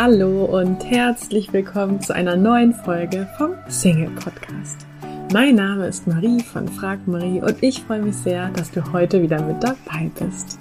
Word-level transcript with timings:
Hallo 0.00 0.44
und 0.44 0.84
herzlich 0.84 1.52
willkommen 1.52 2.00
zu 2.00 2.14
einer 2.14 2.36
neuen 2.36 2.72
Folge 2.72 3.28
vom 3.36 3.54
Single 3.66 4.10
Podcast. 4.10 4.86
Mein 5.32 5.56
Name 5.56 5.88
ist 5.88 6.06
Marie 6.06 6.40
von 6.40 6.68
Frag 6.68 7.08
Marie 7.08 7.42
und 7.42 7.60
ich 7.64 7.82
freue 7.82 8.02
mich 8.02 8.14
sehr, 8.14 8.48
dass 8.50 8.70
du 8.70 8.92
heute 8.92 9.20
wieder 9.20 9.42
mit 9.42 9.60
dabei 9.60 10.08
bist. 10.16 10.56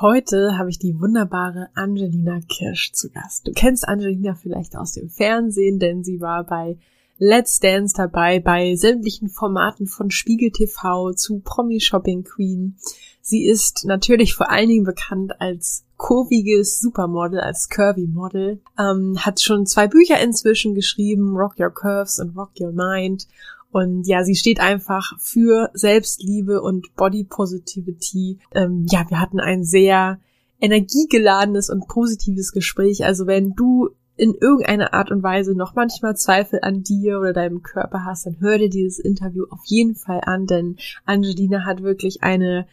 Heute 0.00 0.56
habe 0.56 0.70
ich 0.70 0.78
die 0.78 0.98
wunderbare 0.98 1.68
Angelina 1.74 2.40
Kirsch 2.48 2.92
zu 2.92 3.10
Gast. 3.10 3.46
Du 3.46 3.52
kennst 3.52 3.86
Angelina 3.86 4.34
vielleicht 4.34 4.74
aus 4.74 4.92
dem 4.92 5.10
Fernsehen, 5.10 5.78
denn 5.78 6.02
sie 6.02 6.22
war 6.22 6.44
bei 6.44 6.78
Let's 7.18 7.60
Dance 7.60 7.94
dabei, 7.94 8.40
bei 8.40 8.74
sämtlichen 8.74 9.28
Formaten 9.28 9.86
von 9.86 10.10
Spiegel 10.10 10.50
TV 10.50 11.12
zu 11.12 11.40
Promi 11.40 11.78
Shopping 11.78 12.24
Queen. 12.24 12.78
Sie 13.24 13.46
ist 13.46 13.84
natürlich 13.86 14.34
vor 14.34 14.50
allen 14.50 14.68
Dingen 14.68 14.84
bekannt 14.84 15.40
als 15.40 15.84
kurviges 15.96 16.80
Supermodel, 16.80 17.38
als 17.38 17.68
Curvy 17.68 18.08
Model, 18.08 18.60
ähm, 18.76 19.16
hat 19.20 19.40
schon 19.40 19.64
zwei 19.64 19.86
Bücher 19.86 20.20
inzwischen 20.20 20.74
geschrieben, 20.74 21.36
Rock 21.36 21.54
Your 21.60 21.70
Curves 21.70 22.18
und 22.18 22.36
Rock 22.36 22.50
Your 22.60 22.72
Mind. 22.72 23.28
Und 23.70 24.08
ja, 24.08 24.24
sie 24.24 24.34
steht 24.34 24.58
einfach 24.58 25.12
für 25.20 25.70
Selbstliebe 25.72 26.60
und 26.60 26.96
Body 26.96 27.22
Positivity. 27.22 28.40
Ähm, 28.54 28.86
ja, 28.90 29.08
wir 29.08 29.20
hatten 29.20 29.38
ein 29.38 29.62
sehr 29.62 30.18
energiegeladenes 30.60 31.70
und 31.70 31.86
positives 31.86 32.50
Gespräch. 32.50 33.04
Also 33.04 33.28
wenn 33.28 33.54
du 33.54 33.90
in 34.16 34.34
irgendeiner 34.34 34.92
Art 34.92 35.10
und 35.10 35.22
Weise 35.22 35.54
noch 35.54 35.74
manchmal 35.74 36.16
Zweifel 36.16 36.58
an 36.62 36.82
dir 36.82 37.18
oder 37.18 37.32
deinem 37.32 37.62
Körper 37.62 38.04
hast, 38.04 38.26
dann 38.26 38.40
hör 38.40 38.58
dir 38.58 38.68
dieses 38.68 38.98
Interview 38.98 39.44
auf 39.50 39.60
jeden 39.64 39.94
Fall 39.94 40.20
an, 40.24 40.46
denn 40.46 40.76
Angelina 41.04 41.64
hat 41.64 41.82
wirklich 41.82 42.22
eine 42.22 42.66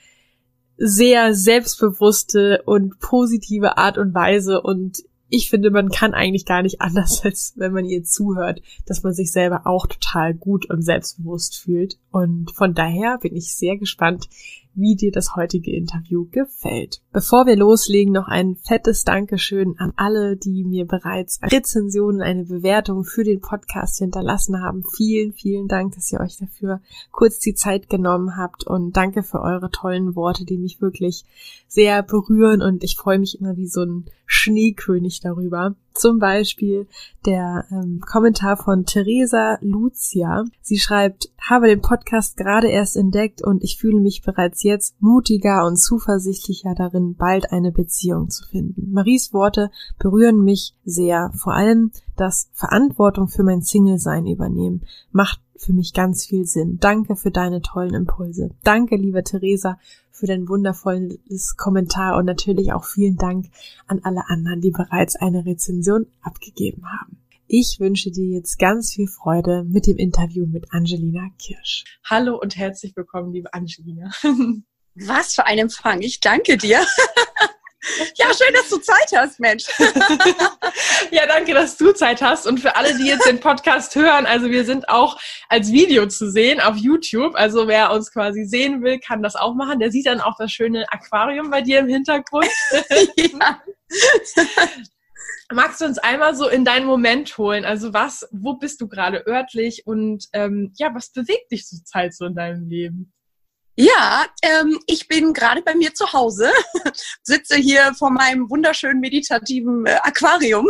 sehr 0.80 1.36
selbstbewusste 1.36 2.64
und 2.66 3.00
positive 3.00 3.78
Art 3.78 3.98
und 3.98 4.14
Weise 4.14 4.62
und 4.62 5.04
ich 5.32 5.50
finde, 5.50 5.70
man 5.70 5.90
kann 5.90 6.14
eigentlich 6.14 6.46
gar 6.46 6.64
nicht 6.64 6.82
anders, 6.82 7.24
als 7.24 7.54
wenn 7.56 7.72
man 7.72 7.86
ihr 7.86 8.04
zuhört, 8.04 8.62
dass 8.86 9.04
man 9.04 9.14
sich 9.14 9.32
selber 9.32 9.68
auch 9.68 9.88
total 9.88 10.34
gut 10.34 10.70
und 10.70 10.82
selbstbewusst 10.82 11.58
fühlt. 11.58 12.00
Und 12.12 12.52
von 12.52 12.74
daher 12.74 13.20
bin 13.20 13.36
ich 13.36 13.54
sehr 13.54 13.78
gespannt, 13.78 14.28
wie 14.76 14.96
dir 14.96 15.12
das 15.12 15.36
heutige 15.36 15.76
Interview 15.76 16.26
gefällt. 16.32 17.02
Bevor 17.12 17.46
wir 17.46 17.56
loslegen, 17.56 18.14
noch 18.14 18.28
ein 18.28 18.56
fettes 18.56 19.04
Dankeschön 19.04 19.76
an 19.78 19.94
alle, 19.96 20.38
die 20.38 20.64
mir 20.64 20.86
bereits 20.86 21.40
Rezensionen, 21.44 22.22
eine 22.22 22.46
Bewertung 22.46 23.04
für 23.04 23.24
den 23.24 23.42
Podcast 23.42 23.98
hinterlassen 23.98 24.62
haben. 24.62 24.84
Vielen, 24.96 25.34
vielen 25.34 25.68
Dank, 25.68 25.96
dass 25.96 26.12
ihr 26.12 26.20
euch 26.20 26.38
dafür 26.38 26.82
kurz 27.12 27.40
die 27.40 27.54
Zeit 27.54 27.90
genommen 27.90 28.38
habt 28.38 28.66
und 28.66 28.96
danke 28.96 29.24
für 29.24 29.42
eure 29.42 29.70
tollen 29.70 30.16
Worte, 30.16 30.46
die 30.46 30.58
mich 30.58 30.82
wirklich 30.82 31.26
sehr 31.68 32.02
berühren 32.04 32.62
und 32.62 32.84
ich 32.84 32.96
freue 32.96 33.20
mich 33.20 33.40
immer 33.40 33.58
wie 33.58 33.68
so 33.68 33.84
ein 33.84 34.06
Schneekönig 34.26 35.20
darüber. 35.22 35.76
Zum 36.00 36.18
Beispiel 36.18 36.88
der 37.26 37.66
ähm, 37.72 38.00
Kommentar 38.00 38.56
von 38.56 38.86
Theresa 38.86 39.58
Lucia. 39.60 40.46
Sie 40.62 40.78
schreibt, 40.78 41.30
habe 41.38 41.68
den 41.68 41.82
Podcast 41.82 42.38
gerade 42.38 42.70
erst 42.70 42.96
entdeckt 42.96 43.44
und 43.44 43.66
ich 43.66 43.78
fühle 43.78 44.00
mich 44.00 44.22
bereits 44.22 44.64
jetzt 44.64 44.96
mutiger 45.02 45.68
und 45.68 45.76
zuversichtlicher 45.76 46.74
darin, 46.74 47.16
bald 47.16 47.52
eine 47.52 47.74
Beziehung 47.74 48.30
zu 48.30 48.48
finden. 48.48 48.94
Maries 48.94 49.34
Worte 49.34 49.72
berühren 49.98 50.42
mich 50.42 50.74
sehr. 50.86 51.34
Vor 51.36 51.54
allem 51.54 51.92
das 52.16 52.50
Verantwortung 52.54 53.28
für 53.28 53.44
mein 53.44 53.62
Single-Sein 53.62 54.26
übernehmen 54.26 54.86
macht 55.12 55.42
für 55.58 55.74
mich 55.74 55.94
ganz 55.94 56.26
viel 56.26 56.46
Sinn. 56.46 56.78
Danke 56.80 57.18
für 57.18 57.32
deine 57.32 57.62
tollen 57.62 57.94
Impulse. 57.94 58.52
Danke, 58.64 58.96
liebe 58.96 59.22
Theresa, 59.24 59.78
für 60.20 60.28
dein 60.28 60.48
wundervolles 60.50 61.56
Kommentar 61.56 62.18
und 62.18 62.26
natürlich 62.26 62.74
auch 62.74 62.86
vielen 62.86 63.16
Dank 63.16 63.48
an 63.88 64.02
alle 64.04 64.28
anderen, 64.28 64.60
die 64.62 64.72
bereits 64.72 65.16
eine 65.16 65.46
Rezension 65.46 66.08
abgegeben 66.22 66.84
haben. 66.86 67.18
Ich 67.48 67.80
wünsche 67.80 68.12
dir 68.12 68.26
jetzt 68.26 68.60
ganz 68.60 68.94
viel 68.94 69.08
Freude 69.08 69.64
mit 69.64 69.88
dem 69.88 69.98
Interview 69.98 70.46
mit 70.46 70.72
Angelina 70.72 71.30
Kirsch. 71.40 71.86
Hallo 72.04 72.38
und 72.38 72.58
herzlich 72.58 72.96
willkommen, 72.96 73.34
liebe 73.34 73.54
Angelina. 73.54 74.12
Was 74.96 75.34
für 75.34 75.46
ein 75.46 75.58
Empfang. 75.58 76.02
Ich 76.02 76.20
danke 76.20 76.58
dir. 76.58 76.80
Ja, 78.16 78.28
schön, 78.34 78.54
dass 78.54 78.70
du 78.70 78.78
Zeit 78.78 79.12
hast, 79.16 79.40
Mensch. 79.40 79.66
ja, 81.12 81.26
danke, 81.28 81.54
dass 81.54 81.78
du 81.78 81.94
Zeit 81.94 82.22
hast. 82.22 82.46
Und 82.46 82.60
für 82.60 82.76
alle, 82.76 82.98
die 82.98 83.06
jetzt 83.06 83.26
den 83.26 83.40
Podcast 83.40 83.96
hören, 83.96 84.26
also 84.26 84.50
wir 84.50 84.66
sind 84.66 84.90
auch 84.90 85.20
als 85.48 85.72
Video 85.72 86.08
zu 86.08 86.30
sehen 86.30 86.60
auf 86.60 86.76
YouTube. 86.76 87.36
Also 87.36 87.68
wer 87.68 87.92
uns 87.92 88.12
quasi 88.12 88.44
sehen 88.44 88.84
will, 88.84 89.00
kann 89.00 89.24
das 89.24 89.36
auch 89.36 89.56
machen. 89.56 89.80
Der 89.80 89.92
sieht 89.92 90.08
dann 90.08 90.20
auch 90.20 90.36
das 90.38 90.52
schöne 90.52 90.86
Aquarium 90.92 91.50
bei 91.50 91.62
dir 91.62 91.80
im 91.80 91.88
Hintergrund. 91.88 92.50
ja. 93.16 93.62
Magst 95.52 95.82
du 95.82 95.86
uns 95.86 95.98
einmal 95.98 96.36
so 96.36 96.48
in 96.48 96.64
deinen 96.64 96.86
Moment 96.86 97.38
holen? 97.38 97.66
Also 97.66 97.94
was, 97.94 98.28
wo 98.32 98.56
bist 98.56 98.82
du 98.82 98.88
gerade 98.88 99.26
örtlich 99.26 99.88
und 99.88 100.26
ähm, 100.34 100.74
ja, 100.78 100.94
was 100.94 101.12
bewegt 101.12 101.52
dich 101.52 101.66
zurzeit 101.66 102.14
so 102.14 102.26
in 102.26 102.36
deinem 102.36 102.68
Leben? 102.70 103.14
Ja, 103.82 104.28
ähm, 104.42 104.78
ich 104.88 105.08
bin 105.08 105.32
gerade 105.32 105.62
bei 105.62 105.74
mir 105.74 105.94
zu 105.94 106.12
Hause, 106.12 106.52
sitze 107.24 107.56
hier 107.56 107.94
vor 107.94 108.12
meinem 108.12 108.50
wunderschönen 108.50 109.00
meditativen 109.00 109.86
äh, 109.86 109.98
Aquarium 110.04 110.68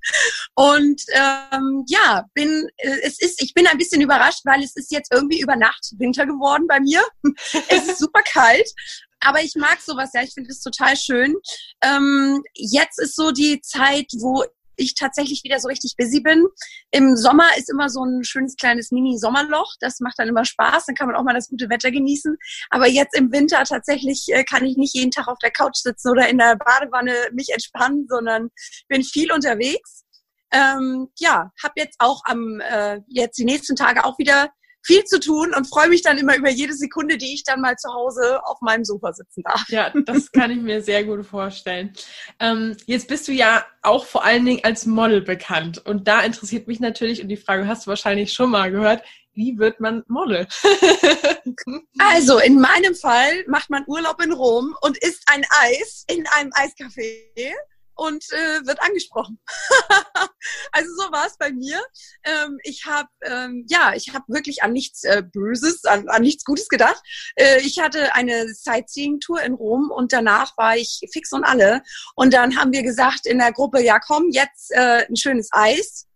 und 0.54 1.02
ähm, 1.12 1.84
ja, 1.86 2.24
bin 2.32 2.66
äh, 2.78 2.96
es 3.02 3.20
ist 3.20 3.42
ich 3.42 3.52
bin 3.52 3.66
ein 3.66 3.76
bisschen 3.76 4.00
überrascht, 4.00 4.40
weil 4.44 4.62
es 4.62 4.74
ist 4.74 4.90
jetzt 4.90 5.12
irgendwie 5.12 5.42
über 5.42 5.54
Nacht 5.54 5.92
Winter 5.98 6.24
geworden 6.24 6.66
bei 6.66 6.80
mir. 6.80 7.04
es 7.68 7.88
ist 7.88 7.98
super 7.98 8.22
kalt 8.22 8.72
aber 9.20 9.42
ich 9.42 9.54
mag 9.56 9.80
sowas 9.80 10.10
ja, 10.14 10.22
ich 10.22 10.34
finde 10.34 10.50
es 10.50 10.60
total 10.60 10.96
schön. 10.96 11.34
Ähm, 11.82 12.42
jetzt 12.54 13.00
ist 13.00 13.16
so 13.16 13.32
die 13.32 13.60
Zeit, 13.60 14.06
wo 14.18 14.44
ich 14.76 14.94
tatsächlich 14.94 15.42
wieder 15.44 15.58
so 15.60 15.68
richtig 15.68 15.94
busy 15.96 16.20
bin. 16.20 16.46
Im 16.90 17.16
Sommer 17.16 17.48
ist 17.56 17.70
immer 17.70 17.88
so 17.88 18.04
ein 18.04 18.24
schönes 18.24 18.56
kleines 18.56 18.90
Mini-Sommerloch. 18.90 19.74
Das 19.80 20.00
macht 20.00 20.18
dann 20.18 20.28
immer 20.28 20.44
Spaß. 20.44 20.86
Dann 20.86 20.94
kann 20.94 21.08
man 21.08 21.16
auch 21.16 21.24
mal 21.24 21.34
das 21.34 21.48
gute 21.48 21.68
Wetter 21.68 21.90
genießen. 21.90 22.36
Aber 22.70 22.88
jetzt 22.88 23.16
im 23.16 23.32
Winter 23.32 23.64
tatsächlich 23.64 24.26
äh, 24.28 24.44
kann 24.44 24.64
ich 24.64 24.76
nicht 24.76 24.94
jeden 24.94 25.10
Tag 25.10 25.28
auf 25.28 25.38
der 25.38 25.50
Couch 25.50 25.76
sitzen 25.76 26.10
oder 26.10 26.28
in 26.28 26.38
der 26.38 26.56
Badewanne 26.56 27.12
mich 27.32 27.50
entspannen, 27.50 28.06
sondern 28.08 28.50
bin 28.88 29.02
viel 29.02 29.32
unterwegs. 29.32 30.04
Ähm, 30.52 31.08
ja, 31.18 31.50
habe 31.62 31.74
jetzt 31.76 31.96
auch 31.98 32.22
am 32.24 32.60
äh, 32.60 33.00
jetzt 33.08 33.38
die 33.38 33.44
nächsten 33.44 33.76
Tage 33.76 34.04
auch 34.04 34.18
wieder 34.18 34.50
viel 34.86 35.04
zu 35.04 35.18
tun 35.18 35.52
und 35.54 35.68
freue 35.68 35.88
mich 35.88 36.02
dann 36.02 36.16
immer 36.16 36.36
über 36.36 36.48
jede 36.48 36.72
Sekunde, 36.72 37.18
die 37.18 37.34
ich 37.34 37.42
dann 37.42 37.60
mal 37.60 37.76
zu 37.76 37.92
Hause 37.92 38.40
auf 38.44 38.60
meinem 38.60 38.84
Sofa 38.84 39.12
sitzen 39.12 39.42
darf. 39.42 39.64
Ja, 39.68 39.92
das 40.06 40.30
kann 40.30 40.50
ich 40.52 40.62
mir 40.62 40.80
sehr 40.80 41.04
gut 41.04 41.26
vorstellen. 41.26 41.92
Ähm, 42.38 42.76
jetzt 42.86 43.08
bist 43.08 43.26
du 43.26 43.32
ja 43.32 43.66
auch 43.82 44.06
vor 44.06 44.24
allen 44.24 44.44
Dingen 44.44 44.60
als 44.62 44.86
Model 44.86 45.20
bekannt 45.20 45.84
und 45.84 46.06
da 46.06 46.22
interessiert 46.22 46.68
mich 46.68 46.80
natürlich 46.80 47.20
und 47.20 47.28
die 47.28 47.36
Frage 47.36 47.66
hast 47.66 47.86
du 47.86 47.88
wahrscheinlich 47.88 48.32
schon 48.32 48.50
mal 48.50 48.70
gehört, 48.70 49.02
wie 49.34 49.58
wird 49.58 49.80
man 49.80 50.02
Model? 50.08 50.46
also 51.98 52.38
in 52.38 52.58
meinem 52.58 52.94
Fall 52.94 53.44
macht 53.48 53.68
man 53.68 53.84
Urlaub 53.86 54.22
in 54.22 54.32
Rom 54.32 54.74
und 54.80 54.96
isst 54.98 55.24
ein 55.26 55.44
Eis 55.62 56.04
in 56.08 56.24
einem 56.28 56.50
Eiscafé 56.52 57.52
und 57.96 58.24
äh, 58.32 58.66
wird 58.66 58.80
angesprochen. 58.82 59.40
also 60.72 60.88
so 60.96 61.12
war 61.12 61.26
es 61.26 61.36
bei 61.38 61.50
mir. 61.52 61.80
Ähm, 62.24 62.58
ich 62.62 62.84
habe 62.86 63.08
ähm, 63.22 63.64
ja, 63.68 63.94
ich 63.94 64.14
habe 64.14 64.24
wirklich 64.28 64.62
an 64.62 64.72
nichts 64.72 65.04
äh, 65.04 65.22
Böses, 65.22 65.84
an, 65.84 66.08
an 66.08 66.22
nichts 66.22 66.44
Gutes 66.44 66.68
gedacht. 66.68 67.02
Äh, 67.34 67.60
ich 67.60 67.78
hatte 67.80 68.14
eine 68.14 68.48
Sightseeing-Tour 68.48 69.42
in 69.42 69.54
Rom 69.54 69.90
und 69.90 70.12
danach 70.12 70.56
war 70.56 70.76
ich 70.76 71.00
fix 71.12 71.32
und 71.32 71.44
alle. 71.44 71.82
Und 72.14 72.34
dann 72.34 72.56
haben 72.56 72.72
wir 72.72 72.82
gesagt 72.82 73.26
in 73.26 73.38
der 73.38 73.52
Gruppe, 73.52 73.82
ja 73.82 73.98
komm, 73.98 74.30
jetzt 74.30 74.70
äh, 74.72 75.06
ein 75.08 75.16
schönes 75.16 75.48
Eis 75.52 76.06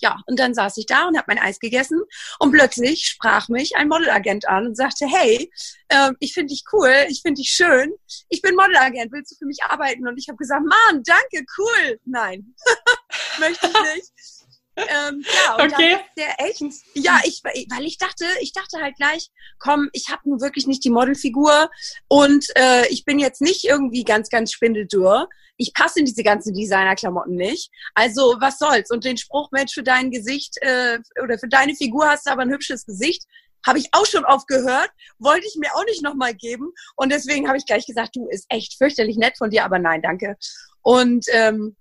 ja, 0.00 0.20
und 0.26 0.38
dann 0.38 0.54
saß 0.54 0.76
ich 0.76 0.86
da 0.86 1.08
und 1.08 1.16
habe 1.16 1.26
mein 1.28 1.38
Eis 1.38 1.58
gegessen 1.58 2.00
und 2.38 2.52
plötzlich 2.52 3.06
sprach 3.06 3.48
mich 3.48 3.76
ein 3.76 3.88
Modelagent 3.88 4.48
an 4.48 4.66
und 4.66 4.76
sagte, 4.76 5.06
hey, 5.06 5.50
äh, 5.88 6.12
ich 6.20 6.34
finde 6.34 6.52
dich 6.52 6.64
cool, 6.72 6.92
ich 7.08 7.22
finde 7.22 7.40
dich 7.40 7.50
schön, 7.50 7.92
ich 8.28 8.42
bin 8.42 8.54
Modelagent, 8.54 9.12
willst 9.12 9.32
du 9.32 9.36
für 9.36 9.46
mich 9.46 9.62
arbeiten? 9.64 10.06
Und 10.06 10.18
ich 10.18 10.28
habe 10.28 10.36
gesagt, 10.36 10.62
Mann, 10.62 11.02
danke, 11.02 11.44
cool. 11.58 12.00
Nein, 12.04 12.54
möchte 13.40 13.66
ich 13.66 13.94
nicht. 13.94 14.37
Ähm, 14.78 15.24
ja, 15.46 15.54
und 15.56 15.72
okay. 15.72 15.98
der 16.16 16.40
echt, 16.40 16.62
ja, 16.94 17.20
ich, 17.24 17.42
weil 17.42 17.84
ich 17.84 17.98
dachte, 17.98 18.24
ich 18.40 18.52
dachte 18.52 18.78
halt 18.80 18.96
gleich, 18.96 19.30
komm, 19.58 19.88
ich 19.92 20.08
habe 20.08 20.28
nun 20.28 20.40
wirklich 20.40 20.66
nicht 20.66 20.84
die 20.84 20.90
Modelfigur 20.90 21.70
und 22.08 22.46
äh, 22.56 22.86
ich 22.88 23.04
bin 23.04 23.18
jetzt 23.18 23.40
nicht 23.40 23.64
irgendwie 23.64 24.04
ganz, 24.04 24.28
ganz 24.28 24.52
spindeldürr. 24.52 25.28
Ich 25.56 25.74
passe 25.74 25.98
in 25.98 26.04
diese 26.04 26.22
ganzen 26.22 26.54
Designerklamotten 26.54 27.34
nicht. 27.34 27.70
Also 27.94 28.36
was 28.38 28.58
soll's? 28.58 28.90
Und 28.90 29.04
den 29.04 29.16
Spruch, 29.16 29.50
Mensch, 29.50 29.74
für 29.74 29.82
dein 29.82 30.10
Gesicht 30.10 30.56
äh, 30.60 30.98
oder 31.22 31.38
für 31.38 31.48
deine 31.48 31.74
Figur 31.74 32.08
hast 32.08 32.26
du 32.26 32.30
aber 32.30 32.42
ein 32.42 32.50
hübsches 32.50 32.86
Gesicht, 32.86 33.24
habe 33.66 33.78
ich 33.78 33.88
auch 33.92 34.06
schon 34.06 34.24
oft 34.24 34.46
gehört, 34.46 34.90
wollte 35.18 35.46
ich 35.46 35.56
mir 35.56 35.74
auch 35.74 35.84
nicht 35.84 36.02
nochmal 36.02 36.34
geben. 36.34 36.72
Und 36.96 37.10
deswegen 37.10 37.48
habe 37.48 37.58
ich 37.58 37.66
gleich 37.66 37.86
gesagt, 37.86 38.14
du, 38.14 38.28
ist 38.28 38.46
echt 38.48 38.78
fürchterlich 38.78 39.16
nett 39.16 39.36
von 39.36 39.50
dir, 39.50 39.64
aber 39.64 39.78
nein, 39.78 40.00
danke. 40.00 40.36
Und 40.82 41.26
ähm, 41.32 41.76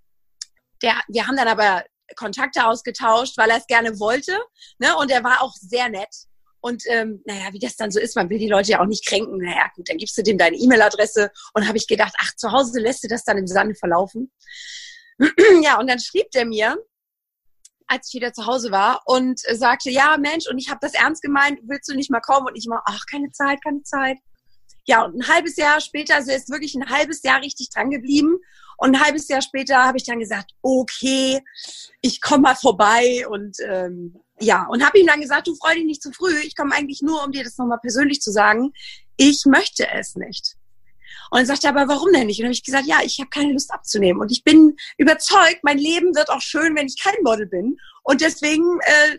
der, 0.82 0.96
wir 1.08 1.28
haben 1.28 1.38
dann 1.38 1.48
aber 1.48 1.84
Kontakte 2.16 2.66
ausgetauscht, 2.66 3.38
weil 3.38 3.50
er 3.50 3.58
es 3.58 3.68
gerne 3.68 4.00
wollte. 4.00 4.38
Ne? 4.80 4.96
Und 4.98 5.12
er 5.12 5.24
war 5.24 5.42
auch 5.42 5.54
sehr 5.54 5.90
nett. 5.90 6.14
Und 6.60 6.84
ähm, 6.90 7.22
naja, 7.26 7.54
wie 7.54 7.60
das 7.60 7.76
dann 7.76 7.92
so 7.92 8.00
ist, 8.00 8.16
man 8.16 8.30
will 8.30 8.40
die 8.40 8.50
Leute 8.50 8.72
ja 8.72 8.82
auch 8.82 8.88
nicht 8.88 9.06
kränken. 9.06 9.38
Naja, 9.38 9.70
gut, 9.76 9.90
dann 9.90 9.98
gibst 9.98 10.18
du 10.18 10.24
dem 10.24 10.38
deine 10.38 10.58
E-Mail-Adresse 10.58 11.32
und 11.54 11.68
habe 11.68 11.78
ich 11.78 11.88
gedacht, 11.88 12.14
ach, 12.20 12.36
zu 12.36 12.52
Hause 12.52 12.80
lässt 12.80 13.04
du 13.04 13.08
das 13.08 13.24
dann 13.24 13.38
im 13.38 13.48
Sande 13.48 13.76
verlaufen. 13.76 14.32
ja, 15.62 15.80
und 15.80 15.90
dann 15.90 16.00
schrieb 16.00 16.30
der 16.32 16.46
mir, 16.46 16.78
als 17.88 18.10
ich 18.10 18.20
wieder 18.20 18.34
zu 18.34 18.46
Hause 18.46 18.72
war 18.72 19.02
und 19.06 19.40
sagte, 19.40 19.90
ja, 19.90 20.18
Mensch, 20.18 20.48
und 20.50 20.58
ich 20.58 20.70
habe 20.70 20.80
das 20.82 20.94
ernst 20.94 21.22
gemeint, 21.22 21.60
willst 21.64 21.90
du 21.90 21.96
nicht 21.96 22.12
mal 22.12 22.20
kommen? 22.22 22.48
Und 22.48 22.58
ich 22.58 22.66
immer, 22.66 22.82
ach, 22.86 23.06
keine 23.10 23.32
Zeit, 23.32 23.64
keine 23.64 23.84
Zeit. 23.84 24.18
Ja, 24.86 25.04
und 25.06 25.16
ein 25.16 25.28
halbes 25.28 25.58
Jahr 25.58 25.80
später, 25.82 26.16
also 26.16 26.32
er 26.32 26.38
ist 26.38 26.50
wirklich 26.50 26.76
ein 26.76 26.90
halbes 26.90 27.22
Jahr 27.24 27.42
richtig 27.42 27.70
dran 27.70 27.90
geblieben. 27.90 28.38
Und 28.78 28.96
ein 28.96 29.02
halbes 29.04 29.28
Jahr 29.28 29.42
später 29.42 29.84
habe 29.84 29.98
ich 29.98 30.06
dann 30.06 30.20
gesagt, 30.20 30.52
okay, 30.62 31.42
ich 32.02 32.22
komme 32.22 32.44
mal 32.44 32.56
vorbei 32.56 33.28
und 33.28 33.58
ähm, 33.68 34.16
ja, 34.40 34.68
und 34.70 34.86
habe 34.86 35.00
ihm 35.00 35.08
dann 35.08 35.20
gesagt, 35.22 35.48
du 35.48 35.56
freu 35.56 35.74
dich 35.74 35.86
nicht 35.86 36.04
zu 36.04 36.12
früh, 36.12 36.38
ich 36.44 36.56
komme 36.56 36.76
eigentlich 36.76 37.02
nur, 37.02 37.24
um 37.24 37.32
dir 37.32 37.44
das 37.44 37.58
nochmal 37.58 37.80
persönlich 37.80 38.22
zu 38.22 38.32
sagen, 38.32 38.72
ich 39.18 39.46
möchte 39.46 39.88
es 39.92 40.16
nicht. 40.16 40.56
Und 41.32 41.40
dann 41.40 41.46
sagte 41.48 41.68
er, 41.68 41.76
aber 41.76 41.92
warum 41.92 42.14
denn 42.14 42.28
nicht? 42.28 42.40
Und 42.40 42.44
dann 42.44 42.50
habe 42.50 42.54
ich 42.54 42.64
gesagt, 42.64 42.88
ja, 42.88 43.00
ich 43.04 43.20
habe 43.20 43.30
keine 43.30 43.52
Lust 43.52 43.74
abzunehmen. 43.74 44.22
Und 44.22 44.32
ich 44.32 44.44
bin 44.44 44.78
überzeugt, 44.98 45.60
mein 45.64 45.78
Leben 45.78 46.16
wird 46.16 46.30
auch 46.30 46.42
schön, 46.42 46.76
wenn 46.76 46.88
ich 46.88 47.02
kein 47.02 47.22
Model 47.24 47.48
bin. 47.48 47.78
Und 48.04 48.22
deswegen 48.22 48.80
äh, 48.82 49.18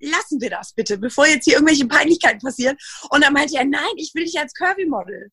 lassen 0.00 0.40
wir 0.40 0.50
das 0.50 0.74
bitte, 0.74 0.98
bevor 0.98 1.26
jetzt 1.26 1.44
hier 1.44 1.54
irgendwelche 1.54 1.86
Peinlichkeiten 1.86 2.40
passieren. 2.40 2.76
Und 3.10 3.24
dann 3.24 3.32
meinte 3.32 3.56
er, 3.56 3.64
nein, 3.64 3.82
ich 3.96 4.14
will 4.14 4.24
dich 4.24 4.38
als 4.38 4.54
Curvy-Model. 4.54 5.30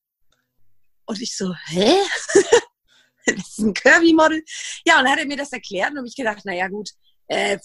Und 1.06 1.22
ich 1.22 1.36
so, 1.36 1.54
hä? 1.68 1.96
das 3.36 3.50
ist 3.50 3.60
ein 3.60 3.74
Curvy-Model? 3.74 4.44
Ja, 4.86 5.00
und 5.00 5.06
dann 5.06 5.14
hat 5.14 5.20
er 5.20 5.28
mir 5.28 5.38
das 5.38 5.52
erklärt 5.52 5.92
und 5.92 5.98
habe 5.98 6.08
ich 6.08 6.16
gedacht, 6.16 6.46
naja 6.46 6.68
gut, 6.68 6.90
äh, 7.28 7.58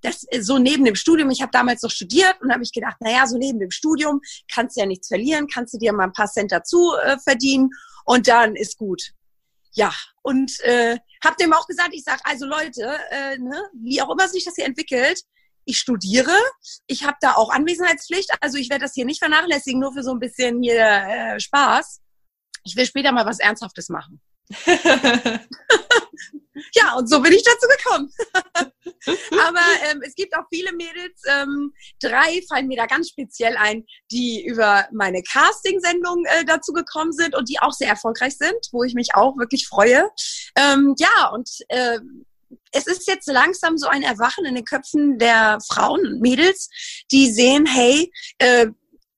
das 0.00 0.26
so 0.40 0.58
neben 0.58 0.84
dem 0.84 0.96
Studium, 0.96 1.30
ich 1.30 1.40
habe 1.40 1.50
damals 1.52 1.82
noch 1.82 1.90
studiert 1.90 2.36
und 2.42 2.52
habe 2.52 2.62
ich 2.62 2.72
gedacht, 2.72 2.96
naja, 3.00 3.26
so 3.26 3.38
neben 3.38 3.58
dem 3.58 3.70
Studium 3.70 4.20
kannst 4.52 4.76
du 4.76 4.80
ja 4.80 4.86
nichts 4.86 5.08
verlieren, 5.08 5.46
kannst 5.46 5.74
du 5.74 5.78
dir 5.78 5.92
mal 5.92 6.04
ein 6.04 6.12
paar 6.12 6.28
Cent 6.28 6.52
dazu 6.52 6.92
äh, 7.02 7.16
verdienen 7.18 7.70
und 8.04 8.28
dann 8.28 8.54
ist 8.54 8.76
gut. 8.76 9.12
Ja, 9.72 9.92
und 10.22 10.60
äh, 10.60 10.98
habe 11.24 11.36
dem 11.40 11.52
auch 11.52 11.66
gesagt, 11.66 11.90
ich 11.92 12.04
sage, 12.04 12.20
also 12.24 12.46
Leute, 12.46 12.98
äh, 13.10 13.38
ne, 13.38 13.62
wie 13.72 14.00
auch 14.02 14.10
immer 14.10 14.28
sich 14.28 14.44
das 14.44 14.54
hier 14.54 14.66
entwickelt, 14.66 15.22
ich 15.64 15.78
studiere, 15.78 16.36
ich 16.86 17.04
habe 17.04 17.16
da 17.20 17.34
auch 17.34 17.50
Anwesenheitspflicht, 17.50 18.30
also 18.40 18.58
ich 18.58 18.68
werde 18.68 18.84
das 18.84 18.94
hier 18.94 19.06
nicht 19.06 19.18
vernachlässigen, 19.18 19.80
nur 19.80 19.94
für 19.94 20.02
so 20.02 20.12
ein 20.12 20.20
bisschen 20.20 20.62
hier 20.62 20.80
äh, 20.80 21.40
Spaß. 21.40 22.02
Ich 22.64 22.76
will 22.76 22.86
später 22.86 23.12
mal 23.12 23.26
was 23.26 23.40
Ernsthaftes 23.40 23.88
machen. 23.88 24.20
ja, 26.74 26.94
und 26.94 27.08
so 27.08 27.20
bin 27.20 27.32
ich 27.32 27.42
dazu 27.42 27.66
gekommen. 27.78 28.12
Aber 29.46 29.60
ähm, 29.90 30.02
es 30.06 30.14
gibt 30.14 30.34
auch 30.36 30.44
viele 30.52 30.72
Mädels, 30.72 31.20
ähm, 31.28 31.72
drei 32.00 32.42
fallen 32.48 32.68
mir 32.68 32.76
da 32.76 32.86
ganz 32.86 33.08
speziell 33.08 33.56
ein, 33.56 33.84
die 34.10 34.44
über 34.46 34.86
meine 34.92 35.22
Casting-Sendung 35.22 36.24
äh, 36.26 36.44
dazu 36.44 36.72
gekommen 36.72 37.12
sind 37.12 37.34
und 37.34 37.48
die 37.48 37.60
auch 37.60 37.72
sehr 37.72 37.88
erfolgreich 37.88 38.36
sind, 38.36 38.68
wo 38.72 38.84
ich 38.84 38.94
mich 38.94 39.14
auch 39.14 39.36
wirklich 39.36 39.66
freue. 39.66 40.08
Ähm, 40.56 40.94
ja, 40.98 41.28
und 41.32 41.48
äh, 41.68 41.98
es 42.72 42.86
ist 42.86 43.06
jetzt 43.06 43.26
langsam 43.28 43.78
so 43.78 43.86
ein 43.88 44.02
Erwachen 44.02 44.44
in 44.44 44.54
den 44.54 44.64
Köpfen 44.64 45.18
der 45.18 45.58
Frauen 45.66 46.06
und 46.06 46.20
Mädels, 46.20 46.68
die 47.10 47.30
sehen, 47.30 47.66
hey, 47.66 48.12
äh, 48.38 48.68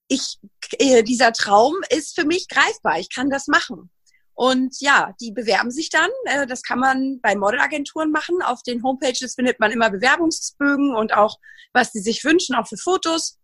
ich, 0.07 0.37
äh, 0.79 1.03
dieser 1.03 1.33
Traum 1.33 1.75
ist 1.89 2.15
für 2.15 2.25
mich 2.25 2.47
greifbar, 2.47 2.99
ich 2.99 3.13
kann 3.13 3.29
das 3.29 3.47
machen. 3.47 3.89
Und 4.37 4.79
ja, 4.81 5.15
die 5.19 5.31
bewerben 5.31 5.71
sich 5.71 5.89
dann. 5.89 6.11
Äh, 6.25 6.45
das 6.45 6.61
kann 6.61 6.77
man 6.77 7.19
bei 7.21 7.35
Modelagenturen 7.35 8.11
machen. 8.11 8.43
Auf 8.43 8.61
den 8.61 8.83
Homepages 8.83 9.33
findet 9.33 9.59
man 9.59 9.71
immer 9.71 9.89
Bewerbungsbögen 9.89 10.95
und 10.95 11.11
auch, 11.11 11.39
was 11.73 11.91
sie 11.91 12.01
sich 12.01 12.23
wünschen, 12.23 12.55
auch 12.55 12.67
für 12.67 12.77
Fotos. 12.77 13.39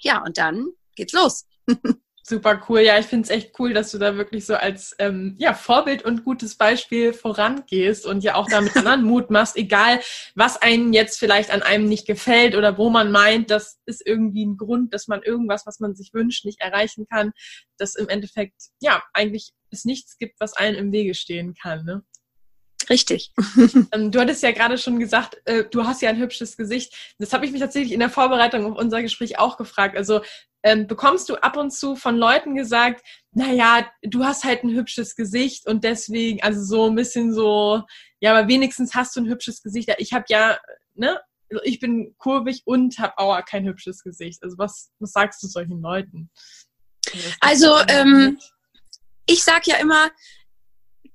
Ja, 0.00 0.24
und 0.24 0.36
dann 0.36 0.66
geht's 0.96 1.12
los. 1.12 1.46
Super 2.24 2.60
cool. 2.68 2.80
Ja, 2.80 2.98
ich 2.98 3.06
finde 3.06 3.22
es 3.22 3.30
echt 3.30 3.52
cool, 3.60 3.72
dass 3.72 3.92
du 3.92 3.98
da 3.98 4.16
wirklich 4.16 4.44
so 4.46 4.56
als 4.56 4.96
ähm, 4.98 5.36
ja, 5.38 5.54
Vorbild 5.54 6.04
und 6.04 6.24
gutes 6.24 6.56
Beispiel 6.56 7.12
vorangehst 7.12 8.04
und 8.04 8.24
ja 8.24 8.34
auch 8.34 8.48
damit 8.50 8.76
anderen 8.76 9.04
Mut 9.04 9.30
machst, 9.30 9.56
egal 9.56 10.00
was 10.34 10.60
einem 10.60 10.92
jetzt 10.92 11.20
vielleicht 11.20 11.52
an 11.52 11.62
einem 11.62 11.88
nicht 11.88 12.04
gefällt 12.04 12.56
oder 12.56 12.78
wo 12.78 12.90
man 12.90 13.12
meint, 13.12 13.52
das 13.52 13.78
ist 13.86 14.04
irgendwie 14.04 14.44
ein 14.44 14.56
Grund, 14.56 14.92
dass 14.92 15.06
man 15.06 15.22
irgendwas, 15.22 15.66
was 15.66 15.78
man 15.78 15.94
sich 15.94 16.12
wünscht, 16.14 16.44
nicht 16.44 16.60
erreichen 16.60 17.06
kann, 17.08 17.32
dass 17.78 17.94
im 17.94 18.08
Endeffekt 18.08 18.60
ja 18.80 19.04
eigentlich 19.12 19.52
es 19.70 19.84
nichts 19.84 20.18
gibt, 20.18 20.40
was 20.40 20.54
allen 20.54 20.74
im 20.74 20.92
Wege 20.92 21.14
stehen 21.14 21.54
kann. 21.54 21.84
Ne? 21.84 22.02
Richtig. 22.90 23.32
Ähm, 23.92 24.10
du 24.10 24.20
hattest 24.20 24.42
ja 24.42 24.52
gerade 24.52 24.78
schon 24.78 24.98
gesagt, 24.98 25.40
äh, 25.44 25.64
du 25.64 25.84
hast 25.84 26.02
ja 26.02 26.10
ein 26.10 26.18
hübsches 26.18 26.56
Gesicht. 26.56 27.14
Das 27.18 27.32
habe 27.32 27.46
ich 27.46 27.52
mich 27.52 27.60
tatsächlich 27.60 27.92
in 27.92 28.00
der 28.00 28.10
Vorbereitung 28.10 28.66
auf 28.66 28.78
unser 28.78 29.02
Gespräch 29.02 29.38
auch 29.38 29.56
gefragt. 29.56 29.96
Also 29.96 30.22
ähm, 30.62 30.86
bekommst 30.86 31.28
du 31.28 31.36
ab 31.36 31.56
und 31.56 31.72
zu 31.72 31.94
von 31.94 32.16
Leuten 32.16 32.56
gesagt, 32.56 33.04
naja, 33.32 33.88
du 34.02 34.24
hast 34.24 34.44
halt 34.44 34.64
ein 34.64 34.74
hübsches 34.74 35.14
Gesicht 35.14 35.68
und 35.68 35.84
deswegen, 35.84 36.42
also 36.42 36.62
so 36.64 36.86
ein 36.86 36.94
bisschen 36.94 37.32
so, 37.32 37.82
ja, 38.20 38.36
aber 38.36 38.48
wenigstens 38.48 38.94
hast 38.94 39.14
du 39.14 39.20
ein 39.20 39.28
hübsches 39.28 39.62
Gesicht. 39.62 39.94
Ich 39.98 40.12
habe 40.12 40.24
ja, 40.28 40.58
ne, 40.94 41.20
also 41.50 41.62
ich 41.64 41.78
bin 41.78 42.14
kurvig 42.18 42.62
und 42.64 42.98
habe 42.98 43.18
auch 43.18 43.44
kein 43.44 43.66
hübsches 43.66 44.02
Gesicht. 44.02 44.42
Also 44.42 44.58
was, 44.58 44.90
was 44.98 45.12
sagst 45.12 45.42
du 45.42 45.46
solchen 45.46 45.80
Leuten? 45.80 46.30
Also, 47.40 47.76
ähm, 47.88 48.38
ich 49.26 49.44
sag 49.44 49.66
ja 49.66 49.76
immer, 49.76 50.10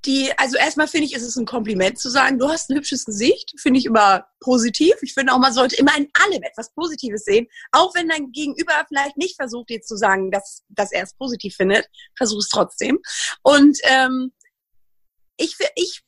die, 0.06 0.32
also 0.38 0.58
erstmal 0.58 0.88
finde 0.88 1.06
ich, 1.06 1.14
ist 1.14 1.24
es 1.24 1.36
ein 1.36 1.46
Kompliment 1.46 2.00
zu 2.00 2.10
sagen, 2.10 2.40
du 2.40 2.50
hast 2.50 2.70
ein 2.70 2.76
hübsches 2.76 3.06
Gesicht, 3.06 3.54
finde 3.60 3.80
ich 3.80 3.86
immer 3.86 4.26
positiv. 4.40 4.96
Ich 5.02 5.14
finde 5.14 5.34
auch, 5.34 5.38
man 5.38 5.54
sollte 5.54 5.76
immer 5.76 5.96
in 5.96 6.10
allem 6.14 6.42
etwas 6.42 6.74
Positives 6.74 7.24
sehen. 7.24 7.48
Auch 7.72 7.94
wenn 7.94 8.10
dein 8.10 8.32
Gegenüber 8.32 8.74
vielleicht 8.88 9.18
nicht 9.18 9.36
versucht, 9.36 9.70
dir 9.70 9.82
zu 9.82 9.96
sagen, 9.96 10.32
dass, 10.32 10.64
dass 10.70 10.92
er 10.92 11.04
es 11.04 11.14
positiv 11.14 11.56
findet, 11.56 11.88
versuch 12.18 12.40
es 12.40 12.50
trotzdem. 12.50 13.00
Und 13.44 13.78
ähm, 13.84 14.32
ich, 15.38 15.56
ich 15.76 16.02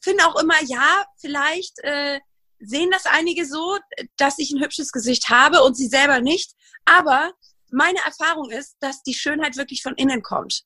finde 0.00 0.26
auch 0.26 0.40
immer, 0.40 0.62
ja, 0.64 1.04
vielleicht 1.18 1.78
äh, 1.82 2.20
sehen 2.60 2.90
das 2.92 3.06
einige 3.06 3.46
so, 3.46 3.78
dass 4.16 4.38
ich 4.38 4.52
ein 4.52 4.62
hübsches 4.62 4.92
Gesicht 4.92 5.28
habe 5.28 5.62
und 5.64 5.76
sie 5.76 5.88
selber 5.88 6.20
nicht. 6.20 6.52
Aber 6.84 7.32
meine 7.70 7.98
Erfahrung 8.04 8.50
ist, 8.50 8.76
dass 8.80 9.02
die 9.02 9.14
Schönheit 9.14 9.56
wirklich 9.56 9.82
von 9.82 9.94
innen 9.96 10.22
kommt. 10.22 10.64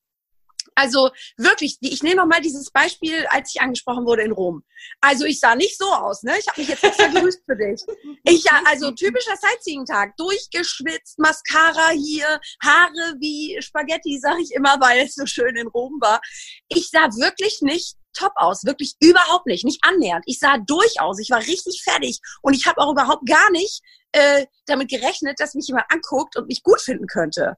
Also 0.79 1.09
wirklich, 1.35 1.77
ich 1.81 2.03
nehme 2.03 2.25
mal 2.25 2.39
dieses 2.39 2.71
Beispiel, 2.71 3.25
als 3.31 3.53
ich 3.53 3.61
angesprochen 3.61 4.05
wurde 4.05 4.23
in 4.23 4.31
Rom. 4.31 4.63
Also 5.01 5.25
ich 5.25 5.37
sah 5.41 5.53
nicht 5.53 5.77
so 5.77 5.91
aus, 5.91 6.23
ne? 6.23 6.33
Ich 6.39 6.47
habe 6.47 6.61
mich 6.61 6.69
jetzt 6.69 6.83
extra 6.85 7.07
gerüst 7.07 7.41
für 7.45 7.57
dich. 7.57 7.81
Ich 8.23 8.45
ja, 8.45 8.61
also 8.65 8.89
typischer 8.91 9.35
Sightseeing-Tag, 9.35 10.15
durchgeschwitzt, 10.15 11.19
Mascara 11.19 11.89
hier, 11.89 12.39
Haare 12.63 13.15
wie 13.19 13.61
Spaghetti, 13.61 14.19
sage 14.19 14.41
ich 14.41 14.51
immer, 14.51 14.79
weil 14.79 15.05
es 15.05 15.15
so 15.15 15.25
schön 15.25 15.57
in 15.57 15.67
Rom 15.67 15.99
war. 15.99 16.21
Ich 16.69 16.89
sah 16.89 17.09
wirklich 17.17 17.59
nicht 17.61 17.97
top 18.13 18.31
aus, 18.35 18.63
wirklich 18.63 18.95
überhaupt 19.01 19.47
nicht, 19.47 19.65
nicht 19.65 19.83
annähernd. 19.83 20.23
Ich 20.27 20.39
sah 20.39 20.59
durchaus, 20.59 21.19
ich 21.19 21.29
war 21.29 21.39
richtig 21.39 21.81
fertig 21.83 22.21
und 22.41 22.53
ich 22.53 22.65
habe 22.67 22.79
auch 22.79 22.93
überhaupt 22.93 23.27
gar 23.27 23.51
nicht 23.51 23.81
äh, 24.13 24.45
damit 24.65 24.89
gerechnet, 24.89 25.41
dass 25.41 25.55
mich 25.55 25.67
jemand 25.67 25.91
anguckt 25.91 26.37
und 26.37 26.47
mich 26.47 26.63
gut 26.63 26.79
finden 26.79 27.05
könnte 27.07 27.57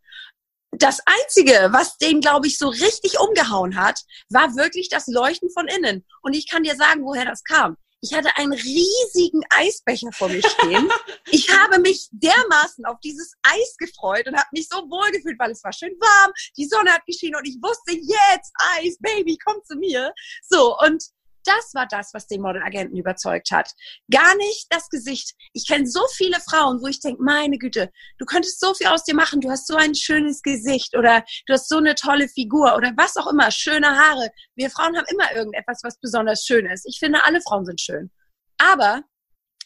das 0.72 1.00
Einzige, 1.06 1.70
was 1.72 1.98
den, 1.98 2.22
glaube 2.22 2.48
ich, 2.48 2.58
so 2.58 2.70
richtig 2.70 3.20
umgehauen 3.20 3.76
hat, 3.76 4.02
war 4.30 4.56
wirklich 4.56 4.90
das 4.90 5.08
Leuchten 5.08 5.50
von 5.50 5.68
innen. 5.68 6.06
Und 6.22 6.34
ich 6.34 6.50
kann 6.50 6.64
dir 6.64 6.76
sagen, 6.76 7.04
woher 7.04 7.26
das 7.26 7.44
kam. 7.44 7.78
Ich 8.04 8.16
hatte 8.16 8.36
einen 8.38 8.54
riesigen 8.54 9.44
Eisbecher 9.52 10.12
vor 10.12 10.30
mir 10.30 10.42
stehen. 10.42 10.90
Ich 11.34 11.50
habe 11.50 11.80
mich 11.80 12.10
dermaßen 12.12 12.84
auf 12.86 13.00
dieses 13.00 13.34
Eis 13.44 13.76
gefreut 13.78 14.28
und 14.28 14.36
habe 14.36 14.50
mich 14.52 14.68
so 14.68 14.78
wohl 14.90 15.12
gefühlt, 15.12 15.40
weil 15.40 15.52
es 15.52 15.64
war 15.64 15.72
schön 15.72 15.94
warm, 16.00 16.34
die 16.58 16.66
Sonne 16.66 16.92
hat 16.92 17.06
geschienen 17.06 17.36
und 17.36 17.48
ich 17.48 17.56
wusste, 17.62 17.94
jetzt 17.94 18.52
Eis, 18.76 18.98
Baby, 19.00 19.38
komm 19.44 19.64
zu 19.64 19.76
mir. 19.78 20.14
So, 20.42 20.78
und 20.80 21.04
das 21.46 21.74
war 21.74 21.88
das, 21.88 22.14
was 22.14 22.28
den 22.28 22.42
Modelagenten 22.42 22.98
überzeugt 22.98 23.52
hat. 23.52 23.72
Gar 24.12 24.36
nicht 24.36 24.68
das 24.70 24.90
Gesicht. 24.90 25.34
Ich 25.54 25.68
kenne 25.68 25.88
so 25.88 26.06
viele 26.16 26.40
Frauen, 26.40 26.82
wo 26.82 26.88
ich 26.88 27.00
denke, 27.00 27.24
meine 27.24 27.58
Güte, 27.58 27.92
du 28.18 28.26
könntest 28.26 28.60
so 28.60 28.74
viel 28.74 28.88
aus 28.88 29.04
dir 29.04 29.16
machen, 29.16 29.42
du 29.42 29.50
hast 29.50 29.68
so 29.68 29.76
ein 29.76 29.96
schönes 29.96 30.42
Gesicht 30.42 30.96
oder 30.96 31.24
du 31.48 31.54
hast 31.54 31.70
so 31.70 31.78
eine 31.78 31.96
tolle 31.96 32.28
Figur 32.28 32.76
oder 32.76 32.92
was 32.98 33.18
auch 33.18 33.28
immer, 33.28 33.52
schöne 33.52 33.88
Haare. 33.88 34.32
Wir 34.56 34.70
Frauen 34.70 34.98
haben 34.98 35.08
immer 35.12 35.34
irgendetwas, 35.34 35.82
was 35.84 36.00
besonders 36.00 36.46
schön 36.46 36.66
ist. 36.66 36.86
Ich 36.88 37.00
finde, 37.00 37.24
alle 37.24 37.42
Frauen 37.42 37.66
sind 37.66 37.82
schön. 37.82 38.12
Aber 38.58 39.04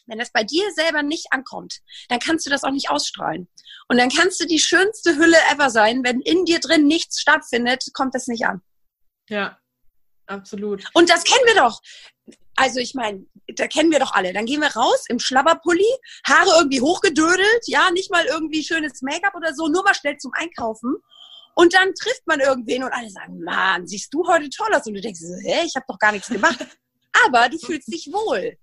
wenn 0.06 0.18
das 0.18 0.32
bei 0.32 0.44
dir 0.44 0.64
selber 0.72 1.02
nicht 1.02 1.26
ankommt, 1.32 1.80
dann 2.08 2.20
kannst 2.20 2.46
du 2.46 2.50
das 2.50 2.64
auch 2.64 2.70
nicht 2.70 2.90
ausstrahlen. 2.90 3.48
Und 3.88 3.98
dann 3.98 4.08
kannst 4.08 4.40
du 4.40 4.46
die 4.46 4.58
schönste 4.58 5.16
Hülle 5.16 5.36
ever 5.52 5.70
sein. 5.70 6.04
Wenn 6.04 6.20
in 6.20 6.44
dir 6.44 6.60
drin 6.60 6.86
nichts 6.86 7.20
stattfindet, 7.20 7.84
kommt 7.92 8.14
das 8.14 8.26
nicht 8.26 8.46
an. 8.46 8.62
Ja, 9.28 9.58
Absolut. 10.26 10.84
Und 10.92 11.08
das 11.08 11.24
kennen 11.24 11.44
wir 11.46 11.54
doch. 11.54 11.80
Also 12.56 12.80
ich 12.80 12.94
meine, 12.94 13.24
da 13.54 13.66
kennen 13.66 13.90
wir 13.90 13.98
doch 13.98 14.12
alle. 14.12 14.32
Dann 14.32 14.46
gehen 14.46 14.60
wir 14.60 14.74
raus 14.74 15.04
im 15.08 15.18
Schlabberpulli, 15.18 15.86
Haare 16.26 16.58
irgendwie 16.58 16.80
hochgedödelt, 16.80 17.62
ja, 17.66 17.90
nicht 17.90 18.10
mal 18.10 18.24
irgendwie 18.24 18.64
schönes 18.64 19.02
Make-up 19.02 19.34
oder 19.34 19.54
so, 19.54 19.68
nur 19.68 19.84
mal 19.84 19.94
schnell 19.94 20.16
zum 20.16 20.32
Einkaufen. 20.34 20.96
Und 21.54 21.74
dann 21.74 21.94
trifft 21.94 22.26
man 22.26 22.40
irgendwen 22.40 22.84
und 22.84 22.92
alle 22.92 23.10
sagen, 23.10 23.40
Mann, 23.42 23.86
siehst 23.86 24.12
du 24.12 24.26
heute 24.26 24.48
toll 24.50 24.72
aus? 24.74 24.86
Und 24.86 24.94
du 24.94 25.00
denkst, 25.00 25.20
hä, 25.42 25.62
ich 25.64 25.74
habe 25.74 25.86
doch 25.88 25.98
gar 25.98 26.12
nichts 26.12 26.28
gemacht. 26.28 26.58
Aber 27.26 27.48
du 27.48 27.58
fühlst 27.58 27.92
dich 27.92 28.10
wohl. 28.12 28.58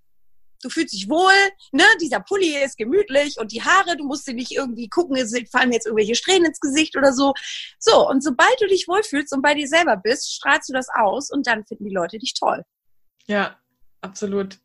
Du 0.62 0.70
fühlst 0.70 0.94
dich 0.94 1.08
wohl, 1.08 1.32
ne, 1.72 1.84
dieser 2.00 2.20
Pulli 2.20 2.56
ist 2.62 2.76
gemütlich 2.76 3.36
und 3.38 3.52
die 3.52 3.62
Haare, 3.62 3.96
du 3.96 4.04
musst 4.04 4.26
dir 4.26 4.34
nicht 4.34 4.52
irgendwie 4.52 4.88
gucken, 4.88 5.16
es 5.16 5.34
fallen 5.50 5.72
jetzt 5.72 5.86
irgendwelche 5.86 6.14
Strähnen 6.14 6.46
ins 6.46 6.60
Gesicht 6.60 6.96
oder 6.96 7.12
so. 7.12 7.34
So, 7.78 8.08
und 8.08 8.22
sobald 8.22 8.60
du 8.60 8.66
dich 8.66 8.88
wohlfühlst 8.88 9.32
und 9.32 9.42
bei 9.42 9.54
dir 9.54 9.68
selber 9.68 9.96
bist, 9.96 10.34
strahlst 10.34 10.68
du 10.68 10.72
das 10.72 10.88
aus 10.94 11.30
und 11.30 11.46
dann 11.46 11.64
finden 11.64 11.84
die 11.84 11.94
Leute 11.94 12.18
dich 12.18 12.34
toll. 12.34 12.64
Ja, 13.26 13.58
absolut. 14.00 14.58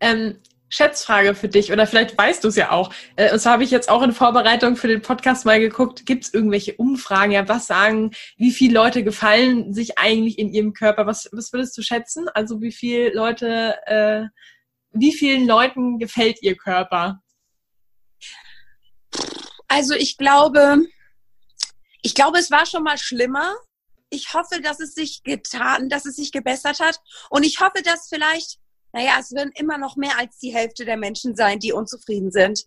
Ähm, 0.00 0.40
Schätzfrage 0.74 1.36
für 1.36 1.48
dich, 1.48 1.70
oder 1.70 1.86
vielleicht 1.86 2.18
weißt 2.18 2.42
du 2.42 2.48
es 2.48 2.56
ja 2.56 2.72
auch. 2.72 2.92
Äh, 3.14 3.32
und 3.32 3.38
zwar 3.38 3.52
habe 3.52 3.64
ich 3.64 3.70
jetzt 3.70 3.88
auch 3.88 4.02
in 4.02 4.12
Vorbereitung 4.12 4.74
für 4.74 4.88
den 4.88 5.02
Podcast 5.02 5.44
mal 5.44 5.60
geguckt, 5.60 6.04
gibt 6.04 6.24
es 6.24 6.34
irgendwelche 6.34 6.74
Umfragen, 6.74 7.30
ja, 7.30 7.48
was 7.48 7.68
sagen, 7.68 8.10
wie 8.36 8.50
viele 8.50 8.74
Leute 8.74 9.04
gefallen 9.04 9.72
sich 9.72 9.98
eigentlich 9.98 10.36
in 10.36 10.52
ihrem 10.52 10.72
Körper? 10.72 11.06
Was, 11.06 11.28
was 11.30 11.52
würdest 11.52 11.78
du 11.78 11.82
schätzen? 11.82 12.28
Also 12.34 12.60
wie 12.60 12.72
viele 12.72 13.14
Leute, 13.14 13.74
äh, 13.86 14.24
wie 14.94 15.12
vielen 15.12 15.46
Leuten 15.46 15.98
gefällt 15.98 16.42
ihr 16.42 16.56
Körper? 16.56 17.20
Also 19.68 19.94
ich 19.94 20.16
glaube, 20.16 20.86
ich 22.02 22.14
glaube, 22.14 22.38
es 22.38 22.50
war 22.50 22.66
schon 22.66 22.82
mal 22.82 22.98
schlimmer. 22.98 23.54
Ich 24.10 24.32
hoffe, 24.34 24.60
dass 24.60 24.80
es 24.80 24.94
sich 24.94 25.22
getan, 25.22 25.88
dass 25.88 26.06
es 26.06 26.16
sich 26.16 26.32
gebessert 26.32 26.80
hat. 26.80 27.00
Und 27.30 27.44
ich 27.44 27.60
hoffe, 27.60 27.82
dass 27.82 28.08
vielleicht 28.08 28.58
naja, 28.94 29.16
es 29.18 29.32
werden 29.32 29.50
immer 29.56 29.76
noch 29.76 29.96
mehr 29.96 30.16
als 30.16 30.38
die 30.38 30.54
Hälfte 30.54 30.84
der 30.84 30.96
Menschen 30.96 31.34
sein, 31.34 31.58
die 31.58 31.72
unzufrieden 31.72 32.30
sind. 32.30 32.64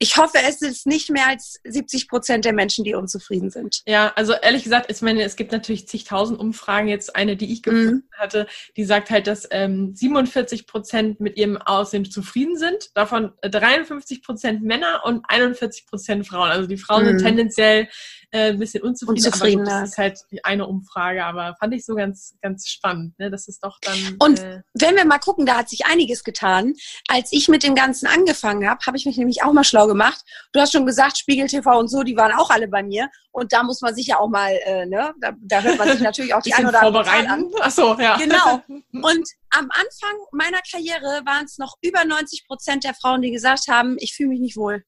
Ich 0.00 0.16
hoffe, 0.16 0.38
es 0.46 0.62
ist 0.62 0.86
nicht 0.86 1.10
mehr 1.10 1.26
als 1.26 1.60
70 1.64 2.08
Prozent 2.08 2.44
der 2.44 2.52
Menschen, 2.52 2.84
die 2.84 2.94
unzufrieden 2.94 3.50
sind. 3.50 3.82
Ja, 3.86 4.12
also 4.14 4.32
ehrlich 4.32 4.62
gesagt, 4.62 4.90
ich 4.90 5.02
meine, 5.02 5.24
es 5.24 5.34
gibt 5.34 5.50
natürlich 5.50 5.88
zigtausend 5.88 6.38
Umfragen. 6.38 6.86
Jetzt 6.86 7.16
eine, 7.16 7.36
die 7.36 7.52
ich 7.52 7.62
gefunden 7.62 8.08
mhm. 8.08 8.16
hatte, 8.16 8.46
die 8.76 8.84
sagt 8.84 9.10
halt, 9.10 9.26
dass 9.26 9.48
ähm, 9.50 9.94
47 9.94 10.66
Prozent 10.68 11.18
mit 11.18 11.36
ihrem 11.36 11.56
Aussehen 11.56 12.04
zufrieden 12.08 12.56
sind. 12.56 12.96
Davon 12.96 13.32
53 13.42 14.22
Prozent 14.22 14.62
Männer 14.62 15.02
und 15.04 15.24
41 15.26 15.86
Prozent 15.86 16.26
Frauen. 16.26 16.50
Also 16.50 16.68
die 16.68 16.78
Frauen 16.78 17.02
mhm. 17.02 17.08
sind 17.08 17.22
tendenziell 17.22 17.88
äh, 18.30 18.50
ein 18.50 18.58
bisschen 18.58 18.82
unzufrieden. 18.82 19.24
unzufrieden 19.24 19.68
aber 19.68 19.80
das 19.80 19.90
ist 19.90 19.98
halt 19.98 20.20
eine 20.42 20.66
Umfrage, 20.66 21.24
aber 21.24 21.56
fand 21.58 21.74
ich 21.74 21.84
so 21.84 21.94
ganz, 21.94 22.36
ganz 22.42 22.68
spannend. 22.68 23.18
Ne? 23.18 23.30
Das 23.30 23.48
ist 23.48 23.64
doch 23.64 23.78
dann. 23.80 24.16
Und 24.18 24.40
äh, 24.40 24.60
wenn 24.74 24.96
wir 24.96 25.04
mal 25.06 25.18
gucken, 25.18 25.46
da 25.46 25.56
hat 25.56 25.68
sich 25.68 25.86
einiges 25.86 26.24
getan. 26.24 26.74
Als 27.08 27.32
ich 27.32 27.48
mit 27.48 27.62
dem 27.62 27.74
Ganzen 27.74 28.06
angefangen 28.06 28.68
habe, 28.68 28.84
habe 28.86 28.96
ich 28.96 29.06
mich 29.06 29.16
nämlich 29.16 29.42
auch 29.42 29.52
mal 29.52 29.64
schlau 29.64 29.86
gemacht. 29.86 30.22
Du 30.52 30.60
hast 30.60 30.72
schon 30.72 30.86
gesagt, 30.86 31.18
Spiegel 31.18 31.46
TV 31.46 31.78
und 31.78 31.88
so, 31.88 32.02
die 32.02 32.16
waren 32.16 32.32
auch 32.32 32.50
alle 32.50 32.68
bei 32.68 32.82
mir. 32.82 33.08
Und 33.30 33.52
da 33.52 33.62
muss 33.62 33.80
man 33.80 33.94
sich 33.94 34.08
ja 34.08 34.18
auch 34.18 34.28
mal, 34.28 34.52
äh, 34.64 34.84
ne, 34.84 35.14
da, 35.20 35.32
da 35.40 35.62
hört 35.62 35.78
man 35.78 35.88
sich 35.88 36.00
natürlich 36.00 36.34
auch 36.34 36.42
die 36.42 36.52
ein 36.52 36.66
oder 36.66 36.82
andere 36.82 37.08
an. 37.08 37.50
Ach 37.60 37.70
so, 37.70 37.96
ja. 37.98 38.16
Genau. 38.16 38.60
Und 38.92 39.28
am 39.50 39.68
Anfang 39.70 40.16
meiner 40.32 40.60
Karriere 40.70 41.22
waren 41.24 41.44
es 41.44 41.58
noch 41.58 41.76
über 41.80 42.04
90 42.04 42.46
Prozent 42.46 42.84
der 42.84 42.94
Frauen, 42.94 43.22
die 43.22 43.30
gesagt 43.30 43.68
haben, 43.68 43.96
ich 44.00 44.14
fühle 44.14 44.30
mich 44.30 44.40
nicht 44.40 44.56
wohl. 44.56 44.82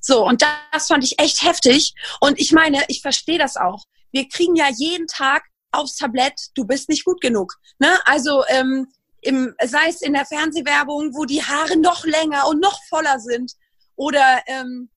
So, 0.00 0.26
und 0.26 0.42
das 0.42 0.86
fand 0.86 1.04
ich 1.04 1.18
echt 1.18 1.42
heftig. 1.42 1.94
Und 2.20 2.40
ich 2.40 2.52
meine, 2.52 2.82
ich 2.88 3.02
verstehe 3.02 3.38
das 3.38 3.56
auch. 3.56 3.84
Wir 4.12 4.28
kriegen 4.28 4.56
ja 4.56 4.68
jeden 4.74 5.06
Tag 5.06 5.44
aufs 5.72 5.96
Tablett, 5.96 6.34
du 6.54 6.64
bist 6.64 6.88
nicht 6.88 7.04
gut 7.04 7.20
genug. 7.20 7.54
Ne? 7.78 7.98
Also 8.04 8.44
ähm, 8.48 8.88
im, 9.20 9.54
sei 9.62 9.88
es 9.88 10.02
in 10.02 10.14
der 10.14 10.26
Fernsehwerbung, 10.26 11.14
wo 11.14 11.24
die 11.24 11.42
Haare 11.42 11.76
noch 11.76 12.04
länger 12.04 12.48
und 12.48 12.60
noch 12.60 12.78
voller 12.88 13.20
sind. 13.20 13.52
Oder 13.96 14.42
ähm, 14.46 14.90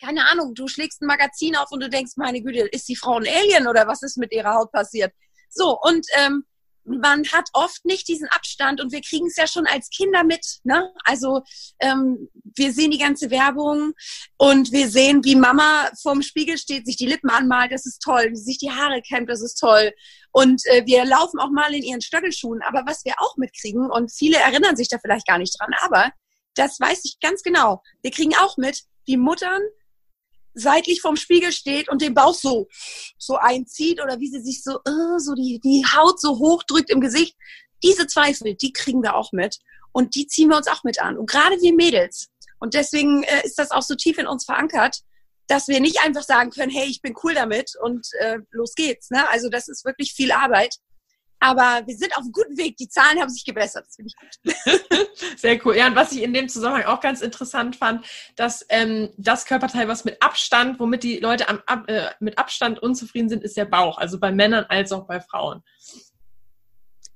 keine 0.00 0.28
Ahnung, 0.28 0.54
du 0.54 0.68
schlägst 0.68 1.00
ein 1.00 1.06
Magazin 1.06 1.56
auf 1.56 1.70
und 1.70 1.82
du 1.82 1.88
denkst, 1.88 2.12
meine 2.16 2.42
Güte, 2.42 2.60
ist 2.60 2.88
die 2.88 2.96
Frau 2.96 3.16
ein 3.16 3.26
Alien 3.26 3.66
oder 3.66 3.86
was 3.86 4.02
ist 4.02 4.18
mit 4.18 4.32
ihrer 4.32 4.54
Haut 4.54 4.70
passiert? 4.70 5.12
So, 5.48 5.78
und 5.80 6.06
ähm, 6.18 6.44
man 6.86 7.24
hat 7.32 7.48
oft 7.52 7.84
nicht 7.84 8.08
diesen 8.08 8.28
Abstand 8.28 8.80
und 8.80 8.92
wir 8.92 9.00
kriegen 9.00 9.26
es 9.26 9.36
ja 9.36 9.46
schon 9.46 9.66
als 9.66 9.90
Kinder 9.90 10.24
mit. 10.24 10.58
Ne? 10.64 10.92
Also 11.04 11.42
ähm, 11.80 12.28
wir 12.56 12.72
sehen 12.72 12.90
die 12.90 12.98
ganze 12.98 13.30
Werbung 13.30 13.92
und 14.36 14.72
wir 14.72 14.88
sehen, 14.88 15.24
wie 15.24 15.36
Mama 15.36 15.90
vorm 16.00 16.22
Spiegel 16.22 16.58
steht, 16.58 16.86
sich 16.86 16.96
die 16.96 17.06
Lippen 17.06 17.30
anmalt, 17.30 17.72
das 17.72 17.86
ist 17.86 18.00
toll, 18.00 18.28
wie 18.30 18.36
sich 18.36 18.58
die 18.58 18.70
Haare 18.70 19.02
kämmt, 19.02 19.28
das 19.28 19.42
ist 19.42 19.56
toll. 19.56 19.92
Und 20.32 20.62
äh, 20.66 20.84
wir 20.86 21.04
laufen 21.04 21.40
auch 21.40 21.50
mal 21.50 21.74
in 21.74 21.82
ihren 21.82 22.00
Stöckelschuhen. 22.00 22.62
Aber 22.62 22.82
was 22.86 23.04
wir 23.04 23.14
auch 23.18 23.36
mitkriegen, 23.36 23.90
und 23.90 24.12
viele 24.12 24.36
erinnern 24.36 24.76
sich 24.76 24.88
da 24.88 24.98
vielleicht 24.98 25.26
gar 25.26 25.38
nicht 25.38 25.58
dran, 25.58 25.70
aber 25.80 26.12
das 26.54 26.78
weiß 26.80 27.04
ich 27.04 27.18
ganz 27.20 27.42
genau. 27.42 27.82
Wir 28.02 28.10
kriegen 28.10 28.34
auch 28.36 28.56
mit, 28.56 28.82
wie 29.06 29.16
Muttern 29.16 29.60
seitlich 30.56 31.00
vorm 31.00 31.16
Spiegel 31.16 31.52
steht 31.52 31.88
und 31.88 32.02
den 32.02 32.14
Bauch 32.14 32.34
so, 32.34 32.66
so 33.18 33.36
einzieht 33.36 34.02
oder 34.02 34.18
wie 34.18 34.28
sie 34.28 34.40
sich 34.40 34.62
so, 34.62 34.78
uh, 34.88 35.18
so 35.18 35.34
die, 35.34 35.60
die 35.62 35.84
Haut 35.84 36.20
so 36.20 36.38
hochdrückt 36.38 36.90
im 36.90 37.00
Gesicht. 37.00 37.36
Diese 37.82 38.06
Zweifel, 38.06 38.54
die 38.54 38.72
kriegen 38.72 39.02
wir 39.02 39.14
auch 39.14 39.32
mit 39.32 39.58
und 39.92 40.14
die 40.14 40.26
ziehen 40.26 40.48
wir 40.48 40.56
uns 40.56 40.66
auch 40.66 40.82
mit 40.82 41.00
an. 41.00 41.16
Und 41.16 41.30
gerade 41.30 41.60
wir 41.60 41.74
Mädels. 41.74 42.28
Und 42.58 42.74
deswegen 42.74 43.22
äh, 43.22 43.44
ist 43.44 43.58
das 43.58 43.70
auch 43.70 43.82
so 43.82 43.94
tief 43.94 44.18
in 44.18 44.26
uns 44.26 44.46
verankert, 44.46 45.00
dass 45.46 45.68
wir 45.68 45.80
nicht 45.80 46.02
einfach 46.02 46.22
sagen 46.22 46.50
können, 46.50 46.72
hey, 46.72 46.86
ich 46.86 47.02
bin 47.02 47.14
cool 47.22 47.34
damit 47.34 47.72
und 47.80 48.08
äh, 48.20 48.38
los 48.50 48.74
geht's. 48.74 49.10
Ne? 49.10 49.28
Also 49.28 49.48
das 49.48 49.68
ist 49.68 49.84
wirklich 49.84 50.12
viel 50.12 50.32
Arbeit. 50.32 50.76
Aber 51.38 51.82
wir 51.86 51.96
sind 51.96 52.12
auf 52.16 52.22
einem 52.22 52.32
guten 52.32 52.56
Weg. 52.56 52.76
Die 52.76 52.88
Zahlen 52.88 53.20
haben 53.20 53.28
sich 53.28 53.44
gebessert. 53.44 53.84
Das 53.86 53.96
finde 53.96 54.10
ich 54.10 54.16
gut. 54.16 55.08
Sehr 55.38 55.64
cool. 55.66 55.76
Ja, 55.76 55.86
und 55.86 55.94
was 55.94 56.12
ich 56.12 56.22
in 56.22 56.32
dem 56.32 56.48
Zusammenhang 56.48 56.84
auch 56.84 57.00
ganz 57.00 57.20
interessant 57.20 57.76
fand, 57.76 58.06
dass 58.36 58.64
ähm, 58.68 59.10
das 59.16 59.44
Körperteil, 59.44 59.86
was 59.88 60.04
mit 60.04 60.22
Abstand, 60.22 60.80
womit 60.80 61.02
die 61.02 61.18
Leute 61.18 61.48
am, 61.48 61.62
ab, 61.66 61.88
äh, 61.88 62.10
mit 62.20 62.38
Abstand 62.38 62.82
unzufrieden 62.82 63.28
sind, 63.28 63.44
ist 63.44 63.56
der 63.56 63.66
Bauch. 63.66 63.98
Also 63.98 64.18
bei 64.18 64.32
Männern 64.32 64.64
als 64.68 64.92
auch 64.92 65.06
bei 65.06 65.20
Frauen. 65.20 65.62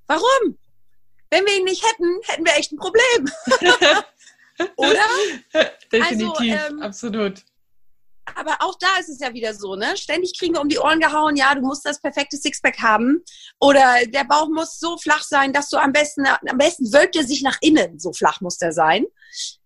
Warum? 0.06 0.58
Wenn 1.30 1.46
wir 1.46 1.56
ihn 1.56 1.64
nicht 1.64 1.84
hätten, 1.84 2.20
hätten 2.24 2.44
wir 2.44 2.56
echt 2.56 2.72
ein 2.72 2.78
Problem. 2.78 3.30
Oder? 4.76 5.06
Definitiv, 5.92 6.54
also, 6.54 6.74
ähm, 6.74 6.82
absolut 6.82 7.44
aber 8.34 8.56
auch 8.60 8.76
da 8.78 8.88
ist 8.98 9.08
es 9.08 9.20
ja 9.20 9.34
wieder 9.34 9.54
so, 9.54 9.76
ne? 9.76 9.96
Ständig 9.96 10.38
kriegen 10.38 10.54
wir 10.54 10.60
um 10.60 10.68
die 10.68 10.78
Ohren 10.78 11.00
gehauen, 11.00 11.36
ja, 11.36 11.54
du 11.54 11.62
musst 11.62 11.84
das 11.84 12.00
perfekte 12.00 12.36
Sixpack 12.36 12.78
haben. 12.80 13.22
Oder 13.60 14.06
der 14.06 14.24
Bauch 14.24 14.48
muss 14.48 14.78
so 14.78 14.96
flach 14.98 15.22
sein, 15.22 15.52
dass 15.52 15.68
du 15.68 15.76
am 15.76 15.92
besten, 15.92 16.26
am 16.26 16.58
besten 16.58 16.92
wölbt 16.92 17.16
er 17.16 17.24
sich 17.24 17.42
nach 17.42 17.58
innen, 17.60 17.98
so 17.98 18.12
flach 18.12 18.40
muss 18.40 18.58
der 18.58 18.72
sein. 18.72 19.06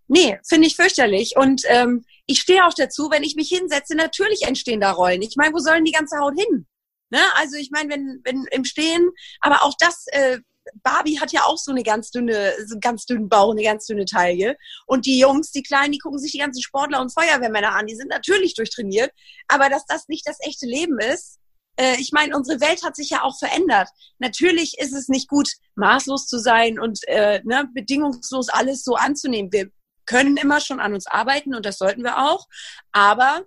Nee, 0.06 0.38
finde 0.46 0.66
ich 0.66 0.76
fürchterlich. 0.76 1.36
Und 1.36 1.62
ähm, 1.66 2.04
ich 2.26 2.40
stehe 2.40 2.66
auch 2.66 2.74
dazu, 2.74 3.10
wenn 3.10 3.22
ich 3.22 3.36
mich 3.36 3.48
hinsetze, 3.48 3.94
natürlich 3.94 4.42
entstehen 4.42 4.80
da 4.80 4.92
Rollen. 4.92 5.22
Ich 5.22 5.36
meine, 5.36 5.54
wo 5.54 5.58
sollen 5.58 5.84
die 5.84 5.92
ganze 5.92 6.18
Haut 6.18 6.34
hin? 6.38 6.66
Ne? 7.10 7.20
Also 7.36 7.56
ich 7.56 7.70
meine, 7.70 7.90
wenn, 7.90 8.20
wenn 8.24 8.44
im 8.50 8.64
Stehen, 8.64 9.10
aber 9.40 9.62
auch 9.62 9.74
das 9.78 10.06
äh, 10.08 10.38
Barbie 10.82 11.20
hat 11.20 11.32
ja 11.32 11.42
auch 11.44 11.58
so 11.58 11.70
eine 11.70 11.82
ganz 11.82 12.10
dünne, 12.10 12.52
so 12.66 12.74
einen 12.74 12.80
ganz 12.80 13.06
dünnen 13.06 13.28
Bauch, 13.28 13.52
eine 13.52 13.62
ganz 13.62 13.86
dünne 13.86 14.04
Taille. 14.04 14.56
Und 14.86 15.06
die 15.06 15.18
Jungs, 15.18 15.50
die 15.50 15.62
Kleinen, 15.62 15.92
die 15.92 15.98
gucken 15.98 16.18
sich 16.18 16.32
die 16.32 16.38
ganzen 16.38 16.62
Sportler 16.62 17.00
und 17.00 17.12
Feuerwehrmänner 17.12 17.74
an. 17.74 17.86
Die 17.86 17.96
sind 17.96 18.08
natürlich 18.08 18.54
durchtrainiert. 18.54 19.10
Aber 19.48 19.68
dass 19.68 19.84
das 19.86 20.08
nicht 20.08 20.26
das 20.26 20.38
echte 20.40 20.66
Leben 20.66 20.98
ist, 20.98 21.38
äh, 21.76 21.96
ich 21.98 22.12
meine, 22.12 22.36
unsere 22.36 22.60
Welt 22.60 22.82
hat 22.84 22.96
sich 22.96 23.10
ja 23.10 23.22
auch 23.22 23.38
verändert. 23.38 23.88
Natürlich 24.18 24.78
ist 24.78 24.92
es 24.92 25.08
nicht 25.08 25.28
gut, 25.28 25.50
maßlos 25.74 26.26
zu 26.26 26.38
sein 26.38 26.78
und 26.78 27.00
äh, 27.08 27.40
ne, 27.44 27.68
bedingungslos 27.74 28.48
alles 28.48 28.84
so 28.84 28.94
anzunehmen. 28.94 29.52
Wir 29.52 29.70
können 30.06 30.36
immer 30.36 30.60
schon 30.60 30.80
an 30.80 30.94
uns 30.94 31.06
arbeiten 31.06 31.54
und 31.54 31.66
das 31.66 31.78
sollten 31.78 32.02
wir 32.02 32.18
auch. 32.18 32.46
Aber 32.92 33.44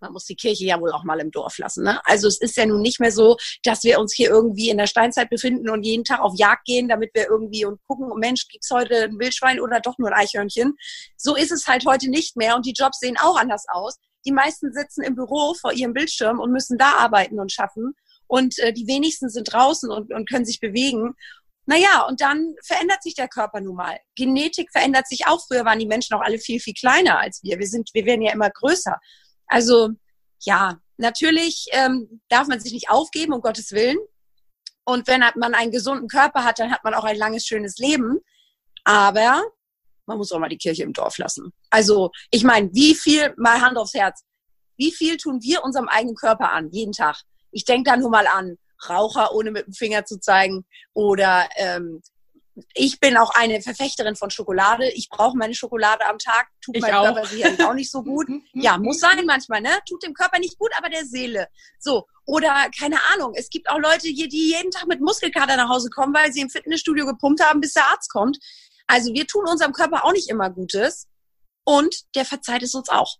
man 0.00 0.12
muss 0.12 0.24
die 0.24 0.36
Kirche 0.36 0.64
ja 0.64 0.80
wohl 0.80 0.92
auch 0.92 1.04
mal 1.04 1.20
im 1.20 1.30
Dorf 1.30 1.58
lassen. 1.58 1.84
Ne? 1.84 2.00
Also 2.04 2.28
es 2.28 2.40
ist 2.40 2.56
ja 2.56 2.66
nun 2.66 2.82
nicht 2.82 3.00
mehr 3.00 3.12
so, 3.12 3.36
dass 3.62 3.84
wir 3.84 3.98
uns 3.98 4.14
hier 4.14 4.30
irgendwie 4.30 4.70
in 4.70 4.78
der 4.78 4.86
Steinzeit 4.86 5.30
befinden 5.30 5.68
und 5.70 5.82
jeden 5.82 6.04
Tag 6.04 6.20
auf 6.20 6.34
Jagd 6.36 6.64
gehen, 6.64 6.88
damit 6.88 7.10
wir 7.14 7.28
irgendwie 7.28 7.64
und 7.64 7.80
gucken, 7.86 8.10
oh 8.10 8.16
Mensch, 8.16 8.48
gibt's 8.48 8.70
heute 8.70 9.04
ein 9.04 9.18
Wildschwein 9.18 9.60
oder 9.60 9.80
doch 9.80 9.98
nur 9.98 10.08
ein 10.08 10.20
Eichhörnchen? 10.20 10.74
So 11.16 11.34
ist 11.34 11.52
es 11.52 11.66
halt 11.66 11.86
heute 11.86 12.10
nicht 12.10 12.36
mehr 12.36 12.56
und 12.56 12.66
die 12.66 12.74
Jobs 12.76 12.98
sehen 13.00 13.16
auch 13.18 13.36
anders 13.36 13.64
aus. 13.68 13.96
Die 14.26 14.32
meisten 14.32 14.72
sitzen 14.72 15.02
im 15.02 15.14
Büro 15.14 15.54
vor 15.54 15.72
ihrem 15.72 15.92
Bildschirm 15.92 16.40
und 16.40 16.50
müssen 16.50 16.78
da 16.78 16.96
arbeiten 16.96 17.38
und 17.38 17.52
schaffen. 17.52 17.94
Und 18.26 18.58
äh, 18.58 18.72
die 18.72 18.88
wenigsten 18.88 19.28
sind 19.28 19.52
draußen 19.52 19.90
und, 19.90 20.12
und 20.12 20.28
können 20.28 20.44
sich 20.44 20.58
bewegen. 20.58 21.14
Naja, 21.66 22.06
und 22.08 22.20
dann 22.20 22.54
verändert 22.64 23.02
sich 23.02 23.14
der 23.14 23.28
Körper 23.28 23.60
nun 23.60 23.76
mal. 23.76 23.98
Genetik 24.16 24.70
verändert 24.70 25.08
sich 25.08 25.26
auch. 25.26 25.44
Früher 25.46 25.64
waren 25.64 25.78
die 25.78 25.86
Menschen 25.86 26.14
auch 26.16 26.22
alle 26.22 26.38
viel, 26.38 26.60
viel 26.60 26.74
kleiner 26.74 27.20
als 27.20 27.40
wir. 27.42 27.58
Wir 27.58 27.66
sind, 27.66 27.90
wir 27.92 28.04
werden 28.04 28.22
ja 28.22 28.32
immer 28.32 28.50
größer. 28.50 28.98
Also 29.46 29.90
ja, 30.40 30.80
natürlich 30.96 31.66
ähm, 31.72 32.20
darf 32.28 32.48
man 32.48 32.60
sich 32.60 32.72
nicht 32.72 32.90
aufgeben, 32.90 33.32
um 33.32 33.40
Gottes 33.40 33.72
Willen. 33.72 33.98
Und 34.84 35.08
wenn 35.08 35.22
man 35.36 35.54
einen 35.54 35.72
gesunden 35.72 36.08
Körper 36.08 36.44
hat, 36.44 36.58
dann 36.58 36.70
hat 36.70 36.84
man 36.84 36.94
auch 36.94 37.04
ein 37.04 37.16
langes, 37.16 37.44
schönes 37.44 37.78
Leben. 37.78 38.20
Aber 38.84 39.42
man 40.06 40.18
muss 40.18 40.30
auch 40.30 40.38
mal 40.38 40.48
die 40.48 40.58
Kirche 40.58 40.84
im 40.84 40.92
Dorf 40.92 41.18
lassen. 41.18 41.52
Also 41.70 42.10
ich 42.30 42.44
meine, 42.44 42.70
wie 42.72 42.94
viel, 42.94 43.34
mal 43.36 43.60
Hand 43.60 43.76
aufs 43.76 43.94
Herz, 43.94 44.22
wie 44.76 44.92
viel 44.92 45.16
tun 45.16 45.40
wir 45.42 45.64
unserem 45.64 45.88
eigenen 45.88 46.14
Körper 46.14 46.52
an, 46.52 46.70
jeden 46.70 46.92
Tag? 46.92 47.22
Ich 47.50 47.64
denke 47.64 47.90
da 47.90 47.96
nur 47.96 48.10
mal 48.10 48.26
an 48.26 48.56
Raucher, 48.88 49.34
ohne 49.34 49.50
mit 49.50 49.66
dem 49.66 49.72
Finger 49.72 50.04
zu 50.04 50.20
zeigen, 50.20 50.66
oder 50.92 51.48
ähm, 51.56 52.02
ich 52.72 53.00
bin 53.00 53.16
auch 53.16 53.30
eine 53.34 53.60
Verfechterin 53.60 54.16
von 54.16 54.30
Schokolade. 54.30 54.90
Ich 54.92 55.08
brauche 55.10 55.36
meine 55.36 55.54
Schokolade 55.54 56.06
am 56.06 56.18
Tag. 56.18 56.48
Tut 56.62 56.80
meinem 56.80 57.04
Körper 57.04 57.26
sicherlich 57.26 57.62
auch 57.62 57.74
nicht 57.74 57.90
so 57.90 58.02
gut. 58.02 58.26
Ja, 58.54 58.78
muss 58.78 59.00
sein 59.00 59.24
manchmal, 59.26 59.60
ne? 59.60 59.78
Tut 59.86 60.02
dem 60.02 60.14
Körper 60.14 60.38
nicht 60.38 60.58
gut, 60.58 60.70
aber 60.78 60.88
der 60.88 61.04
Seele. 61.04 61.48
So. 61.78 62.06
Oder, 62.24 62.70
keine 62.76 62.96
Ahnung, 63.12 63.34
es 63.36 63.50
gibt 63.50 63.68
auch 63.68 63.78
Leute, 63.78 64.08
die 64.12 64.48
jeden 64.50 64.70
Tag 64.70 64.86
mit 64.86 65.00
Muskelkater 65.00 65.56
nach 65.56 65.68
Hause 65.68 65.90
kommen, 65.90 66.14
weil 66.14 66.32
sie 66.32 66.40
im 66.40 66.50
Fitnessstudio 66.50 67.06
gepumpt 67.06 67.44
haben, 67.44 67.60
bis 67.60 67.74
der 67.74 67.84
Arzt 67.84 68.10
kommt. 68.10 68.38
Also 68.86 69.12
wir 69.12 69.26
tun 69.26 69.44
unserem 69.46 69.72
Körper 69.72 70.04
auch 70.04 70.12
nicht 70.12 70.28
immer 70.30 70.50
Gutes 70.50 71.06
und 71.64 71.94
der 72.14 72.24
verzeiht 72.24 72.62
es 72.62 72.74
uns 72.74 72.88
auch. 72.88 73.16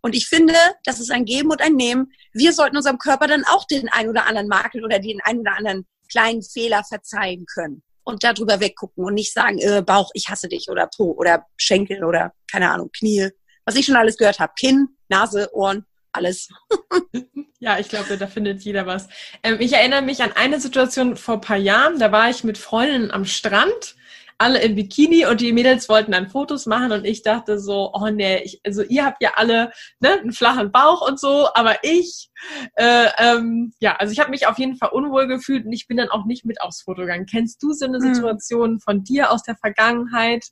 Und 0.00 0.14
ich 0.14 0.26
finde, 0.26 0.54
das 0.84 1.00
ist 1.00 1.10
ein 1.10 1.24
Geben 1.24 1.50
und 1.50 1.60
ein 1.60 1.74
Nehmen. 1.74 2.12
Wir 2.32 2.52
sollten 2.52 2.76
unserem 2.76 2.98
Körper 2.98 3.26
dann 3.26 3.44
auch 3.44 3.64
den 3.66 3.88
ein 3.88 4.08
oder 4.08 4.26
anderen 4.26 4.48
Makel 4.48 4.84
oder 4.84 4.98
den 4.98 5.20
ein 5.22 5.40
oder 5.40 5.56
anderen 5.56 5.86
kleinen 6.08 6.42
Fehler 6.42 6.82
verzeihen 6.84 7.44
können 7.46 7.82
und 8.08 8.24
darüber 8.24 8.58
weggucken 8.58 9.04
und 9.04 9.14
nicht 9.14 9.34
sagen, 9.34 9.58
äh, 9.58 9.82
Bauch, 9.82 10.10
ich 10.14 10.30
hasse 10.30 10.48
dich 10.48 10.70
oder 10.70 10.86
Po 10.86 11.12
oder 11.12 11.44
Schenkel 11.58 12.04
oder 12.04 12.32
keine 12.50 12.70
Ahnung, 12.70 12.90
Knie, 12.90 13.28
was 13.66 13.76
ich 13.76 13.84
schon 13.84 13.96
alles 13.96 14.16
gehört 14.16 14.40
habe. 14.40 14.54
Kinn, 14.58 14.88
Nase, 15.10 15.50
Ohren, 15.52 15.84
alles. 16.10 16.48
ja, 17.58 17.78
ich 17.78 17.90
glaube, 17.90 18.16
da 18.16 18.26
findet 18.26 18.62
jeder 18.62 18.86
was. 18.86 19.08
Ähm, 19.42 19.58
ich 19.60 19.74
erinnere 19.74 20.00
mich 20.00 20.22
an 20.22 20.32
eine 20.32 20.58
Situation 20.58 21.16
vor 21.16 21.34
ein 21.34 21.40
paar 21.42 21.58
Jahren, 21.58 21.98
da 21.98 22.10
war 22.10 22.30
ich 22.30 22.44
mit 22.44 22.56
Freundinnen 22.56 23.10
am 23.10 23.26
Strand 23.26 23.94
alle 24.38 24.62
im 24.62 24.76
Bikini 24.76 25.26
und 25.26 25.40
die 25.40 25.52
Mädels 25.52 25.88
wollten 25.88 26.12
dann 26.12 26.28
Fotos 26.28 26.66
machen 26.66 26.92
und 26.92 27.04
ich 27.04 27.22
dachte 27.22 27.58
so, 27.58 27.90
oh 27.92 28.08
nee, 28.08 28.40
ich, 28.44 28.60
also 28.64 28.82
ihr 28.82 29.04
habt 29.04 29.20
ja 29.20 29.32
alle 29.34 29.72
ne, 29.98 30.12
einen 30.20 30.32
flachen 30.32 30.70
Bauch 30.70 31.06
und 31.06 31.18
so, 31.18 31.48
aber 31.54 31.76
ich, 31.82 32.30
äh, 32.76 33.08
ähm, 33.18 33.72
ja, 33.80 33.96
also 33.96 34.12
ich 34.12 34.20
habe 34.20 34.30
mich 34.30 34.46
auf 34.46 34.58
jeden 34.58 34.76
Fall 34.76 34.90
unwohl 34.90 35.26
gefühlt 35.26 35.66
und 35.66 35.72
ich 35.72 35.88
bin 35.88 35.96
dann 35.96 36.08
auch 36.08 36.24
nicht 36.24 36.44
mit 36.44 36.60
aufs 36.60 36.82
Foto 36.82 37.02
gegangen. 37.02 37.26
Kennst 37.26 37.62
du 37.62 37.72
so 37.72 37.86
eine 37.86 37.98
hm. 37.98 38.14
Situation 38.14 38.72
mhm. 38.74 38.80
von 38.80 39.02
dir 39.02 39.32
aus 39.32 39.42
der 39.42 39.56
Vergangenheit, 39.56 40.46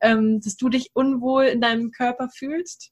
ähm, 0.00 0.40
dass 0.40 0.56
du 0.56 0.68
dich 0.68 0.90
unwohl 0.94 1.44
in 1.44 1.60
deinem 1.60 1.92
Körper 1.92 2.28
fühlst? 2.28 2.90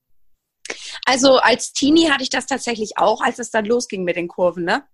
Also 1.05 1.37
als 1.37 1.73
Teenie 1.73 2.11
hatte 2.11 2.23
ich 2.23 2.31
das 2.31 2.47
tatsächlich 2.47 2.93
auch, 2.97 3.21
als 3.21 3.39
es 3.39 3.51
dann 3.51 3.65
losging 3.65 4.05
mit 4.05 4.17
den 4.17 4.29
Kurven. 4.29 4.65
Ne? 4.65 4.85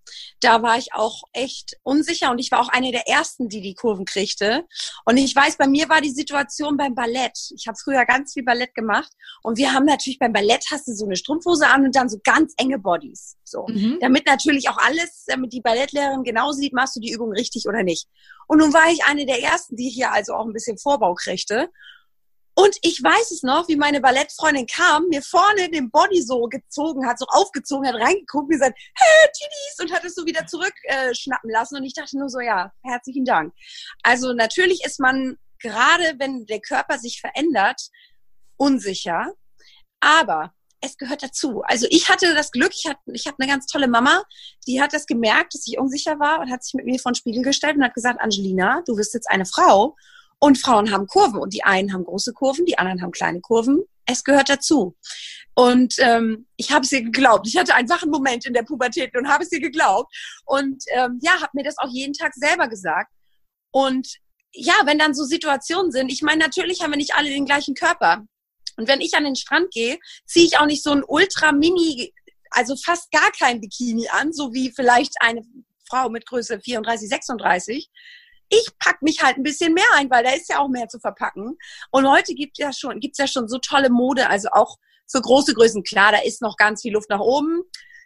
Da 0.40 0.62
war 0.62 0.78
ich 0.78 0.92
auch 0.94 1.22
echt 1.32 1.76
unsicher 1.82 2.30
und 2.30 2.38
ich 2.38 2.50
war 2.50 2.60
auch 2.60 2.68
eine 2.68 2.92
der 2.92 3.08
ersten, 3.08 3.48
die 3.48 3.60
die 3.60 3.74
Kurven 3.74 4.04
kriegte. 4.04 4.64
Und 5.04 5.16
ich 5.16 5.34
weiß, 5.34 5.56
bei 5.56 5.66
mir 5.66 5.88
war 5.88 6.00
die 6.00 6.10
Situation 6.10 6.76
beim 6.76 6.94
Ballett. 6.94 7.38
Ich 7.56 7.66
habe 7.66 7.76
früher 7.82 8.04
ganz 8.04 8.32
viel 8.32 8.44
Ballett 8.44 8.74
gemacht 8.74 9.12
und 9.42 9.58
wir 9.58 9.72
haben 9.72 9.86
natürlich 9.86 10.18
beim 10.18 10.32
Ballett 10.32 10.64
hast 10.70 10.88
du 10.88 10.94
so 10.94 11.06
eine 11.06 11.16
Strumpfhose 11.16 11.66
an 11.66 11.84
und 11.84 11.96
dann 11.96 12.08
so 12.08 12.18
ganz 12.22 12.54
enge 12.56 12.78
Bodies. 12.78 13.36
So, 13.44 13.66
mhm. 13.68 13.98
damit 14.00 14.26
natürlich 14.26 14.68
auch 14.68 14.78
alles, 14.78 15.24
damit 15.26 15.52
die 15.52 15.60
Ballettlehrerin 15.60 16.24
genau 16.24 16.52
sieht, 16.52 16.72
machst 16.72 16.96
du 16.96 17.00
die 17.00 17.12
Übung 17.12 17.32
richtig 17.32 17.66
oder 17.66 17.82
nicht. 17.82 18.08
Und 18.46 18.58
nun 18.58 18.72
war 18.72 18.90
ich 18.90 19.04
eine 19.04 19.26
der 19.26 19.42
ersten, 19.42 19.76
die 19.76 19.88
hier 19.88 20.12
also 20.12 20.34
auch 20.34 20.46
ein 20.46 20.52
bisschen 20.52 20.78
Vorbau 20.78 21.14
kriegte. 21.14 21.70
Und 22.54 22.76
ich 22.82 23.02
weiß 23.02 23.32
es 23.32 23.42
noch, 23.42 23.66
wie 23.68 23.76
meine 23.76 24.00
Ballettfreundin 24.00 24.66
kam, 24.66 25.08
mir 25.08 25.22
vorne 25.22 25.68
den 25.70 25.90
Body 25.90 26.22
so 26.22 26.42
gezogen 26.42 27.06
hat, 27.06 27.18
so 27.18 27.26
aufgezogen 27.28 27.88
hat, 27.88 27.96
reingeguckt 27.96 28.44
und 28.44 28.50
gesagt, 28.50 28.78
hey, 28.94 29.28
Tidis, 29.32 29.80
und 29.80 29.92
hat 29.92 30.04
es 30.04 30.14
so 30.14 30.24
wieder 30.24 30.46
zurückschnappen 30.46 31.50
äh, 31.50 31.52
lassen. 31.52 31.76
Und 31.76 31.84
ich 31.84 31.94
dachte 31.94 32.16
nur 32.16 32.28
so, 32.28 32.38
ja, 32.38 32.72
herzlichen 32.82 33.24
Dank. 33.24 33.52
Also 34.02 34.32
natürlich 34.32 34.84
ist 34.84 35.00
man, 35.00 35.36
gerade 35.58 36.14
wenn 36.18 36.46
der 36.46 36.60
Körper 36.60 36.98
sich 36.98 37.20
verändert, 37.20 37.88
unsicher. 38.56 39.32
Aber 39.98 40.54
es 40.80 40.96
gehört 40.96 41.22
dazu. 41.22 41.62
Also 41.62 41.86
ich 41.90 42.08
hatte 42.08 42.34
das 42.34 42.52
Glück, 42.52 42.72
ich, 42.74 42.86
hatte, 42.86 43.00
ich 43.12 43.26
habe 43.26 43.36
eine 43.40 43.50
ganz 43.50 43.66
tolle 43.66 43.88
Mama, 43.88 44.22
die 44.66 44.80
hat 44.80 44.92
das 44.92 45.06
gemerkt, 45.06 45.54
dass 45.54 45.66
ich 45.66 45.78
unsicher 45.78 46.20
war 46.20 46.40
und 46.40 46.52
hat 46.52 46.62
sich 46.62 46.74
mit 46.74 46.84
mir 46.84 47.00
vor 47.00 47.12
den 47.12 47.16
Spiegel 47.16 47.42
gestellt 47.42 47.76
und 47.76 47.84
hat 47.84 47.94
gesagt, 47.94 48.20
Angelina, 48.20 48.82
du 48.86 48.94
bist 48.94 49.14
jetzt 49.14 49.28
eine 49.28 49.46
Frau 49.46 49.96
und 50.38 50.58
Frauen 50.58 50.90
haben 50.90 51.06
Kurven 51.06 51.38
und 51.38 51.54
die 51.54 51.64
einen 51.64 51.92
haben 51.92 52.04
große 52.04 52.32
Kurven, 52.32 52.66
die 52.66 52.78
anderen 52.78 53.02
haben 53.02 53.12
kleine 53.12 53.40
Kurven. 53.40 53.82
Es 54.06 54.24
gehört 54.24 54.50
dazu. 54.50 54.96
Und 55.54 55.94
ähm, 55.98 56.46
ich 56.56 56.72
habe 56.72 56.84
es 56.84 56.92
ihr 56.92 57.02
geglaubt. 57.02 57.46
Ich 57.46 57.56
hatte 57.56 57.74
einen 57.74 57.88
Moment 58.10 58.44
in 58.44 58.52
der 58.52 58.64
Pubertät 58.64 59.16
und 59.16 59.28
habe 59.28 59.44
es 59.44 59.52
ihr 59.52 59.60
geglaubt. 59.60 60.12
Und 60.44 60.84
ähm, 60.92 61.18
ja, 61.22 61.40
habe 61.40 61.50
mir 61.54 61.64
das 61.64 61.78
auch 61.78 61.88
jeden 61.90 62.12
Tag 62.12 62.34
selber 62.34 62.68
gesagt. 62.68 63.12
Und 63.70 64.18
ja, 64.52 64.74
wenn 64.84 64.98
dann 64.98 65.14
so 65.14 65.24
Situationen 65.24 65.90
sind, 65.90 66.12
ich 66.12 66.22
meine, 66.22 66.42
natürlich 66.42 66.82
haben 66.82 66.90
wir 66.90 66.96
nicht 66.96 67.14
alle 67.14 67.28
den 67.28 67.46
gleichen 67.46 67.74
Körper. 67.74 68.24
Und 68.76 68.88
wenn 68.88 69.00
ich 69.00 69.14
an 69.14 69.24
den 69.24 69.36
Strand 69.36 69.70
gehe, 69.70 69.98
ziehe 70.26 70.46
ich 70.46 70.58
auch 70.58 70.66
nicht 70.66 70.82
so 70.82 70.90
ein 70.90 71.04
ultra-mini, 71.06 72.12
also 72.50 72.76
fast 72.76 73.10
gar 73.10 73.30
kein 73.32 73.60
Bikini 73.60 74.08
an, 74.08 74.32
so 74.32 74.52
wie 74.52 74.72
vielleicht 74.72 75.14
eine 75.20 75.42
Frau 75.88 76.08
mit 76.08 76.26
Größe 76.26 76.60
34, 76.60 77.08
36, 77.08 77.90
ich 78.48 78.66
pack 78.78 79.02
mich 79.02 79.22
halt 79.22 79.36
ein 79.36 79.42
bisschen 79.42 79.74
mehr 79.74 79.84
ein, 79.94 80.10
weil 80.10 80.24
da 80.24 80.30
ist 80.30 80.48
ja 80.48 80.58
auch 80.58 80.68
mehr 80.68 80.88
zu 80.88 80.98
verpacken. 80.98 81.56
Und 81.90 82.08
heute 82.08 82.34
gibt 82.34 82.58
ja 82.58 82.72
schon, 82.72 83.00
gibt's 83.00 83.18
ja 83.18 83.26
schon 83.26 83.48
so 83.48 83.58
tolle 83.58 83.90
Mode, 83.90 84.28
also 84.28 84.48
auch 84.52 84.76
für 85.10 85.20
große 85.20 85.54
Größen. 85.54 85.82
Klar, 85.82 86.12
da 86.12 86.18
ist 86.18 86.42
noch 86.42 86.56
ganz 86.56 86.82
viel 86.82 86.92
Luft 86.92 87.10
nach 87.10 87.20
oben. 87.20 87.62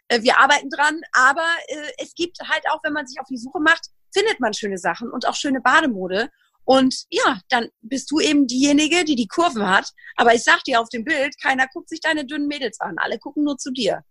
Äh, 0.07 0.21
wir 0.23 0.39
arbeiten 0.39 0.69
dran, 0.69 1.01
aber 1.13 1.45
äh, 1.67 1.91
es 1.97 2.13
gibt 2.13 2.37
halt 2.39 2.63
auch, 2.71 2.79
wenn 2.83 2.93
man 2.93 3.07
sich 3.07 3.19
auf 3.19 3.27
die 3.29 3.37
Suche 3.37 3.59
macht, 3.59 3.87
findet 4.13 4.39
man 4.39 4.53
schöne 4.53 4.77
Sachen 4.77 5.09
und 5.09 5.27
auch 5.27 5.35
schöne 5.35 5.61
Bademode. 5.61 6.29
Und 6.65 7.05
ja, 7.09 7.39
dann 7.49 7.69
bist 7.81 8.11
du 8.11 8.19
eben 8.19 8.45
diejenige, 8.45 9.03
die 9.03 9.15
die 9.15 9.27
Kurven 9.27 9.67
hat. 9.67 9.91
Aber 10.15 10.35
ich 10.35 10.43
sag 10.43 10.63
dir 10.65 10.79
auf 10.79 10.89
dem 10.89 11.03
Bild, 11.03 11.33
keiner 11.41 11.67
guckt 11.73 11.89
sich 11.89 11.99
deine 11.99 12.25
dünnen 12.25 12.47
Mädels 12.47 12.79
an. 12.79 12.97
Alle 12.99 13.17
gucken 13.17 13.43
nur 13.43 13.57
zu 13.57 13.71
dir. 13.71 14.03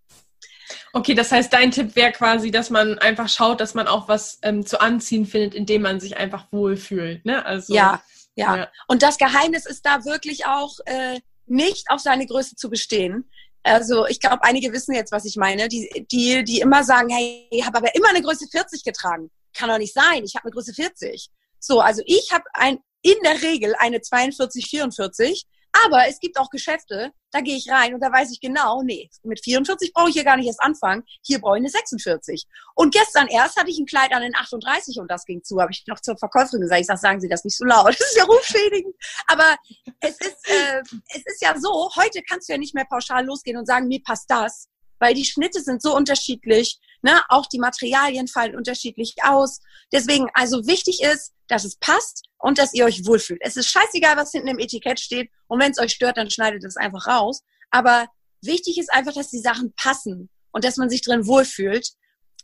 Okay, 0.93 1.15
das 1.15 1.33
heißt, 1.33 1.53
dein 1.53 1.71
Tipp 1.71 1.97
wäre 1.97 2.13
quasi, 2.13 2.51
dass 2.51 2.71
man 2.71 2.99
einfach 2.99 3.29
schaut, 3.29 3.61
dass 3.61 3.75
man 3.75 3.87
auch 3.87 4.09
was 4.09 4.39
ähm, 4.43 4.67
zu 4.67 4.81
anziehen 4.81 5.27
findet, 5.27 5.55
indem 5.55 5.83
man 5.83 6.01
sich 6.01 6.17
einfach 6.17 6.47
wohlfühlt. 6.51 7.25
Ne? 7.25 7.45
Also, 7.45 7.75
ja, 7.75 8.03
ja, 8.35 8.57
ja. 8.57 8.69
Und 8.87 9.03
das 9.03 9.19
Geheimnis 9.19 9.67
ist 9.67 9.85
da 9.85 10.05
wirklich 10.05 10.47
auch 10.47 10.79
äh, 10.87 11.21
nicht 11.47 11.91
auf 11.91 12.01
seine 12.01 12.27
Größe 12.27 12.57
zu 12.57 12.71
bestehen. 12.71 13.29
Also 13.63 14.07
ich 14.07 14.21
glaube, 14.21 14.43
einige 14.43 14.73
wissen 14.73 14.95
jetzt, 14.95 15.13
was 15.13 15.25
ich 15.25 15.37
meine, 15.37 15.69
die, 15.69 16.07
die, 16.11 16.45
die 16.45 16.61
immer 16.61 16.85
sagen, 16.85 17.09
hey, 17.11 17.49
ich 17.51 17.67
habe 17.67 17.79
aber 17.79 17.95
immer 17.95 18.09
eine 18.09 18.23
Größe 18.23 18.47
40 18.51 18.85
getragen. 18.85 19.31
Kann 19.55 19.69
doch 19.69 19.79
nicht 19.79 19.93
sein, 19.93 20.25
ich 20.25 20.35
habe 20.37 20.45
eine 20.45 20.53
Größe 20.53 20.73
40. 20.73 21.29
So, 21.59 21.81
also 21.81 22.03
ich 22.07 22.31
habe 22.33 22.45
ein, 22.55 22.79
in 23.03 23.17
der 23.25 23.43
Regel 23.43 23.75
eine 23.79 24.01
42, 24.01 24.67
44 24.67 25.47
aber 25.73 26.09
es 26.09 26.19
gibt 26.19 26.39
auch 26.39 26.51
Geschäfte, 26.51 27.13
da 27.31 27.41
gehe 27.41 27.57
ich 27.57 27.71
rein 27.71 27.95
und 27.95 28.01
da 28.01 28.11
weiß 28.11 28.31
ich 28.33 28.41
genau, 28.41 28.83
nee, 28.83 29.11
mit 29.23 29.43
44 29.43 29.93
brauche 29.93 30.09
ich 30.09 30.15
hier 30.15 30.25
gar 30.25 30.37
nicht 30.37 30.47
erst 30.47 30.63
anfangen, 30.63 31.05
hier 31.23 31.41
brauche 31.41 31.57
ich 31.57 31.63
eine 31.63 31.71
46. 31.71 32.47
Und 32.75 32.93
gestern 32.93 33.29
erst 33.29 33.57
hatte 33.57 33.71
ich 33.71 33.79
ein 33.79 33.87
Kleid 33.87 34.13
an 34.13 34.23
den 34.23 34.35
38 34.35 34.99
und 34.99 35.11
das 35.11 35.25
ging 35.25 35.43
zu, 35.43 35.61
habe 35.61 35.73
ich 35.73 35.85
noch 35.87 36.01
zur 36.01 36.17
Verkäuferin 36.17 36.63
gesagt, 36.63 36.81
ich 36.81 36.87
sage, 36.87 37.01
sagen 37.01 37.21
Sie 37.21 37.29
das 37.29 37.45
nicht 37.45 37.57
so 37.57 37.65
laut, 37.65 37.89
das 37.99 38.01
ist 38.01 38.17
ja 38.17 38.25
rufschädigend. 38.25 38.95
Aber 39.27 39.57
es 40.01 40.19
ist, 40.21 40.49
äh, 40.49 40.83
es 41.15 41.23
ist 41.27 41.43
ja 41.43 41.59
so, 41.59 41.91
heute 41.97 42.23
kannst 42.23 42.49
du 42.49 42.55
ja 42.55 42.59
nicht 42.59 42.75
mehr 42.75 42.87
pauschal 42.89 43.25
losgehen 43.25 43.57
und 43.57 43.67
sagen, 43.67 43.89
mir 43.89 44.03
passt 44.03 44.31
das, 44.31 44.69
weil 44.99 45.15
die 45.15 45.25
Schnitte 45.25 45.61
sind 45.61 45.83
so 45.83 45.95
unterschiedlich, 45.95 46.79
ne? 47.03 47.21
auch 47.29 47.47
die 47.47 47.59
Materialien 47.59 48.27
fallen 48.27 48.57
unterschiedlich 48.57 49.17
aus. 49.23 49.61
Deswegen, 49.93 50.29
also 50.35 50.67
wichtig 50.67 51.03
ist, 51.03 51.35
dass 51.49 51.65
es 51.65 51.77
passt 51.77 52.27
und 52.39 52.59
dass 52.59 52.75
ihr 52.75 52.85
euch 52.85 53.07
wohlfühlt. 53.07 53.41
Es 53.43 53.57
ist 53.57 53.71
scheißegal, 53.71 54.17
was 54.17 54.33
hinten 54.33 54.49
im 54.49 54.59
Etikett 54.59 55.01
steht 55.01 55.31
und 55.47 55.61
wenn 55.61 55.73
es 55.73 55.79
euch 55.79 55.93
stört, 55.93 56.17
dann 56.17 56.31
schneidet 56.31 56.65
es 56.65 56.77
einfach 56.77 57.07
raus. 57.07 57.43
Aber 57.71 58.07
wichtig 58.43 58.79
ist 58.79 58.93
einfach, 58.93 59.13
dass 59.13 59.31
die 59.31 59.41
Sachen 59.41 59.73
passen 59.75 60.31
und 60.53 60.65
dass 60.65 60.77
man 60.77 60.91
sich 60.91 61.03
drin 61.03 61.27
wohlfühlt. 61.27 61.89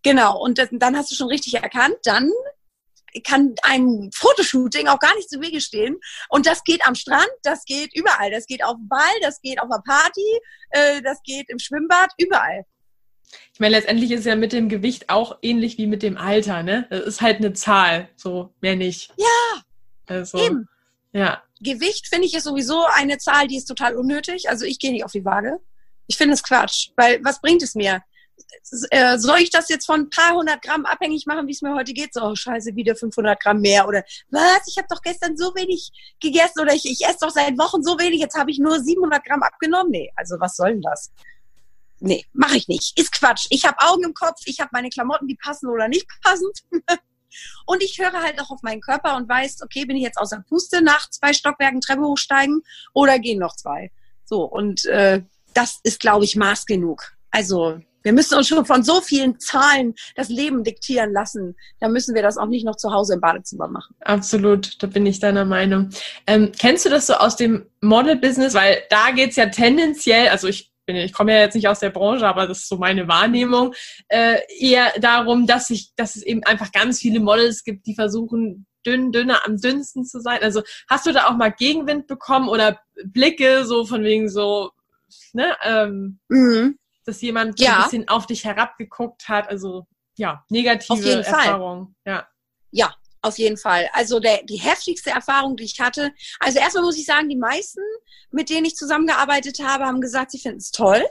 Genau, 0.03 0.39
und 0.39 0.59
das, 0.59 0.69
dann 0.73 0.97
hast 0.97 1.11
du 1.11 1.15
schon 1.15 1.29
richtig 1.29 1.55
erkannt, 1.55 1.97
dann 2.05 2.31
kann 3.23 3.55
ein 3.63 4.11
Fotoshooting 4.13 4.89
auch 4.89 4.99
gar 4.99 5.15
nicht 5.15 5.31
zu 5.31 5.41
Wege 5.41 5.61
stehen. 5.61 5.99
Und 6.29 6.47
das 6.47 6.65
geht 6.65 6.87
am 6.87 6.95
Strand, 6.95 7.31
das 7.43 7.65
geht 7.65 7.95
überall. 7.95 8.31
Das 8.31 8.47
geht 8.47 8.65
auf 8.65 8.77
dem 8.77 8.89
Ball, 8.89 9.21
das 9.23 9.41
geht 9.41 9.61
auf 9.61 9.71
einer 9.71 9.83
Party, 9.83 10.41
äh, 10.71 11.01
das 11.03 11.23
geht 11.23 11.49
im 11.49 11.59
Schwimmbad, 11.59 12.11
überall. 12.19 12.65
Ich 13.53 13.61
meine, 13.61 13.77
letztendlich 13.77 14.11
ist 14.11 14.21
es 14.21 14.27
ja 14.27 14.37
mit 14.37 14.53
dem 14.53 14.69
Gewicht 14.69 15.11
auch 15.11 15.39
ähnlich 15.43 15.79
wie 15.79 15.87
mit 15.87 16.03
dem 16.03 16.17
Alter, 16.17 16.63
ne? 16.63 16.87
Das 16.91 17.05
ist 17.05 17.21
halt 17.21 17.39
eine 17.39 17.53
Zahl, 17.53 18.09
so 18.17 18.53
mehr 18.61 18.77
nicht. 18.77 19.13
Ja. 19.17 19.63
Also, 20.07 20.39
eben. 20.39 20.69
Ja. 21.13 21.43
Gewicht 21.61 22.09
finde 22.09 22.27
ich 22.27 22.35
ist 22.35 22.45
sowieso 22.45 22.85
eine 22.95 23.19
Zahl, 23.19 23.47
die 23.47 23.57
ist 23.57 23.67
total 23.67 23.97
unnötig. 23.97 24.49
Also 24.49 24.65
ich 24.65 24.79
gehe 24.79 24.93
nicht 24.93 25.05
auf 25.05 25.13
die 25.13 25.25
Waage. 25.25 25.61
Ich 26.07 26.17
finde 26.17 26.35
es 26.35 26.43
Quatsch, 26.43 26.91
weil 26.97 27.21
was 27.25 27.41
bringt 27.41 27.63
es 27.63 27.75
mir? 27.75 28.03
Äh, 28.91 29.19
soll 29.19 29.39
ich 29.39 29.51
das 29.51 29.69
jetzt 29.69 29.87
von 29.87 30.01
ein 30.01 30.11
paar 30.11 30.35
hundert 30.35 30.61
Gramm 30.63 30.85
abhängig 30.85 31.25
machen, 31.27 31.47
wie 31.47 31.53
es 31.53 31.63
mir 31.63 31.75
heute 31.75 31.93
geht? 31.93 32.13
So, 32.13 32.23
oh, 32.23 32.35
scheiße, 32.35 32.75
wieder 32.75 32.97
500 32.97 33.41
Gramm 33.41 33.61
mehr. 33.61 33.87
Oder 33.87 34.03
was, 34.31 34.67
ich 34.67 34.77
habe 34.77 34.89
doch 34.91 35.01
gestern 35.01 35.37
so 35.37 35.55
wenig 35.55 35.91
gegessen 36.21 36.61
oder 36.61 36.75
ich, 36.75 36.85
ich 36.85 37.07
esse 37.07 37.19
doch 37.21 37.31
seit 37.31 37.57
Wochen 37.59 37.83
so 37.83 37.99
wenig, 37.99 38.21
jetzt 38.21 38.37
habe 38.37 38.51
ich 38.51 38.59
nur 38.59 38.81
700 38.81 39.25
Gramm 39.25 39.43
abgenommen. 39.43 39.93
Nee, 39.93 40.13
also 40.17 40.37
was 40.41 40.57
soll 40.57 40.73
denn 40.73 40.83
das? 40.83 41.13
Nee, 42.07 42.27
mache 42.35 42.59
ich 42.59 42.69
nicht. 42.69 42.99
Ist 42.99 43.13
Quatsch. 43.13 43.47
Ich 43.49 43.65
habe 43.65 43.79
Augen 43.79 44.05
im 44.05 44.13
Kopf, 44.13 44.43
ich 44.45 44.61
habe 44.61 44.69
meine 44.73 44.91
Klamotten, 44.91 45.27
die 45.27 45.37
passen 45.37 45.71
oder 45.71 45.89
nicht 45.89 46.07
passend. 46.23 46.61
und 47.67 47.83
ich 47.83 47.99
höre 47.99 48.13
halt 48.13 48.39
auch 48.43 48.51
auf 48.51 48.63
meinen 48.63 48.83
Körper 48.83 49.17
und 49.17 49.27
weiß, 49.27 49.63
okay, 49.63 49.87
bin 49.87 49.97
ich 49.97 50.03
jetzt 50.03 50.19
außer 50.19 50.45
Puste 50.47 50.83
nach 50.83 51.09
zwei 51.09 51.33
Stockwerken 51.33 51.81
Treppe 51.81 52.03
hochsteigen 52.03 52.61
oder 52.93 53.19
gehen 53.19 53.39
noch 53.39 53.57
zwei? 53.57 53.91
So, 54.27 54.45
und 54.45 54.85
äh, 54.85 55.23
das 55.55 55.81
ist, 55.83 55.99
glaube 55.99 56.27
ich, 56.27 56.37
Maß 56.37 56.67
genug. 56.67 57.15
Also 57.31 57.81
wir 58.03 58.13
müssen 58.13 58.37
uns 58.37 58.49
schon 58.49 58.67
von 58.67 58.83
so 58.83 59.01
vielen 59.01 59.41
Zahlen 59.41 59.95
das 60.15 60.29
Leben 60.29 60.63
diktieren 60.63 61.11
lassen. 61.11 61.57
Da 61.81 61.89
müssen 61.89 62.15
wir 62.15 62.21
das 62.21 62.37
auch 62.37 62.49
nicht 62.49 62.67
noch 62.67 62.77
zu 62.77 62.93
Hause 62.93 63.15
im 63.15 63.21
Badezimmer 63.23 63.67
machen. 63.67 63.95
Absolut, 64.01 64.83
da 64.83 64.89
bin 64.89 65.07
ich 65.07 65.21
deiner 65.21 65.47
Meinung. 65.47 65.89
Ähm, 66.27 66.53
kennst 66.59 66.85
du 66.85 66.91
das 66.91 67.07
so 67.07 67.15
aus 67.15 67.37
dem 67.37 67.65
Model-Business? 67.81 68.53
Weil 68.53 68.83
da 68.91 69.11
geht's 69.13 69.37
ja 69.37 69.47
tendenziell, 69.47 70.29
also 70.29 70.49
ich 70.49 70.74
bin, 70.87 70.97
ich 70.97 71.13
komme 71.13 71.33
ja 71.33 71.41
jetzt 71.41 71.55
nicht 71.55 71.69
aus 71.69 71.81
der 71.81 71.91
Branche, 71.91 72.27
aber 72.27 72.47
das 72.47 72.59
ist 72.61 72.69
so 72.69 72.77
meine 72.77 73.09
Wahrnehmung, 73.09 73.75
äh, 74.09 74.39
eher 74.59 74.93
darum, 75.01 75.47
dass 75.47 75.71
ich, 75.71 75.95
dass 75.97 76.17
es 76.17 76.23
eben 76.23 76.43
einfach 76.45 76.73
ganz 76.73 77.01
viele 77.01 77.21
Models 77.21 77.65
gibt, 77.65 77.87
die 77.87 77.95
versuchen, 77.95 78.67
dünn, 78.87 79.13
dünner, 79.13 79.41
am 79.45 79.57
dünnsten 79.57 80.05
zu 80.05 80.21
sein? 80.21 80.43
Also 80.43 80.63
hast 80.89 81.07
du 81.07 81.13
da 81.13 81.27
auch 81.27 81.37
mal 81.37 81.53
Gegenwind 81.53 82.07
bekommen 82.07 82.49
oder 82.49 82.81
Blicke 83.05 83.65
so 83.65 83.85
von 83.85 84.03
wegen 84.03 84.29
so, 84.29 84.71
ne, 85.33 85.57
ähm, 85.63 86.21
mhm. 86.29 86.79
dass 87.05 87.21
jemand 87.23 87.61
ja. 87.61 87.77
ein 87.77 87.83
bisschen 87.85 88.09
auf 88.09 88.27
dich 88.27 88.45
herabgeguckt 88.45 89.29
hat? 89.29 89.49
Also 89.49 89.87
ja, 90.17 90.45
negative 90.49 91.25
Erfahrungen. 91.25 91.97
Ja. 92.05 92.29
Ja, 92.71 92.95
auf 93.25 93.39
jeden 93.39 93.57
Fall. 93.57 93.89
Also 93.93 94.21
der, 94.21 94.43
die 94.45 94.57
heftigste 94.57 95.11
Erfahrung, 95.11 95.57
die 95.57 95.65
ich 95.65 95.81
hatte, 95.81 96.13
also 96.41 96.59
erstmal 96.59 96.85
muss 96.85 96.99
ich 96.99 97.07
sagen, 97.07 97.29
die 97.29 97.37
meisten, 97.37 97.81
mit 98.31 98.51
denen 98.51 98.67
ich 98.67 98.77
zusammengearbeitet 98.77 99.61
habe, 99.63 99.85
haben 99.85 100.01
gesagt, 100.01 100.31
sie 100.31 100.39
finden 100.39 100.59
es 100.59 100.71
toll 100.71 101.03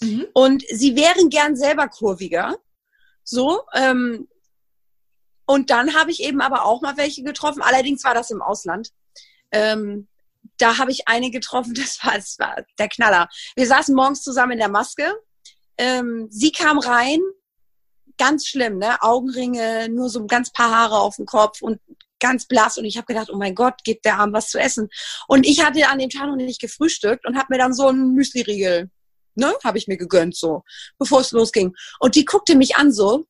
mhm. 0.00 0.26
und 0.34 0.64
sie 0.70 0.96
wären 0.96 1.30
gern 1.30 1.56
selber 1.56 1.88
kurviger. 1.88 2.56
So, 3.24 3.62
ähm, 3.74 4.28
und 5.46 5.70
dann 5.70 5.94
habe 5.94 6.10
ich 6.10 6.22
eben 6.22 6.40
aber 6.40 6.64
auch 6.64 6.82
mal 6.82 6.96
welche 6.96 7.22
getroffen. 7.22 7.62
Allerdings 7.62 8.04
war 8.04 8.14
das 8.14 8.30
im 8.30 8.42
Ausland. 8.42 8.90
Ähm, 9.50 10.08
da 10.58 10.78
habe 10.78 10.90
ich 10.90 11.08
eine 11.08 11.30
getroffen, 11.30 11.74
das 11.74 12.04
war, 12.04 12.14
das 12.14 12.38
war 12.38 12.56
der 12.78 12.88
Knaller. 12.88 13.28
Wir 13.56 13.66
saßen 13.66 13.94
morgens 13.94 14.22
zusammen 14.22 14.52
in 14.52 14.58
der 14.58 14.68
Maske. 14.68 15.12
Ähm, 15.78 16.28
sie 16.30 16.52
kam 16.52 16.78
rein 16.78 17.20
ganz 18.18 18.46
schlimm, 18.46 18.78
ne? 18.78 19.00
Augenringe, 19.02 19.88
nur 19.88 20.08
so 20.08 20.26
ganz 20.26 20.52
paar 20.52 20.70
Haare 20.70 21.00
auf 21.00 21.16
dem 21.16 21.26
Kopf 21.26 21.62
und 21.62 21.80
ganz 22.20 22.46
blass 22.46 22.78
und 22.78 22.84
ich 22.84 22.96
habe 22.96 23.06
gedacht, 23.06 23.30
oh 23.32 23.36
mein 23.36 23.54
Gott, 23.54 23.82
gibt 23.84 24.04
der 24.04 24.18
Arm 24.18 24.32
was 24.32 24.48
zu 24.48 24.58
essen. 24.58 24.88
Und 25.26 25.44
ich 25.44 25.64
hatte 25.64 25.88
an 25.88 25.98
dem 25.98 26.08
Tag 26.08 26.28
noch 26.28 26.36
nicht 26.36 26.60
gefrühstückt 26.60 27.26
und 27.26 27.36
habe 27.36 27.48
mir 27.50 27.58
dann 27.58 27.74
so 27.74 27.88
einen 27.88 28.14
Müsli-Riegel, 28.14 28.90
ne, 29.34 29.54
habe 29.64 29.78
ich 29.78 29.88
mir 29.88 29.96
gegönnt 29.96 30.36
so, 30.36 30.62
bevor 30.98 31.20
es 31.20 31.32
losging. 31.32 31.74
Und 31.98 32.14
die 32.14 32.24
guckte 32.24 32.54
mich 32.54 32.76
an 32.76 32.92
so 32.92 33.26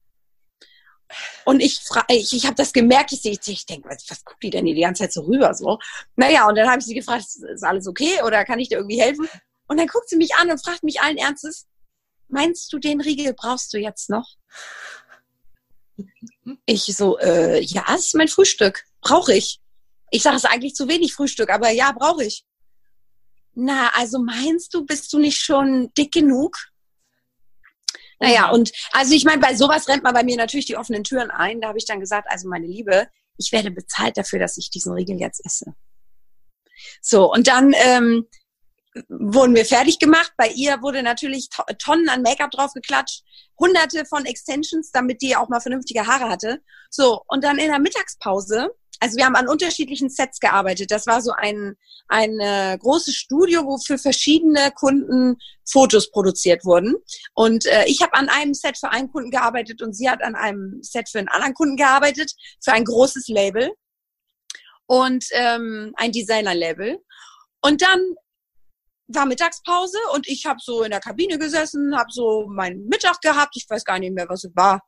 und 1.44 1.60
ich 1.60 1.80
ich, 2.08 2.32
ich 2.32 2.44
habe 2.44 2.54
das 2.54 2.72
gemerkt, 2.72 3.12
ich, 3.12 3.24
ich, 3.24 3.40
ich 3.46 3.66
denke, 3.66 3.88
was, 3.88 4.04
was 4.08 4.24
guckt 4.24 4.42
die 4.42 4.50
denn 4.50 4.66
die 4.66 4.78
ganze 4.78 5.04
Zeit 5.04 5.12
so 5.12 5.22
rüber 5.22 5.54
so? 5.54 5.78
Naja, 6.16 6.46
und 6.48 6.56
dann 6.56 6.68
habe 6.68 6.80
ich 6.80 6.86
sie 6.86 6.94
gefragt, 6.94 7.24
ist 7.24 7.64
alles 7.64 7.86
okay 7.86 8.22
oder 8.24 8.44
kann 8.44 8.58
ich 8.58 8.68
dir 8.68 8.76
irgendwie 8.76 9.00
helfen? 9.00 9.28
Und 9.68 9.78
dann 9.78 9.86
guckt 9.86 10.08
sie 10.08 10.16
mich 10.16 10.34
an 10.34 10.50
und 10.50 10.62
fragt 10.62 10.82
mich 10.82 11.00
allen 11.00 11.16
Ernstes, 11.16 11.66
meinst 12.32 12.72
du, 12.72 12.78
den 12.78 13.00
Riegel 13.00 13.34
brauchst 13.34 13.72
du 13.72 13.78
jetzt 13.78 14.10
noch? 14.10 14.36
Ich 16.66 16.84
so, 16.84 17.18
äh, 17.18 17.60
ja, 17.60 17.84
es 17.94 18.06
ist 18.06 18.14
mein 18.14 18.28
Frühstück. 18.28 18.84
Brauche 19.00 19.34
ich. 19.34 19.60
Ich 20.10 20.22
sage, 20.22 20.36
es 20.36 20.44
eigentlich 20.44 20.74
zu 20.74 20.88
wenig 20.88 21.14
Frühstück, 21.14 21.50
aber 21.50 21.70
ja, 21.70 21.92
brauche 21.92 22.24
ich. 22.24 22.44
Na, 23.54 23.90
also 23.94 24.18
meinst 24.18 24.72
du, 24.74 24.84
bist 24.84 25.12
du 25.12 25.18
nicht 25.18 25.38
schon 25.38 25.92
dick 25.96 26.12
genug? 26.12 26.56
Naja, 28.18 28.50
und 28.50 28.72
also 28.92 29.14
ich 29.14 29.24
meine, 29.24 29.40
bei 29.40 29.54
sowas 29.54 29.88
rennt 29.88 30.04
man 30.04 30.14
bei 30.14 30.22
mir 30.22 30.36
natürlich 30.36 30.66
die 30.66 30.76
offenen 30.76 31.04
Türen 31.04 31.30
ein. 31.30 31.60
Da 31.60 31.68
habe 31.68 31.78
ich 31.78 31.86
dann 31.86 32.00
gesagt, 32.00 32.28
also 32.30 32.48
meine 32.48 32.66
Liebe, 32.66 33.08
ich 33.36 33.52
werde 33.52 33.70
bezahlt 33.70 34.16
dafür, 34.16 34.38
dass 34.38 34.56
ich 34.56 34.70
diesen 34.70 34.92
Riegel 34.92 35.18
jetzt 35.18 35.44
esse. 35.44 35.74
So, 37.00 37.32
und 37.32 37.48
dann 37.48 37.74
ähm, 37.74 38.26
wurden 39.08 39.54
wir 39.54 39.64
fertig 39.64 39.98
gemacht. 39.98 40.32
Bei 40.36 40.48
ihr 40.48 40.82
wurde 40.82 41.02
natürlich 41.02 41.48
Tonnen 41.78 42.08
an 42.08 42.22
Make-up 42.22 42.50
draufgeklatscht, 42.50 43.22
hunderte 43.58 44.04
von 44.04 44.26
Extensions, 44.26 44.90
damit 44.90 45.22
die 45.22 45.36
auch 45.36 45.48
mal 45.48 45.60
vernünftige 45.60 46.06
Haare 46.06 46.28
hatte. 46.28 46.60
So, 46.90 47.22
und 47.28 47.44
dann 47.44 47.58
in 47.58 47.68
der 47.68 47.78
Mittagspause, 47.78 48.70
also 49.00 49.16
wir 49.16 49.24
haben 49.24 49.34
an 49.34 49.48
unterschiedlichen 49.48 50.10
Sets 50.10 50.38
gearbeitet. 50.38 50.92
Das 50.92 51.08
war 51.08 51.20
so 51.22 51.32
ein, 51.32 51.76
ein 52.06 52.38
äh, 52.38 52.78
großes 52.78 53.16
Studio, 53.16 53.64
wo 53.64 53.78
für 53.78 53.98
verschiedene 53.98 54.70
Kunden 54.70 55.38
Fotos 55.68 56.10
produziert 56.12 56.64
wurden. 56.64 56.94
Und 57.34 57.66
äh, 57.66 57.84
ich 57.86 58.00
habe 58.00 58.14
an 58.14 58.28
einem 58.28 58.54
Set 58.54 58.78
für 58.78 58.90
einen 58.90 59.10
Kunden 59.10 59.32
gearbeitet 59.32 59.82
und 59.82 59.94
sie 59.94 60.08
hat 60.08 60.22
an 60.22 60.36
einem 60.36 60.80
Set 60.82 61.08
für 61.08 61.18
einen 61.18 61.28
anderen 61.28 61.54
Kunden 61.54 61.76
gearbeitet, 61.76 62.32
für 62.62 62.72
ein 62.72 62.84
großes 62.84 63.26
Label 63.26 63.72
und 64.86 65.24
ähm, 65.32 65.92
ein 65.96 66.12
Designer-Label. 66.12 66.98
Und 67.60 67.82
dann 67.82 68.00
war 69.14 69.26
Mittagspause 69.26 69.98
und 70.14 70.28
ich 70.28 70.46
habe 70.46 70.58
so 70.62 70.82
in 70.82 70.90
der 70.90 71.00
Kabine 71.00 71.38
gesessen, 71.38 71.96
habe 71.96 72.10
so 72.10 72.46
meinen 72.48 72.86
Mittag 72.88 73.20
gehabt. 73.20 73.56
Ich 73.56 73.68
weiß 73.68 73.84
gar 73.84 73.98
nicht 73.98 74.14
mehr, 74.14 74.28
was 74.28 74.44
es 74.44 74.54
war. 74.54 74.80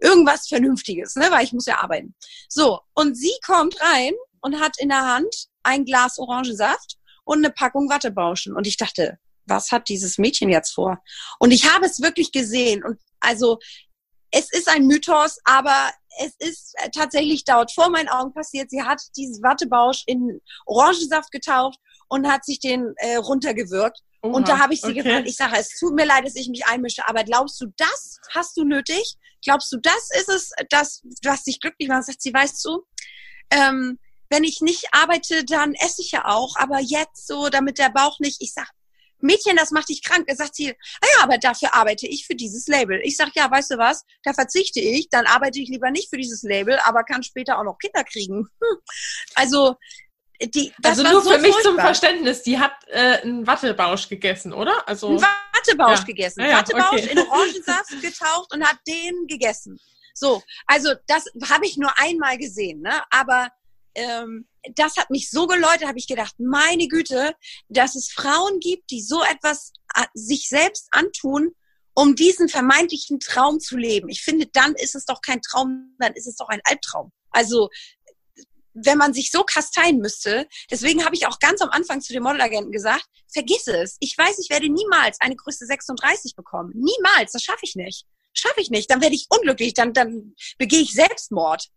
Irgendwas 0.00 0.46
Vernünftiges, 0.46 1.16
ne, 1.16 1.30
weil 1.30 1.44
ich 1.44 1.52
muss 1.52 1.66
ja 1.66 1.80
arbeiten. 1.82 2.14
So, 2.48 2.80
und 2.94 3.16
sie 3.16 3.32
kommt 3.44 3.80
rein 3.80 4.12
und 4.40 4.60
hat 4.60 4.76
in 4.78 4.90
der 4.90 5.06
Hand 5.06 5.34
ein 5.62 5.84
Glas 5.84 6.18
Orangensaft 6.18 6.96
und 7.24 7.38
eine 7.38 7.52
Packung 7.52 7.90
Wattebauschen. 7.90 8.54
Und 8.54 8.66
ich 8.66 8.76
dachte, 8.76 9.18
was 9.46 9.72
hat 9.72 9.88
dieses 9.88 10.18
Mädchen 10.18 10.50
jetzt 10.50 10.72
vor? 10.72 10.98
Und 11.38 11.50
ich 11.50 11.72
habe 11.72 11.86
es 11.86 12.00
wirklich 12.00 12.32
gesehen. 12.32 12.84
Und 12.84 13.00
also, 13.20 13.58
es 14.30 14.52
ist 14.52 14.68
ein 14.68 14.86
Mythos, 14.86 15.38
aber 15.44 15.90
es 16.20 16.34
ist 16.38 16.74
tatsächlich 16.94 17.44
dort 17.44 17.72
vor 17.72 17.90
meinen 17.90 18.08
Augen 18.08 18.32
passiert. 18.32 18.70
Sie 18.70 18.82
hat 18.82 19.00
dieses 19.16 19.42
Wattebausch 19.42 20.04
in 20.06 20.40
Orangensaft 20.66 21.30
getaucht 21.32 21.78
und 22.08 22.30
hat 22.30 22.44
sich 22.44 22.60
den 22.60 22.94
äh, 22.96 23.16
runtergewürgt. 23.16 24.00
Oha, 24.22 24.36
und 24.36 24.48
da 24.48 24.58
habe 24.58 24.74
ich 24.74 24.80
sie 24.80 24.90
okay. 24.90 25.02
gefragt, 25.02 25.28
ich 25.28 25.36
sage, 25.36 25.56
es 25.58 25.78
tut 25.78 25.94
mir 25.94 26.04
leid, 26.04 26.26
dass 26.26 26.34
ich 26.34 26.48
mich 26.48 26.66
einmische, 26.66 27.06
aber 27.06 27.24
glaubst 27.24 27.60
du, 27.60 27.66
das 27.76 28.18
hast 28.34 28.56
du 28.56 28.64
nötig? 28.64 29.14
Glaubst 29.44 29.70
du, 29.72 29.76
das 29.76 30.10
ist 30.18 30.28
es, 30.28 30.50
das, 30.70 31.02
was 31.22 31.44
dich 31.44 31.60
glücklich 31.60 31.88
macht? 31.88 32.04
Sagt 32.04 32.22
sie, 32.22 32.34
weißt 32.34 32.64
du, 32.64 32.84
ähm, 33.50 33.98
wenn 34.30 34.44
ich 34.44 34.60
nicht 34.60 34.86
arbeite, 34.92 35.44
dann 35.44 35.74
esse 35.74 36.02
ich 36.02 36.10
ja 36.10 36.26
auch, 36.26 36.56
aber 36.56 36.80
jetzt 36.80 37.26
so, 37.26 37.48
damit 37.48 37.78
der 37.78 37.90
Bauch 37.90 38.18
nicht, 38.18 38.42
ich 38.42 38.52
sag, 38.52 38.68
Mädchen, 39.20 39.56
das 39.56 39.70
macht 39.70 39.88
dich 39.88 40.02
krank. 40.02 40.24
Er 40.28 40.36
sagt 40.36 40.54
sie, 40.54 40.70
ah 40.70 41.06
ja, 41.16 41.24
aber 41.24 41.38
dafür 41.38 41.74
arbeite 41.74 42.06
ich 42.06 42.26
für 42.26 42.34
dieses 42.34 42.68
Label. 42.68 43.00
Ich 43.02 43.16
sag, 43.16 43.34
ja, 43.34 43.50
weißt 43.50 43.72
du 43.72 43.78
was, 43.78 44.04
da 44.22 44.32
verzichte 44.32 44.80
ich, 44.80 45.08
dann 45.08 45.26
arbeite 45.26 45.60
ich 45.60 45.68
lieber 45.68 45.90
nicht 45.90 46.08
für 46.08 46.16
dieses 46.16 46.42
Label, 46.42 46.78
aber 46.84 47.02
kann 47.04 47.22
später 47.22 47.58
auch 47.58 47.64
noch 47.64 47.78
Kinder 47.78 48.04
kriegen. 48.04 48.48
Hm. 48.60 48.78
Also 49.34 49.76
die, 50.40 50.72
das 50.80 50.98
also 50.98 51.10
nur 51.10 51.22
so 51.22 51.30
für 51.30 51.38
mich 51.38 51.56
zum 51.62 51.76
Verständnis, 51.76 52.42
die 52.42 52.58
hat 52.58 52.72
äh, 52.86 53.20
einen 53.22 53.46
Wattebausch 53.46 54.08
gegessen, 54.08 54.52
oder? 54.52 54.86
Also 54.86 55.08
einen 55.08 55.22
Wattebausch 55.22 56.00
ja. 56.00 56.04
gegessen. 56.04 56.40
Ja, 56.40 56.48
ja, 56.48 56.58
Wattebausch 56.58 57.02
okay. 57.02 57.10
in 57.10 57.18
Orangensaft 57.28 58.00
getaucht 58.00 58.52
und 58.52 58.64
hat 58.64 58.78
den 58.86 59.26
gegessen. 59.26 59.80
So, 60.14 60.42
also 60.66 60.94
das 61.06 61.24
habe 61.48 61.66
ich 61.66 61.76
nur 61.76 61.92
einmal 61.98 62.38
gesehen, 62.38 62.82
ne? 62.82 63.02
Aber 63.10 63.48
ähm, 63.94 64.46
das 64.74 64.96
hat 64.96 65.10
mich 65.10 65.30
so 65.30 65.46
geläutet, 65.46 65.86
habe 65.86 65.98
ich 65.98 66.06
gedacht, 66.06 66.34
meine 66.38 66.88
Güte, 66.88 67.34
dass 67.68 67.94
es 67.94 68.10
Frauen 68.10 68.60
gibt, 68.60 68.90
die 68.90 69.02
so 69.02 69.22
etwas 69.24 69.72
äh, 69.94 70.04
sich 70.14 70.48
selbst 70.48 70.88
antun, 70.92 71.52
um 71.94 72.14
diesen 72.14 72.48
vermeintlichen 72.48 73.18
Traum 73.18 73.58
zu 73.58 73.76
leben. 73.76 74.08
Ich 74.08 74.22
finde, 74.22 74.46
dann 74.46 74.74
ist 74.76 74.94
es 74.94 75.04
doch 75.04 75.20
kein 75.20 75.42
Traum, 75.42 75.96
dann 75.98 76.12
ist 76.12 76.28
es 76.28 76.36
doch 76.36 76.48
ein 76.48 76.60
Albtraum. 76.64 77.12
Also 77.30 77.70
wenn 78.84 78.98
man 78.98 79.14
sich 79.14 79.30
so 79.30 79.44
kasteien 79.44 79.98
müsste, 79.98 80.46
deswegen 80.70 81.04
habe 81.04 81.14
ich 81.14 81.26
auch 81.26 81.38
ganz 81.38 81.60
am 81.60 81.70
Anfang 81.70 82.00
zu 82.00 82.12
dem 82.12 82.22
Modelagenten 82.22 82.72
gesagt, 82.72 83.06
vergiss 83.32 83.66
es. 83.66 83.96
Ich 84.00 84.16
weiß, 84.16 84.38
ich 84.38 84.50
werde 84.50 84.68
niemals 84.68 85.20
eine 85.20 85.36
Größe 85.36 85.66
36 85.66 86.34
bekommen. 86.34 86.72
Niemals. 86.74 87.32
Das 87.32 87.42
schaffe 87.42 87.62
ich 87.62 87.76
nicht. 87.76 88.06
Schaffe 88.32 88.60
ich 88.60 88.70
nicht. 88.70 88.90
Dann 88.90 89.00
werde 89.00 89.14
ich 89.14 89.26
unglücklich. 89.30 89.74
Dann, 89.74 89.92
dann 89.92 90.34
begehe 90.58 90.80
ich 90.80 90.92
Selbstmord. 90.92 91.68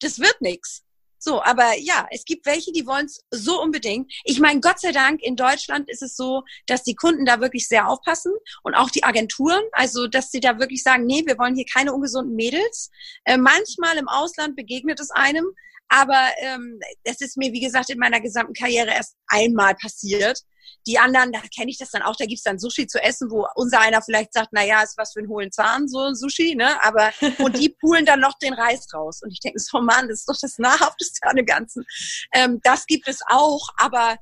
Das 0.00 0.18
wird 0.18 0.40
nichts. 0.40 0.82
So, 1.20 1.42
aber 1.42 1.76
ja, 1.76 2.06
es 2.12 2.24
gibt 2.24 2.46
welche, 2.46 2.70
die 2.70 2.86
wollen 2.86 3.06
es 3.06 3.24
so 3.30 3.60
unbedingt. 3.60 4.12
Ich 4.24 4.38
meine, 4.38 4.60
Gott 4.60 4.78
sei 4.78 4.92
Dank, 4.92 5.20
in 5.20 5.34
Deutschland 5.34 5.90
ist 5.90 6.02
es 6.02 6.16
so, 6.16 6.44
dass 6.66 6.84
die 6.84 6.94
Kunden 6.94 7.24
da 7.24 7.40
wirklich 7.40 7.66
sehr 7.66 7.88
aufpassen 7.88 8.32
und 8.62 8.74
auch 8.74 8.88
die 8.88 9.02
Agenturen, 9.02 9.62
also 9.72 10.06
dass 10.06 10.30
sie 10.30 10.38
da 10.38 10.60
wirklich 10.60 10.82
sagen, 10.82 11.06
nee, 11.06 11.24
wir 11.26 11.36
wollen 11.38 11.56
hier 11.56 11.64
keine 11.64 11.92
ungesunden 11.92 12.36
Mädels. 12.36 12.90
Äh, 13.24 13.36
manchmal 13.36 13.96
im 13.96 14.08
Ausland 14.08 14.54
begegnet 14.54 15.00
es 15.00 15.10
einem, 15.10 15.46
aber 15.88 16.28
ähm, 16.40 16.78
das 17.04 17.20
ist 17.20 17.36
mir, 17.36 17.52
wie 17.52 17.60
gesagt, 17.60 17.90
in 17.90 17.98
meiner 17.98 18.20
gesamten 18.20 18.52
Karriere 18.52 18.90
erst 18.90 19.16
einmal 19.28 19.74
passiert. 19.74 20.40
Die 20.86 20.98
anderen, 20.98 21.32
da 21.32 21.40
kenne 21.54 21.70
ich 21.70 21.78
das 21.78 21.90
dann 21.90 22.02
auch, 22.02 22.16
da 22.16 22.26
gibt's 22.26 22.44
dann 22.44 22.58
Sushi 22.58 22.86
zu 22.86 23.02
essen, 23.02 23.30
wo 23.30 23.46
unser 23.54 23.80
einer 23.80 24.02
vielleicht 24.02 24.32
sagt, 24.32 24.48
na 24.52 24.64
ja, 24.64 24.82
ist 24.82 24.98
was 24.98 25.12
für 25.12 25.20
einen 25.20 25.28
hohlen 25.28 25.50
Zahn, 25.50 25.88
so 25.88 26.00
ein 26.00 26.14
Sushi, 26.14 26.54
ne? 26.54 26.82
Aber 26.82 27.10
und 27.38 27.58
die 27.58 27.70
pulen 27.70 28.04
dann 28.04 28.20
noch 28.20 28.38
den 28.38 28.54
Reis 28.54 28.86
raus. 28.92 29.20
Und 29.22 29.30
ich 29.30 29.40
denke 29.40 29.58
so, 29.58 29.80
Mann, 29.80 30.08
das 30.08 30.20
ist 30.20 30.28
doch 30.28 30.38
das 30.40 30.58
Nahrhafteste 30.58 31.26
an 31.26 31.36
dem 31.36 31.46
Ganzen. 31.46 31.84
Ähm, 32.32 32.60
das 32.62 32.86
gibt 32.86 33.08
es 33.08 33.20
auch, 33.28 33.68
aber 33.76 34.18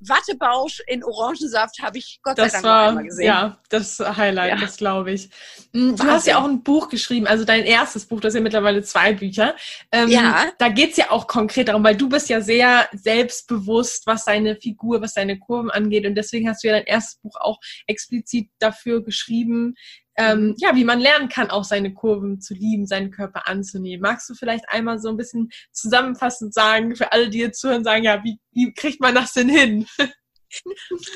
Wattebausch 0.00 0.80
in 0.86 1.02
Orangensaft 1.02 1.80
habe 1.82 1.98
ich 1.98 2.20
Gott 2.22 2.38
das 2.38 2.52
sei 2.52 2.58
Dank 2.58 2.64
war, 2.64 2.88
einmal 2.88 3.04
gesehen. 3.04 3.26
Ja, 3.26 3.58
das 3.68 3.98
Highlight, 3.98 4.50
ja. 4.50 4.56
das 4.56 4.76
glaube 4.76 5.12
ich. 5.12 5.30
Hm, 5.72 5.72
du 5.72 5.90
Wahnsinn. 5.90 6.10
hast 6.10 6.26
ja 6.26 6.38
auch 6.38 6.44
ein 6.44 6.62
Buch 6.62 6.88
geschrieben, 6.88 7.26
also 7.26 7.44
dein 7.44 7.64
erstes 7.64 8.06
Buch, 8.06 8.20
das 8.20 8.32
sind 8.32 8.40
ja 8.40 8.44
mittlerweile 8.44 8.82
zwei 8.82 9.12
Bücher. 9.12 9.56
Ähm, 9.92 10.08
ja. 10.08 10.46
Da 10.58 10.68
geht's 10.68 10.96
ja 10.96 11.10
auch 11.10 11.26
konkret 11.26 11.68
darum, 11.68 11.84
weil 11.84 11.96
du 11.96 12.08
bist 12.08 12.28
ja 12.28 12.40
sehr 12.40 12.88
selbstbewusst, 12.92 14.06
was 14.06 14.24
deine 14.24 14.56
Figur, 14.56 15.00
was 15.00 15.14
deine 15.14 15.38
Kurven 15.38 15.70
angeht. 15.70 16.06
Und 16.06 16.14
deswegen 16.14 16.48
hast 16.48 16.62
du 16.62 16.68
ja 16.68 16.74
dein 16.74 16.86
erstes 16.86 17.20
Buch 17.20 17.36
auch 17.40 17.58
explizit 17.86 18.48
dafür 18.58 19.02
geschrieben, 19.02 19.74
ähm, 20.18 20.54
ja, 20.58 20.74
wie 20.74 20.84
man 20.84 20.98
lernen 20.98 21.28
kann, 21.28 21.48
auch 21.48 21.64
seine 21.64 21.94
Kurven 21.94 22.40
zu 22.40 22.52
lieben, 22.52 22.86
seinen 22.86 23.12
Körper 23.12 23.46
anzunehmen. 23.46 24.02
Magst 24.02 24.28
du 24.28 24.34
vielleicht 24.34 24.68
einmal 24.68 24.98
so 24.98 25.08
ein 25.08 25.16
bisschen 25.16 25.48
zusammenfassend 25.72 26.52
sagen, 26.52 26.96
für 26.96 27.12
alle, 27.12 27.30
die 27.30 27.38
jetzt 27.38 27.60
zuhören, 27.60 27.84
sagen, 27.84 28.02
ja, 28.02 28.22
wie, 28.24 28.38
wie 28.52 28.74
kriegt 28.74 29.00
man 29.00 29.14
das 29.14 29.32
denn 29.32 29.48
hin? 29.48 29.86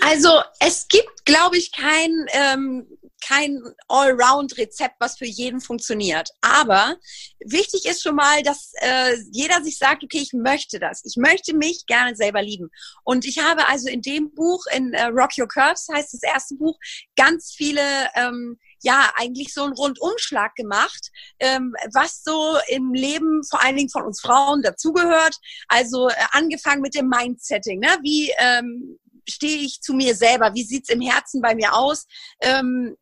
Also 0.02 0.42
es 0.60 0.88
gibt, 0.88 1.24
glaube 1.24 1.56
ich, 1.56 1.72
kein, 1.72 2.26
ähm, 2.34 2.86
kein 3.26 3.62
Allround-Rezept, 3.88 4.96
was 4.98 5.16
für 5.16 5.24
jeden 5.24 5.62
funktioniert. 5.62 6.28
Aber 6.42 6.96
wichtig 7.40 7.86
ist 7.86 8.02
schon 8.02 8.16
mal, 8.16 8.42
dass 8.42 8.72
äh, 8.82 9.16
jeder 9.30 9.64
sich 9.64 9.78
sagt, 9.78 10.04
okay, 10.04 10.18
ich 10.18 10.34
möchte 10.34 10.78
das. 10.78 11.02
Ich 11.06 11.16
möchte 11.16 11.56
mich 11.56 11.86
gerne 11.86 12.14
selber 12.14 12.42
lieben. 12.42 12.68
Und 13.04 13.24
ich 13.24 13.38
habe 13.38 13.66
also 13.68 13.88
in 13.88 14.02
dem 14.02 14.34
Buch, 14.34 14.64
in 14.76 14.92
äh, 14.92 15.04
Rock 15.04 15.30
Your 15.38 15.48
Curves 15.48 15.86
heißt 15.90 16.12
das 16.12 16.22
erste 16.22 16.56
Buch, 16.56 16.78
ganz 17.16 17.54
viele 17.56 17.80
ähm, 18.14 18.58
ja 18.82 19.12
eigentlich 19.16 19.54
so 19.54 19.64
einen 19.64 19.72
Rundumschlag 19.72 20.54
gemacht, 20.54 21.10
ähm, 21.38 21.74
was 21.92 22.22
so 22.22 22.56
im 22.68 22.92
Leben 22.92 23.42
vor 23.48 23.62
allen 23.62 23.76
Dingen 23.76 23.90
von 23.90 24.04
uns 24.04 24.20
Frauen 24.20 24.62
dazugehört. 24.62 25.36
Also 25.68 26.08
äh, 26.08 26.14
angefangen 26.32 26.82
mit 26.82 26.94
dem 26.94 27.08
Mindsetting, 27.08 27.80
ne? 27.80 27.96
wie 28.02 28.32
ähm, 28.38 28.98
stehe 29.28 29.58
ich 29.58 29.80
zu 29.80 29.94
mir 29.94 30.14
selber, 30.14 30.52
wie 30.54 30.64
sieht's 30.64 30.88
im 30.88 31.00
Herzen 31.00 31.40
bei 31.40 31.54
mir 31.54 31.74
aus. 31.74 32.06
Ähm, 32.40 32.96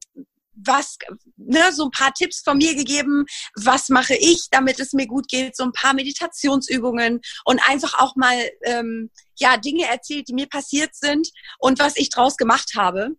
was, 0.67 0.99
ne, 1.37 1.73
so 1.73 1.85
ein 1.85 1.91
paar 1.91 2.13
Tipps 2.13 2.43
von 2.43 2.59
mir 2.59 2.75
gegeben, 2.75 3.25
was 3.55 3.89
mache 3.89 4.15
ich, 4.15 4.49
damit 4.51 4.79
es 4.79 4.93
mir 4.93 5.07
gut 5.07 5.29
geht, 5.29 5.57
so 5.57 5.65
ein 5.65 5.73
paar 5.73 5.95
Meditationsübungen 5.95 7.21
und 7.47 7.69
einfach 7.69 7.99
auch 7.99 8.15
mal 8.17 8.37
ähm, 8.65 9.11
ja 9.39 9.57
Dinge 9.57 9.87
erzählt, 9.87 10.29
die 10.29 10.35
mir 10.35 10.49
passiert 10.49 10.95
sind 10.95 11.31
und 11.59 11.79
was 11.79 11.97
ich 11.97 12.11
draus 12.11 12.37
gemacht 12.37 12.73
habe 12.77 13.17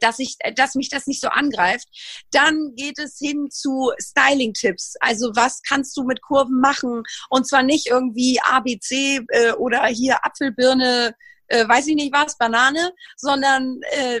dass 0.00 0.18
ich, 0.18 0.36
dass 0.54 0.74
mich 0.76 0.88
das 0.88 1.06
nicht 1.06 1.20
so 1.20 1.28
angreift. 1.28 1.88
Dann 2.30 2.74
geht 2.76 2.98
es 2.98 3.18
hin 3.18 3.48
zu 3.50 3.90
Styling-Tipps. 3.98 4.94
Also 5.00 5.32
was 5.34 5.62
kannst 5.62 5.96
du 5.96 6.04
mit 6.04 6.22
Kurven 6.22 6.60
machen? 6.60 7.02
Und 7.28 7.48
zwar 7.48 7.62
nicht 7.62 7.88
irgendwie 7.88 8.38
ABC 8.40 9.20
äh, 9.28 9.52
oder 9.52 9.84
hier 9.86 10.24
Apfelbirne, 10.24 11.14
äh, 11.48 11.68
weiß 11.68 11.88
ich 11.88 11.96
nicht 11.96 12.12
was, 12.12 12.38
Banane, 12.38 12.92
sondern 13.16 13.80
äh, 13.90 14.20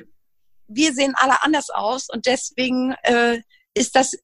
wir 0.68 0.92
sehen 0.92 1.14
alle 1.16 1.42
anders 1.42 1.70
aus 1.70 2.08
und 2.10 2.26
deswegen 2.26 2.94
äh, 3.02 3.40
ist 3.74 3.94
das 3.94 4.14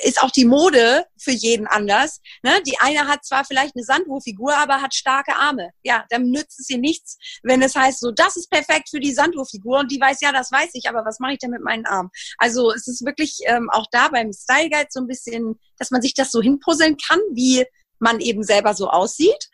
ist 0.00 0.22
auch 0.22 0.30
die 0.30 0.44
Mode 0.44 1.06
für 1.18 1.30
jeden 1.30 1.66
anders. 1.66 2.20
Ne? 2.42 2.62
Die 2.66 2.78
eine 2.80 3.06
hat 3.08 3.24
zwar 3.24 3.44
vielleicht 3.44 3.76
eine 3.76 3.84
Sandwurfigur, 3.84 4.54
aber 4.56 4.80
hat 4.80 4.94
starke 4.94 5.36
Arme. 5.36 5.70
Ja, 5.82 6.04
dann 6.10 6.30
nützt 6.30 6.60
es 6.60 6.70
ihr 6.70 6.78
nichts, 6.78 7.18
wenn 7.42 7.62
es 7.62 7.74
heißt, 7.74 8.00
so 8.00 8.10
das 8.10 8.36
ist 8.36 8.50
perfekt 8.50 8.88
für 8.90 9.00
die 9.00 9.12
Sandwurfigur 9.12 9.80
und 9.80 9.90
die 9.90 10.00
weiß, 10.00 10.20
ja, 10.20 10.32
das 10.32 10.50
weiß 10.50 10.70
ich, 10.74 10.88
aber 10.88 11.04
was 11.04 11.18
mache 11.18 11.34
ich 11.34 11.38
denn 11.38 11.50
mit 11.50 11.62
meinen 11.62 11.86
Armen? 11.86 12.10
Also 12.38 12.72
es 12.72 12.88
ist 12.88 13.04
wirklich 13.04 13.40
ähm, 13.46 13.68
auch 13.70 13.86
da 13.90 14.08
beim 14.08 14.32
Style 14.32 14.70
Guide 14.70 14.88
so 14.90 15.00
ein 15.00 15.06
bisschen, 15.06 15.58
dass 15.78 15.90
man 15.90 16.02
sich 16.02 16.14
das 16.14 16.30
so 16.30 16.40
hinpuzzeln 16.40 16.96
kann, 16.96 17.20
wie 17.32 17.64
man 17.98 18.20
eben 18.20 18.42
selber 18.42 18.74
so 18.74 18.88
aussieht. 18.88 19.48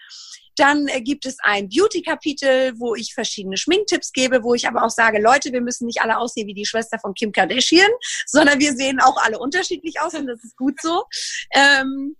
Dann 0.58 0.88
äh, 0.88 1.00
gibt 1.00 1.26
es 1.26 1.36
ein 1.42 1.68
Beauty-Kapitel, 1.68 2.72
wo 2.78 2.94
ich 2.94 3.14
verschiedene 3.14 3.56
Schminktipps 3.56 4.12
gebe, 4.12 4.42
wo 4.42 4.54
ich 4.54 4.66
aber 4.66 4.84
auch 4.84 4.90
sage, 4.90 5.20
Leute, 5.20 5.52
wir 5.52 5.60
müssen 5.60 5.86
nicht 5.86 6.00
alle 6.02 6.18
aussehen 6.18 6.46
wie 6.46 6.54
die 6.54 6.66
Schwester 6.66 6.98
von 6.98 7.14
Kim 7.14 7.32
Kardashian, 7.32 7.90
sondern 8.26 8.58
wir 8.58 8.74
sehen 8.74 9.00
auch 9.00 9.16
alle 9.22 9.38
unterschiedlich 9.38 10.00
aus 10.00 10.14
und 10.14 10.26
das 10.26 10.42
ist 10.42 10.56
gut 10.56 10.80
so. 10.80 11.04
Ähm, 11.54 12.16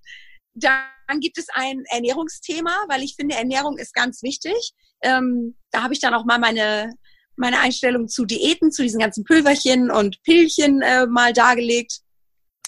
dann 0.55 1.20
gibt 1.20 1.38
es 1.38 1.46
ein 1.53 1.85
Ernährungsthema, 1.90 2.87
weil 2.88 3.03
ich 3.03 3.14
finde, 3.16 3.37
Ernährung 3.37 3.79
ist 3.79 3.94
ganz 3.94 4.22
wichtig. 4.22 4.72
Ähm, 5.03 5.57
da 5.70 5.83
habe 5.83 5.94
ich 5.94 6.01
dann 6.01 6.14
auch 6.14 6.24
mal 6.24 6.38
meine 6.38 6.92
meine 7.38 7.61
Einstellung 7.61 8.09
zu 8.09 8.24
Diäten, 8.24 8.72
zu 8.72 8.83
diesen 8.83 8.98
ganzen 8.98 9.22
Pülverchen 9.22 9.92
und 9.92 10.20
Pillchen 10.24 10.83
äh, 10.83 11.07
mal 11.07 11.33
dargelegt 11.33 12.01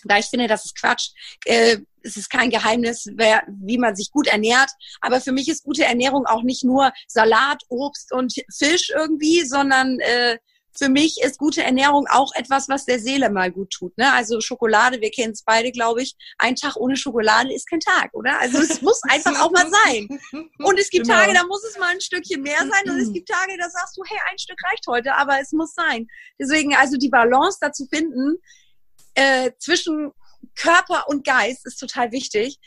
da 0.04 0.18
ich 0.18 0.26
finde, 0.26 0.46
das 0.46 0.64
ist 0.64 0.78
Quatsch. 0.78 1.10
Äh, 1.44 1.78
es 2.02 2.16
ist 2.16 2.30
kein 2.30 2.50
Geheimnis, 2.50 3.06
wer, 3.14 3.42
wie 3.46 3.78
man 3.78 3.94
sich 3.94 4.10
gut 4.10 4.26
ernährt. 4.26 4.70
Aber 5.00 5.20
für 5.20 5.32
mich 5.32 5.48
ist 5.48 5.64
gute 5.64 5.84
Ernährung 5.84 6.26
auch 6.26 6.42
nicht 6.42 6.64
nur 6.64 6.92
Salat, 7.06 7.62
Obst 7.68 8.12
und 8.12 8.34
Fisch 8.50 8.90
irgendwie, 8.94 9.44
sondern 9.44 9.98
äh, 10.00 10.38
für 10.76 10.88
mich 10.88 11.20
ist 11.22 11.38
gute 11.38 11.62
Ernährung 11.62 12.06
auch 12.08 12.32
etwas, 12.34 12.68
was 12.68 12.84
der 12.84 12.98
Seele 12.98 13.30
mal 13.30 13.50
gut 13.50 13.70
tut. 13.70 13.96
Ne? 13.98 14.12
Also 14.12 14.40
Schokolade, 14.40 15.00
wir 15.00 15.10
kennen 15.10 15.32
es 15.32 15.42
beide, 15.42 15.72
glaube 15.72 16.02
ich. 16.02 16.14
Ein 16.38 16.54
Tag 16.56 16.76
ohne 16.76 16.96
Schokolade 16.96 17.52
ist 17.52 17.68
kein 17.68 17.80
Tag, 17.80 18.10
oder? 18.14 18.38
Also 18.40 18.58
es 18.58 18.80
muss 18.80 19.00
einfach 19.08 19.40
auch 19.40 19.50
mal 19.50 19.68
sein. 19.68 20.08
Und 20.58 20.78
es 20.78 20.90
gibt 20.90 21.06
genau. 21.06 21.18
Tage, 21.18 21.34
da 21.34 21.44
muss 21.44 21.64
es 21.64 21.78
mal 21.78 21.90
ein 21.90 22.00
Stückchen 22.00 22.42
mehr 22.42 22.58
sein. 22.58 22.92
Und 22.92 23.00
es 23.00 23.12
gibt 23.12 23.28
Tage, 23.28 23.56
da 23.58 23.68
sagst 23.68 23.96
du, 23.96 24.02
hey, 24.08 24.18
ein 24.30 24.38
Stück 24.38 24.58
reicht 24.70 24.86
heute, 24.86 25.14
aber 25.14 25.40
es 25.40 25.52
muss 25.52 25.74
sein. 25.74 26.06
Deswegen 26.38 26.74
also 26.74 26.96
die 26.96 27.10
Balance 27.10 27.58
dazu 27.60 27.86
finden, 27.86 28.36
äh, 29.14 29.50
zwischen 29.58 30.12
Körper 30.54 31.08
und 31.08 31.24
Geist 31.24 31.66
ist 31.66 31.78
total 31.78 32.12
wichtig. 32.12 32.58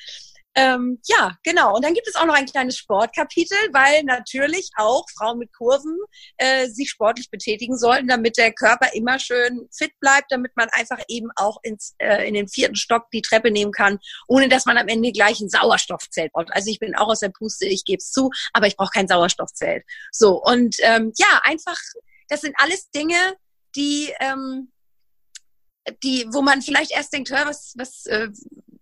Ähm, 0.56 0.99
ja, 1.08 1.36
genau. 1.43 1.75
Und 1.75 1.84
dann 1.84 1.95
gibt 1.95 2.08
es 2.08 2.15
auch 2.15 2.25
noch 2.25 2.36
ein 2.36 2.45
kleines 2.45 2.77
Sportkapitel, 2.77 3.58
weil 3.71 4.03
natürlich 4.03 4.69
auch 4.75 5.03
Frauen 5.17 5.39
mit 5.39 5.51
Kurven 5.51 5.97
äh, 6.38 6.67
sich 6.67 6.91
sportlich 6.91 7.32
betätigen 7.32 7.75
sollten, 7.75 8.08
damit 8.08 8.38
der 8.38 8.53
Körper 8.53 8.93
immer 8.93 9.17
schön 9.17 9.67
fit 9.71 9.91
bleibt, 9.99 10.32
damit 10.32 10.51
man 10.56 10.69
einfach 10.73 10.99
eben 11.08 11.29
auch 11.36 11.58
ins, 11.63 11.95
äh, 11.97 12.27
in 12.27 12.36
den 12.36 12.47
vierten 12.47 12.75
Stock 12.75 13.10
die 13.12 13.23
Treppe 13.23 13.49
nehmen 13.49 13.71
kann, 13.71 13.97
ohne 14.27 14.47
dass 14.47 14.65
man 14.65 14.77
am 14.77 14.88
Ende 14.88 15.12
gleich 15.12 15.39
ein 15.39 15.49
Sauerstoffzelt 15.49 16.32
braucht. 16.34 16.53
Also 16.53 16.69
ich 16.69 16.79
bin 16.79 16.95
auch 16.95 17.08
aus 17.08 17.21
der 17.21 17.29
Puste, 17.29 17.65
ich 17.65 17.84
gebe 17.84 17.97
es 17.97 18.12
zu, 18.12 18.29
aber 18.53 18.67
ich 18.67 18.77
brauche 18.77 18.91
kein 18.93 19.08
Sauerstoffzelt. 19.08 19.84
So, 20.12 20.39
und 20.39 20.75
ähm, 20.82 21.13
ja, 21.17 21.41
einfach, 21.43 21.79
das 22.29 22.41
sind 22.41 22.53
alles 22.60 22.91
Dinge, 22.91 23.17
die 23.75 24.13
ähm, 24.19 24.71
die, 26.03 26.27
wo 26.31 26.41
man 26.41 26.61
vielleicht 26.61 26.91
erst 26.91 27.13
denkt, 27.13 27.31
hör, 27.31 27.45
was, 27.45 27.73
was, 27.77 28.05
äh, 28.05 28.29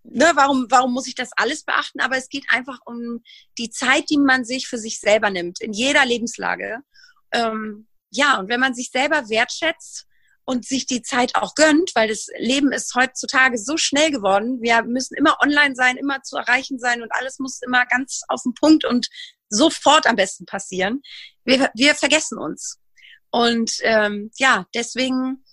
ne, 0.04 0.32
warum, 0.34 0.66
warum 0.70 0.92
muss 0.92 1.06
ich 1.06 1.14
das 1.14 1.30
alles 1.36 1.64
beachten? 1.64 2.00
Aber 2.00 2.16
es 2.16 2.28
geht 2.28 2.46
einfach 2.48 2.78
um 2.84 3.22
die 3.58 3.70
Zeit, 3.70 4.10
die 4.10 4.18
man 4.18 4.44
sich 4.44 4.68
für 4.68 4.78
sich 4.78 5.00
selber 5.00 5.30
nimmt, 5.30 5.60
in 5.60 5.72
jeder 5.72 6.04
Lebenslage. 6.04 6.78
Ähm, 7.32 7.88
ja, 8.10 8.38
und 8.38 8.48
wenn 8.48 8.60
man 8.60 8.74
sich 8.74 8.90
selber 8.90 9.28
wertschätzt 9.28 10.06
und 10.44 10.66
sich 10.66 10.86
die 10.86 11.02
Zeit 11.02 11.34
auch 11.34 11.54
gönnt, 11.54 11.92
weil 11.94 12.08
das 12.08 12.26
Leben 12.36 12.72
ist 12.72 12.94
heutzutage 12.94 13.58
so 13.58 13.76
schnell 13.76 14.10
geworden. 14.10 14.60
Wir 14.60 14.82
müssen 14.82 15.14
immer 15.16 15.38
online 15.40 15.74
sein, 15.74 15.96
immer 15.96 16.22
zu 16.22 16.36
erreichen 16.36 16.78
sein 16.78 17.02
und 17.02 17.12
alles 17.12 17.38
muss 17.38 17.62
immer 17.62 17.86
ganz 17.86 18.22
auf 18.28 18.42
den 18.42 18.54
Punkt 18.54 18.84
und 18.84 19.08
sofort 19.48 20.06
am 20.06 20.16
besten 20.16 20.44
passieren. 20.44 21.00
Wir, 21.44 21.70
wir 21.74 21.94
vergessen 21.94 22.38
uns. 22.38 22.78
Und 23.30 23.78
ähm, 23.82 24.30
ja, 24.36 24.66
deswegen 24.74 25.44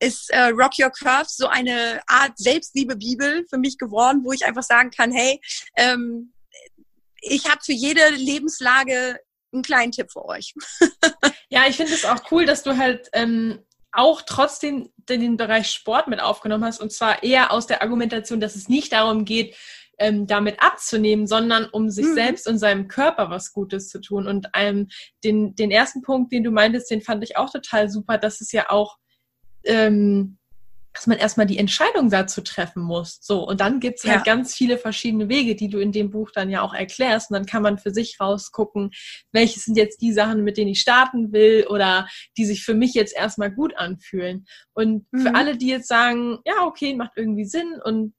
ist 0.00 0.30
äh, 0.30 0.46
Rock 0.48 0.72
Your 0.78 0.90
Curves 0.90 1.36
so 1.36 1.46
eine 1.46 2.00
Art 2.06 2.32
Selbstliebe-Bibel 2.36 3.46
für 3.48 3.58
mich 3.58 3.78
geworden, 3.78 4.22
wo 4.24 4.32
ich 4.32 4.44
einfach 4.44 4.62
sagen 4.62 4.90
kann, 4.90 5.12
hey, 5.12 5.40
ähm, 5.76 6.32
ich 7.20 7.48
habe 7.48 7.60
für 7.62 7.72
jede 7.72 8.08
Lebenslage 8.10 9.20
einen 9.52 9.62
kleinen 9.62 9.92
Tipp 9.92 10.10
für 10.10 10.24
euch. 10.24 10.54
ja, 11.50 11.66
ich 11.68 11.76
finde 11.76 11.92
es 11.92 12.04
auch 12.04 12.30
cool, 12.30 12.46
dass 12.46 12.62
du 12.62 12.76
halt 12.76 13.08
ähm, 13.12 13.60
auch 13.92 14.22
trotzdem 14.22 14.90
den 15.08 15.36
Bereich 15.36 15.70
Sport 15.70 16.08
mit 16.08 16.20
aufgenommen 16.20 16.64
hast 16.64 16.80
und 16.80 16.92
zwar 16.92 17.22
eher 17.22 17.52
aus 17.52 17.66
der 17.66 17.82
Argumentation, 17.82 18.40
dass 18.40 18.56
es 18.56 18.68
nicht 18.68 18.92
darum 18.92 19.24
geht, 19.24 19.56
ähm, 19.98 20.26
damit 20.26 20.62
abzunehmen, 20.62 21.26
sondern 21.26 21.66
um 21.66 21.90
sich 21.90 22.06
mhm. 22.06 22.14
selbst 22.14 22.48
und 22.48 22.58
seinem 22.58 22.88
Körper 22.88 23.28
was 23.28 23.52
Gutes 23.52 23.88
zu 23.90 24.00
tun. 24.00 24.26
Und 24.26 24.48
ähm, 24.54 24.88
den, 25.24 25.54
den 25.56 25.70
ersten 25.70 26.00
Punkt, 26.00 26.32
den 26.32 26.42
du 26.42 26.50
meintest, 26.50 26.90
den 26.90 27.02
fand 27.02 27.22
ich 27.22 27.36
auch 27.36 27.50
total 27.50 27.90
super, 27.90 28.16
dass 28.16 28.40
es 28.40 28.50
ja 28.52 28.70
auch 28.70 28.96
ähm, 29.64 30.38
dass 30.92 31.06
man 31.06 31.18
erstmal 31.18 31.46
die 31.46 31.58
Entscheidung 31.58 32.10
dazu 32.10 32.40
treffen 32.40 32.82
muss. 32.82 33.18
So, 33.20 33.46
und 33.46 33.60
dann 33.60 33.78
gibt's 33.78 34.04
halt 34.04 34.26
ja. 34.26 34.34
ganz 34.34 34.54
viele 34.54 34.76
verschiedene 34.76 35.28
Wege, 35.28 35.54
die 35.54 35.68
du 35.68 35.78
in 35.78 35.92
dem 35.92 36.10
Buch 36.10 36.30
dann 36.32 36.50
ja 36.50 36.62
auch 36.62 36.74
erklärst. 36.74 37.30
Und 37.30 37.34
dann 37.34 37.46
kann 37.46 37.62
man 37.62 37.78
für 37.78 37.92
sich 37.92 38.18
rausgucken, 38.20 38.90
welche 39.32 39.60
sind 39.60 39.76
jetzt 39.76 40.00
die 40.02 40.12
Sachen, 40.12 40.42
mit 40.42 40.56
denen 40.56 40.70
ich 40.70 40.80
starten 40.80 41.32
will 41.32 41.66
oder 41.68 42.08
die 42.36 42.44
sich 42.44 42.64
für 42.64 42.74
mich 42.74 42.94
jetzt 42.94 43.14
erstmal 43.16 43.52
gut 43.52 43.76
anfühlen. 43.76 44.46
Und 44.72 45.06
mhm. 45.12 45.20
für 45.20 45.34
alle, 45.34 45.56
die 45.56 45.68
jetzt 45.68 45.88
sagen, 45.88 46.38
ja, 46.44 46.64
okay, 46.64 46.94
macht 46.94 47.12
irgendwie 47.14 47.44
Sinn 47.44 47.74
und 47.84 48.12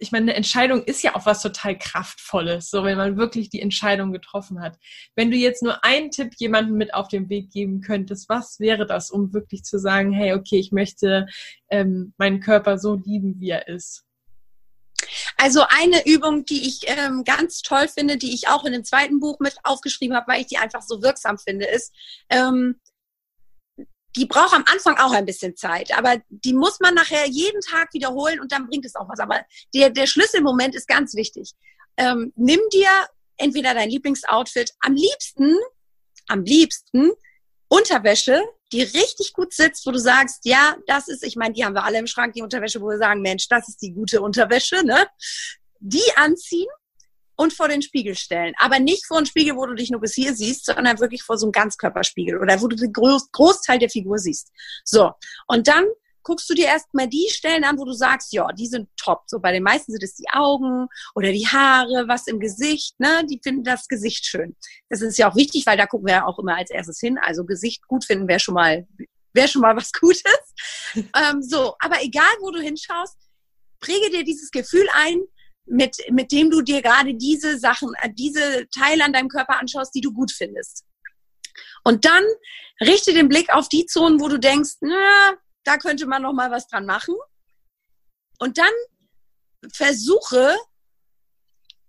ich 0.00 0.12
meine, 0.12 0.24
eine 0.24 0.34
Entscheidung 0.34 0.82
ist 0.82 1.02
ja 1.02 1.14
auch 1.14 1.26
was 1.26 1.42
total 1.42 1.78
Kraftvolles, 1.78 2.70
so 2.70 2.84
wenn 2.84 2.96
man 2.96 3.18
wirklich 3.18 3.50
die 3.50 3.60
Entscheidung 3.60 4.12
getroffen 4.12 4.60
hat. 4.60 4.78
Wenn 5.14 5.30
du 5.30 5.36
jetzt 5.36 5.62
nur 5.62 5.84
einen 5.84 6.10
Tipp 6.10 6.32
jemandem 6.38 6.76
mit 6.76 6.94
auf 6.94 7.08
den 7.08 7.28
Weg 7.28 7.50
geben 7.50 7.82
könntest, 7.82 8.28
was 8.28 8.58
wäre 8.58 8.86
das, 8.86 9.10
um 9.10 9.34
wirklich 9.34 9.62
zu 9.62 9.78
sagen, 9.78 10.12
hey, 10.12 10.32
okay, 10.32 10.58
ich 10.58 10.72
möchte 10.72 11.26
ähm, 11.70 12.14
meinen 12.16 12.40
Körper 12.40 12.78
so 12.78 12.94
lieben, 12.94 13.38
wie 13.40 13.50
er 13.50 13.68
ist? 13.68 14.04
Also 15.36 15.64
eine 15.68 16.06
Übung, 16.06 16.44
die 16.46 16.66
ich 16.66 16.82
ähm, 16.86 17.24
ganz 17.24 17.60
toll 17.60 17.88
finde, 17.88 18.16
die 18.16 18.34
ich 18.34 18.48
auch 18.48 18.64
in 18.64 18.72
dem 18.72 18.84
zweiten 18.84 19.20
Buch 19.20 19.38
mit 19.38 19.56
aufgeschrieben 19.64 20.16
habe, 20.16 20.32
weil 20.32 20.40
ich 20.40 20.46
die 20.46 20.58
einfach 20.58 20.82
so 20.82 21.02
wirksam 21.02 21.38
finde, 21.38 21.66
ist, 21.66 21.94
ähm, 22.30 22.80
die 24.16 24.26
braucht 24.26 24.54
am 24.54 24.64
Anfang 24.70 24.96
auch 24.98 25.12
ein 25.12 25.26
bisschen 25.26 25.56
Zeit, 25.56 25.96
aber 25.96 26.20
die 26.28 26.52
muss 26.52 26.80
man 26.80 26.94
nachher 26.94 27.26
jeden 27.26 27.60
Tag 27.60 27.92
wiederholen 27.92 28.40
und 28.40 28.52
dann 28.52 28.66
bringt 28.66 28.84
es 28.84 28.96
auch 28.96 29.08
was. 29.08 29.20
Aber 29.20 29.44
der, 29.74 29.90
der 29.90 30.06
Schlüsselmoment 30.06 30.74
ist 30.74 30.88
ganz 30.88 31.14
wichtig. 31.14 31.52
Ähm, 31.96 32.32
nimm 32.36 32.60
dir 32.72 32.88
entweder 33.36 33.74
dein 33.74 33.90
Lieblingsoutfit, 33.90 34.72
am 34.80 34.94
liebsten, 34.94 35.56
am 36.28 36.44
liebsten 36.44 37.10
Unterwäsche, 37.68 38.42
die 38.72 38.82
richtig 38.82 39.32
gut 39.32 39.52
sitzt, 39.52 39.86
wo 39.86 39.92
du 39.92 39.98
sagst, 39.98 40.44
ja, 40.44 40.76
das 40.86 41.08
ist, 41.08 41.24
ich 41.24 41.36
meine, 41.36 41.54
die 41.54 41.64
haben 41.64 41.74
wir 41.74 41.84
alle 41.84 41.98
im 41.98 42.06
Schrank, 42.06 42.34
die 42.34 42.42
Unterwäsche, 42.42 42.80
wo 42.80 42.88
wir 42.88 42.98
sagen, 42.98 43.22
Mensch, 43.22 43.48
das 43.48 43.68
ist 43.68 43.80
die 43.82 43.92
gute 43.92 44.20
Unterwäsche, 44.20 44.84
ne? 44.84 45.06
Die 45.80 46.02
anziehen 46.16 46.68
und 47.40 47.54
vor 47.54 47.68
den 47.68 47.80
Spiegel 47.80 48.14
stellen. 48.14 48.52
Aber 48.58 48.78
nicht 48.78 49.06
vor 49.06 49.16
einen 49.16 49.24
Spiegel, 49.24 49.56
wo 49.56 49.64
du 49.64 49.74
dich 49.74 49.90
nur 49.90 50.02
bis 50.02 50.14
hier 50.14 50.34
siehst, 50.34 50.66
sondern 50.66 51.00
wirklich 51.00 51.22
vor 51.22 51.38
so 51.38 51.46
einem 51.46 51.52
Ganzkörperspiegel 51.52 52.38
oder 52.38 52.60
wo 52.60 52.68
du 52.68 52.76
den 52.76 52.92
Groß 52.92 53.32
Großteil 53.32 53.78
der 53.78 53.88
Figur 53.88 54.18
siehst. 54.18 54.52
So. 54.84 55.12
Und 55.46 55.66
dann 55.66 55.86
guckst 56.22 56.50
du 56.50 56.54
dir 56.54 56.66
erstmal 56.66 57.08
die 57.08 57.28
Stellen 57.30 57.64
an, 57.64 57.78
wo 57.78 57.86
du 57.86 57.94
sagst, 57.94 58.34
ja, 58.34 58.46
die 58.52 58.66
sind 58.66 58.90
top. 58.98 59.22
So 59.26 59.40
bei 59.40 59.52
den 59.52 59.62
meisten 59.62 59.90
sind 59.90 60.02
es 60.02 60.16
die 60.16 60.28
Augen 60.30 60.86
oder 61.14 61.32
die 61.32 61.46
Haare, 61.46 62.08
was 62.08 62.26
im 62.26 62.40
Gesicht, 62.40 63.00
ne? 63.00 63.24
Die 63.24 63.40
finden 63.42 63.64
das 63.64 63.88
Gesicht 63.88 64.26
schön. 64.26 64.54
Das 64.90 65.00
ist 65.00 65.16
ja 65.16 65.30
auch 65.30 65.36
wichtig, 65.36 65.64
weil 65.64 65.78
da 65.78 65.86
gucken 65.86 66.08
wir 66.08 66.16
ja 66.16 66.26
auch 66.26 66.38
immer 66.38 66.56
als 66.56 66.68
erstes 66.68 67.00
hin. 67.00 67.18
Also 67.22 67.46
Gesicht 67.46 67.88
gut 67.88 68.04
finden 68.04 68.28
wäre 68.28 68.38
schon 68.38 68.54
mal, 68.54 68.86
wäre 69.32 69.48
schon 69.48 69.62
mal 69.62 69.74
was 69.74 69.94
Gutes. 69.94 70.22
ähm, 70.94 71.40
so, 71.40 71.74
aber 71.78 72.02
egal, 72.02 72.34
wo 72.40 72.50
du 72.50 72.60
hinschaust, 72.60 73.16
präge 73.80 74.10
dir 74.10 74.24
dieses 74.24 74.50
Gefühl 74.50 74.86
ein, 74.92 75.22
mit, 75.66 75.96
mit 76.10 76.32
dem 76.32 76.50
du 76.50 76.62
dir 76.62 76.82
gerade 76.82 77.14
diese 77.14 77.58
Sachen, 77.58 77.92
äh, 78.02 78.10
diese 78.12 78.68
Teile 78.70 79.04
an 79.04 79.12
deinem 79.12 79.28
Körper 79.28 79.60
anschaust, 79.60 79.94
die 79.94 80.00
du 80.00 80.12
gut 80.12 80.32
findest. 80.32 80.84
Und 81.84 82.04
dann 82.04 82.24
richte 82.80 83.12
den 83.12 83.28
Blick 83.28 83.52
auf 83.52 83.68
die 83.68 83.86
Zonen, 83.86 84.20
wo 84.20 84.28
du 84.28 84.38
denkst, 84.38 84.74
na, 84.80 85.34
da 85.64 85.76
könnte 85.76 86.06
man 86.06 86.22
noch 86.22 86.32
mal 86.32 86.50
was 86.50 86.66
dran 86.66 86.86
machen. 86.86 87.14
Und 88.38 88.58
dann 88.58 88.72
versuche, 89.72 90.56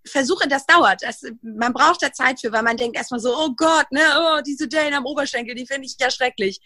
versuche, 0.06 0.48
das 0.48 0.66
dauert. 0.66 1.02
Das, 1.02 1.22
man 1.42 1.72
braucht 1.72 2.02
da 2.02 2.12
Zeit 2.12 2.40
für, 2.40 2.52
weil 2.52 2.62
man 2.62 2.76
denkt 2.76 2.96
erstmal 2.96 3.20
so, 3.20 3.34
oh 3.36 3.50
Gott, 3.56 3.90
ne, 3.90 4.02
oh, 4.18 4.40
diese 4.42 4.68
Dellen 4.68 4.94
am 4.94 5.06
Oberschenkel, 5.06 5.54
die 5.54 5.66
finde 5.66 5.86
ich 5.86 5.96
ja 5.98 6.10
schrecklich. 6.10 6.60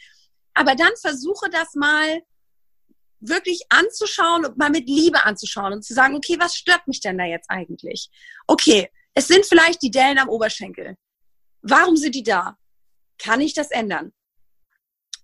Aber 0.54 0.74
dann 0.74 0.92
versuche 1.00 1.48
das 1.50 1.74
mal 1.74 2.22
wirklich 3.20 3.62
anzuschauen 3.68 4.44
und 4.44 4.56
mal 4.56 4.70
mit 4.70 4.88
Liebe 4.88 5.24
anzuschauen 5.24 5.72
und 5.72 5.84
zu 5.84 5.94
sagen, 5.94 6.14
okay, 6.14 6.36
was 6.38 6.54
stört 6.54 6.86
mich 6.86 7.00
denn 7.00 7.18
da 7.18 7.24
jetzt 7.24 7.50
eigentlich? 7.50 8.10
Okay, 8.46 8.90
es 9.14 9.28
sind 9.28 9.46
vielleicht 9.46 9.82
die 9.82 9.90
Dellen 9.90 10.18
am 10.18 10.28
Oberschenkel. 10.28 10.96
Warum 11.62 11.96
sind 11.96 12.14
die 12.14 12.22
da? 12.22 12.56
Kann 13.18 13.40
ich 13.40 13.54
das 13.54 13.70
ändern? 13.70 14.12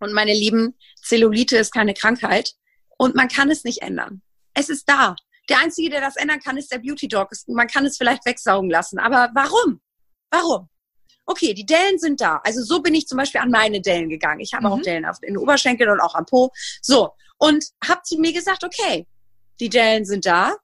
Und 0.01 0.13
meine 0.13 0.33
Lieben, 0.33 0.77
Zellulite 1.03 1.57
ist 1.59 1.73
keine 1.73 1.95
Krankheit 1.95 2.55
und 2.99 3.15
man 3.15 3.29
kann 3.29 3.51
es 3.51 3.65
nicht 3.65 3.83
ändern. 3.83 4.23
Es 4.55 4.69
ist 4.69 4.89
da. 4.89 5.15
Der 5.49 5.59
Einzige, 5.59 5.91
der 5.91 6.01
das 6.01 6.17
ändern 6.17 6.41
kann, 6.41 6.57
ist 6.57 6.73
der 6.73 6.79
Beauty 6.79 7.09
Dog. 7.09 7.31
Man 7.49 7.69
kann 7.69 7.85
es 7.85 7.97
vielleicht 7.97 8.25
wegsaugen 8.25 8.71
lassen. 8.71 8.99
Aber 8.99 9.31
warum? 9.35 9.81
Warum? 10.31 10.69
Okay, 11.25 11.55
die 11.55 11.67
Dellen 11.67 11.99
sind 11.99 12.21
da. 12.21 12.41
Also 12.45 12.63
so 12.63 12.81
bin 12.83 12.95
ich 12.95 13.07
zum 13.07 13.19
Beispiel 13.19 13.41
an 13.41 13.51
meine 13.51 13.81
Dellen 13.81 14.09
gegangen. 14.09 14.41
Ich 14.41 14.55
habe 14.55 14.67
mhm. 14.67 14.73
auch 14.73 14.83
Dellen 14.83 15.05
auf 15.05 15.21
den 15.21 15.37
Oberschenkeln 15.37 15.91
und 15.91 16.01
auch 16.01 16.15
am 16.15 16.27
Po. 16.27 16.51
So, 16.81 17.15
und 17.43 17.65
habe 17.85 18.03
zu 18.05 18.19
mir 18.19 18.33
gesagt, 18.33 18.63
okay, 18.63 19.09
die 19.59 19.69
Dellen 19.69 20.05
sind 20.05 20.27
da. 20.27 20.55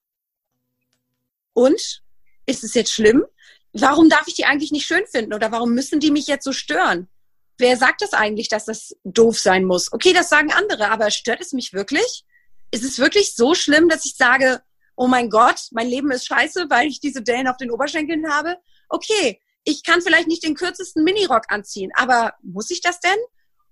Und 1.53 2.05
ist 2.47 2.62
es 2.62 2.75
jetzt 2.75 2.93
schlimm? 2.93 3.25
Warum 3.73 4.09
darf 4.09 4.29
ich 4.29 4.35
die 4.35 4.45
eigentlich 4.45 4.71
nicht 4.71 4.87
schön 4.87 5.05
finden 5.09 5.35
oder 5.35 5.51
warum 5.51 5.75
müssen 5.75 5.99
die 5.99 6.12
mich 6.12 6.29
jetzt 6.29 6.45
so 6.45 6.53
stören? 6.53 7.09
Wer 7.57 7.77
sagt 7.77 8.01
das 8.01 8.12
eigentlich, 8.12 8.49
dass 8.49 8.64
das 8.64 8.95
doof 9.03 9.41
sein 9.41 9.64
muss? 9.64 9.93
Okay, 9.93 10.12
das 10.12 10.29
sagen 10.29 10.53
andere, 10.53 10.88
aber 10.93 11.11
stört 11.11 11.41
es 11.41 11.53
mich 11.53 11.73
wirklich? 11.73 12.25
Ist 12.71 12.85
es 12.85 13.01
wirklich 13.01 13.35
so 13.35 13.57
schlimm, 13.57 13.88
dass 13.88 14.05
ich 14.05 14.14
sage, 14.14 14.62
oh 14.95 15.09
mein 15.09 15.31
Gott, 15.31 15.61
mein 15.73 15.88
Leben 15.88 16.12
ist 16.12 16.27
scheiße, 16.27 16.67
weil 16.71 16.87
ich 16.87 17.01
diese 17.01 17.23
Dellen 17.23 17.49
auf 17.49 17.57
den 17.57 17.73
Oberschenkeln 17.73 18.33
habe? 18.33 18.57
Okay, 18.88 19.41
ich 19.64 19.83
kann 19.83 20.01
vielleicht 20.01 20.29
nicht 20.29 20.45
den 20.45 20.55
kürzesten 20.55 21.03
Minirock 21.03 21.47
anziehen, 21.49 21.91
aber 21.97 22.35
muss 22.41 22.71
ich 22.71 22.83
das 22.83 23.01
denn? 23.01 23.19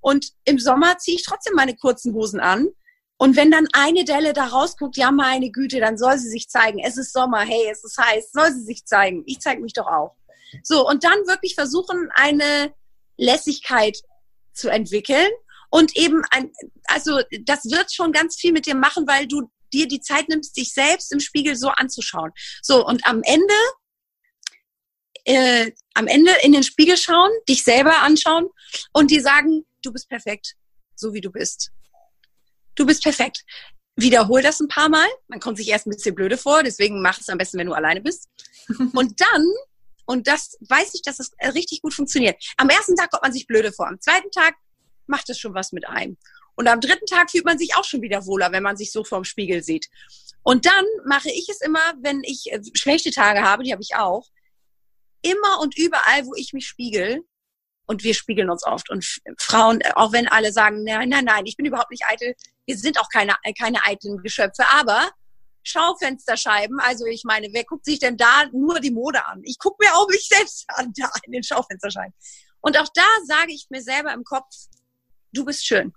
Und 0.01 0.33
im 0.45 0.59
Sommer 0.59 0.99
ziehe 0.99 1.16
ich 1.16 1.23
trotzdem 1.23 1.55
meine 1.55 1.77
kurzen 1.77 2.12
Hosen 2.12 2.40
an, 2.40 2.66
und 3.18 3.37
wenn 3.37 3.50
dann 3.50 3.66
eine 3.72 4.05
Delle 4.05 4.33
da 4.35 4.46
rausguckt, 4.46 4.96
ja 4.96 5.11
meine 5.11 5.50
Güte, 5.50 5.81
dann 5.81 5.96
soll 5.96 6.18
sie 6.18 6.29
sich 6.29 6.48
zeigen. 6.48 6.81
Es 6.81 6.98
ist 6.98 7.12
Sommer, 7.12 7.40
hey, 7.40 7.68
es 7.70 7.83
ist 7.83 7.96
heiß, 7.96 8.31
soll 8.33 8.52
sie 8.52 8.62
sich 8.62 8.85
zeigen. 8.85 9.22
Ich 9.26 9.40
zeige 9.40 9.62
mich 9.62 9.72
doch 9.72 9.87
auch. 9.87 10.16
So, 10.62 10.87
und 10.87 11.02
dann 11.02 11.26
wirklich 11.26 11.55
versuchen, 11.55 12.11
eine 12.14 12.74
Lässigkeit 13.16 13.98
zu 14.52 14.68
entwickeln. 14.68 15.31
Und 15.70 15.96
eben 15.96 16.22
ein, 16.31 16.52
also 16.85 17.20
das 17.42 17.64
wird 17.64 17.92
schon 17.92 18.12
ganz 18.12 18.37
viel 18.37 18.52
mit 18.52 18.66
dir 18.66 18.76
machen, 18.76 19.07
weil 19.07 19.26
du 19.26 19.50
dir 19.72 19.88
die 19.88 20.00
Zeit 20.00 20.29
nimmst, 20.29 20.57
dich 20.57 20.72
selbst 20.72 21.11
im 21.12 21.20
Spiegel 21.20 21.57
so 21.57 21.68
anzuschauen. 21.68 22.33
So, 22.62 22.87
und 22.87 23.07
am 23.07 23.22
Ende, 23.24 23.55
äh, 25.24 25.72
am 25.94 26.07
Ende 26.07 26.33
in 26.42 26.52
den 26.52 26.62
Spiegel 26.62 26.96
schauen, 26.96 27.31
dich 27.48 27.64
selber 27.64 28.02
anschauen 28.02 28.48
und 28.92 29.11
dir 29.11 29.22
sagen, 29.22 29.66
du 29.83 29.92
bist 29.92 30.09
perfekt, 30.09 30.55
so 30.94 31.14
wie 31.14 31.20
du 31.20 31.33
bist 31.33 31.72
du 32.77 32.87
bist 32.87 33.03
perfekt. 33.03 33.45
Wiederhol 33.97 34.43
das 34.43 34.61
ein 34.61 34.69
paar 34.69 34.89
Mal. 34.89 35.09
Man 35.29 35.41
kommt 35.41 35.57
sich 35.57 35.69
erst 35.69 35.87
ein 35.87 35.91
bisschen 35.91 36.15
blöde 36.15 36.37
vor, 36.37 36.62
deswegen 36.62 37.03
mach 37.03 37.19
es 37.19 37.29
am 37.29 37.39
besten, 37.39 37.59
wenn 37.59 37.67
du 37.67 37.73
alleine 37.73 38.01
bist. 38.01 38.29
Und 38.95 39.21
dann, 39.21 39.47
und 40.07 40.29
das 40.29 40.57
weiß 40.69 40.95
ich, 40.95 41.03
dass 41.03 41.17
das 41.17 41.33
richtig 41.55 41.83
gut 41.83 41.95
funktioniert. 41.95 42.41
Am 42.57 42.69
ersten 42.69 42.95
Tag 42.95 43.11
kommt 43.11 43.25
man 43.25 43.33
sich 43.33 43.47
blöde 43.47 43.73
vor. 43.73 43.89
Am 43.89 44.01
zweiten 44.01 44.31
Tag 44.31 44.55
macht 45.07 45.29
es 45.31 45.39
schon 45.39 45.55
was 45.55 45.73
mit 45.73 45.87
einem. 45.89 46.17
Und 46.55 46.69
am 46.69 46.81
dritten 46.81 47.07
Tag 47.07 47.31
fühlt 47.31 47.45
man 47.45 47.59
sich 47.59 47.75
auch 47.77 47.85
schon 47.85 48.03
wieder 48.03 48.25
wohler, 48.25 48.53
wenn 48.53 48.62
man 48.62 48.77
sich 48.77 48.93
so 48.93 49.03
vorm 49.03 49.25
Spiegel 49.25 49.65
sieht. 49.65 49.89
Und 50.43 50.65
dann 50.65 50.85
mache 51.07 51.31
ich 51.31 51.49
es 51.49 51.61
immer, 51.61 51.95
wenn 52.03 52.23
ich 52.23 52.53
äh, 52.53 52.61
schlechte 52.75 53.11
Tage 53.11 53.43
habe, 53.43 53.65
die 53.65 53.73
habe 53.73 53.83
ich 53.83 53.97
auch, 53.97 54.29
immer 55.23 55.61
und 55.61 55.77
überall, 55.77 56.25
wo 56.27 56.35
ich 56.37 56.53
mich 56.53 56.69
spiegel, 56.69 57.25
und 57.87 58.05
wir 58.05 58.15
spiegeln 58.15 58.51
uns 58.51 58.65
oft. 58.67 58.91
Und 58.91 59.21
Frauen, 59.39 59.81
auch 59.95 60.12
wenn 60.12 60.29
alle 60.29 60.53
sagen, 60.53 60.83
nein, 60.85 61.09
nein, 61.09 61.25
nein, 61.25 61.47
ich 61.47 61.57
bin 61.57 61.67
überhaupt 61.67 61.91
nicht 61.91 62.05
eitel, 62.07 62.35
wir 62.66 62.76
sind 62.76 63.00
auch 63.00 63.09
keine, 63.09 63.35
keine 63.59 63.85
eitlen 63.85 64.22
Geschöpfe, 64.22 64.64
aber 64.68 65.11
Schaufensterscheiben, 65.62 66.79
also 66.81 67.07
ich 67.07 67.24
meine, 67.24 67.48
wer 67.52 67.64
guckt 67.64 67.85
sich 67.85 67.98
denn 67.98 68.16
da 68.16 68.44
nur 68.52 68.79
die 68.79 68.92
Mode 68.92 69.24
an? 69.26 69.42
Ich 69.44 69.59
gucke 69.59 69.85
mir 69.85 69.94
auch 69.94 70.09
mich 70.09 70.29
selbst 70.29 70.64
an, 70.68 70.92
da 70.96 71.11
in 71.24 71.33
den 71.33 71.42
Schaufensterscheiben. 71.42 72.14
Und 72.61 72.79
auch 72.79 72.88
da 72.94 73.07
sage 73.26 73.52
ich 73.52 73.66
mir 73.70 73.83
selber 73.83 74.12
im 74.12 74.24
Kopf, 74.24 74.55
du 75.33 75.44
bist 75.44 75.66
schön. 75.66 75.92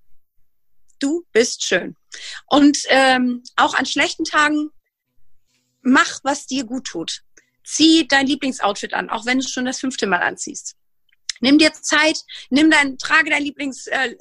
Du 0.99 1.25
bist 1.31 1.63
schön. 1.63 1.95
Und 2.47 2.79
ähm, 2.87 3.43
auch 3.55 3.73
an 3.73 3.85
schlechten 3.85 4.25
Tagen, 4.25 4.69
mach, 5.81 6.19
was 6.23 6.45
dir 6.45 6.65
gut 6.65 6.85
tut. 6.85 7.21
Zieh 7.63 8.07
dein 8.07 8.27
Lieblingsoutfit 8.27 8.93
an, 8.93 9.09
auch 9.09 9.25
wenn 9.25 9.39
du 9.39 9.45
es 9.45 9.51
schon 9.51 9.65
das 9.65 9.79
fünfte 9.79 10.07
Mal 10.07 10.21
anziehst. 10.21 10.75
Nimm 11.41 11.57
dir 11.57 11.71
Zeit, 11.73 12.21
nimm 12.49 12.69
dein, 12.69 12.97
trage 12.97 13.29
dein 13.29 13.43
Lieblings, 13.43 13.87
äh, 13.87 14.15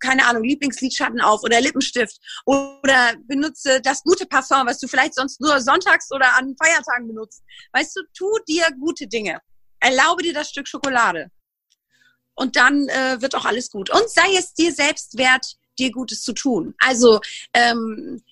keine 0.00 0.26
Ahnung, 0.26 0.44
Lieblingslidschatten 0.44 1.20
auf 1.20 1.42
oder 1.42 1.60
Lippenstift 1.60 2.18
oder 2.44 3.14
benutze 3.26 3.80
das 3.80 4.02
gute 4.02 4.26
Parfum, 4.26 4.66
was 4.66 4.78
du 4.78 4.88
vielleicht 4.88 5.14
sonst 5.14 5.40
nur 5.40 5.60
sonntags 5.60 6.10
oder 6.12 6.36
an 6.36 6.54
Feiertagen 6.62 7.08
benutzt. 7.08 7.42
Weißt 7.72 7.96
du, 7.96 8.02
tu 8.14 8.26
dir 8.48 8.66
gute 8.78 9.06
Dinge. 9.06 9.40
Erlaube 9.80 10.22
dir 10.22 10.34
das 10.34 10.50
Stück 10.50 10.68
Schokolade. 10.68 11.30
Und 12.34 12.56
dann 12.56 12.88
äh, 12.88 13.20
wird 13.20 13.34
auch 13.34 13.44
alles 13.44 13.70
gut. 13.70 13.90
Und 13.90 14.08
sei 14.08 14.34
es 14.36 14.54
dir 14.54 14.72
selbst 14.72 15.18
wert, 15.18 15.56
dir 15.78 15.90
Gutes 15.90 16.22
zu 16.22 16.32
tun. 16.32 16.74
Also 16.78 17.20
ähm, 17.54 18.22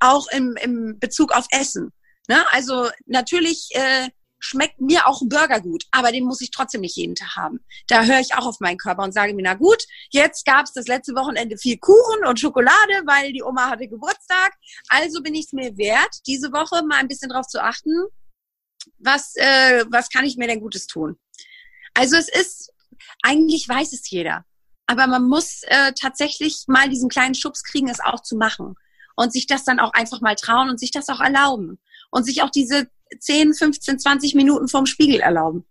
auch 0.00 0.26
im, 0.28 0.56
im 0.60 0.98
Bezug 0.98 1.32
auf 1.32 1.46
Essen. 1.50 1.92
Ne? 2.28 2.44
Also 2.50 2.90
natürlich 3.06 3.68
äh, 3.72 4.08
schmeckt 4.42 4.80
mir 4.80 5.06
auch 5.06 5.22
ein 5.22 5.28
Burger 5.28 5.60
gut, 5.60 5.84
aber 5.92 6.10
den 6.10 6.24
muss 6.24 6.40
ich 6.40 6.50
trotzdem 6.50 6.80
nicht 6.80 6.96
jeden 6.96 7.14
Tag 7.14 7.36
haben. 7.36 7.60
Da 7.86 8.04
höre 8.04 8.18
ich 8.18 8.34
auch 8.34 8.44
auf 8.44 8.58
meinen 8.58 8.76
Körper 8.76 9.04
und 9.04 9.12
sage 9.12 9.34
mir, 9.34 9.42
na 9.42 9.54
gut, 9.54 9.84
jetzt 10.10 10.44
gab 10.44 10.66
es 10.66 10.72
das 10.72 10.88
letzte 10.88 11.14
Wochenende 11.14 11.56
viel 11.56 11.78
Kuchen 11.78 12.26
und 12.26 12.40
Schokolade, 12.40 13.02
weil 13.06 13.32
die 13.32 13.42
Oma 13.42 13.70
hatte 13.70 13.86
Geburtstag. 13.86 14.52
Also 14.88 15.22
bin 15.22 15.34
ich 15.34 15.46
es 15.46 15.52
mir 15.52 15.76
wert, 15.76 16.10
diese 16.26 16.52
Woche 16.52 16.84
mal 16.84 16.98
ein 16.98 17.08
bisschen 17.08 17.30
drauf 17.30 17.46
zu 17.46 17.62
achten, 17.62 17.92
was, 18.98 19.36
äh, 19.36 19.84
was 19.90 20.08
kann 20.10 20.24
ich 20.24 20.36
mir 20.36 20.48
denn 20.48 20.60
Gutes 20.60 20.88
tun. 20.88 21.16
Also 21.94 22.16
es 22.16 22.28
ist, 22.28 22.72
eigentlich 23.22 23.68
weiß 23.68 23.92
es 23.92 24.10
jeder. 24.10 24.44
Aber 24.86 25.06
man 25.06 25.28
muss 25.28 25.62
äh, 25.62 25.92
tatsächlich 25.92 26.64
mal 26.66 26.88
diesen 26.88 27.08
kleinen 27.08 27.36
Schubs 27.36 27.62
kriegen, 27.62 27.88
es 27.88 28.00
auch 28.00 28.20
zu 28.20 28.36
machen. 28.36 28.74
Und 29.14 29.32
sich 29.32 29.46
das 29.46 29.62
dann 29.62 29.78
auch 29.78 29.92
einfach 29.92 30.20
mal 30.20 30.34
trauen 30.34 30.68
und 30.68 30.80
sich 30.80 30.90
das 30.90 31.08
auch 31.08 31.20
erlauben. 31.20 31.78
Und 32.10 32.24
sich 32.24 32.42
auch 32.42 32.50
diese 32.50 32.88
10, 33.18 33.54
15, 33.54 33.98
20 33.98 34.34
Minuten 34.34 34.68
vorm 34.68 34.86
Spiegel 34.86 35.20
erlauben. 35.20 35.64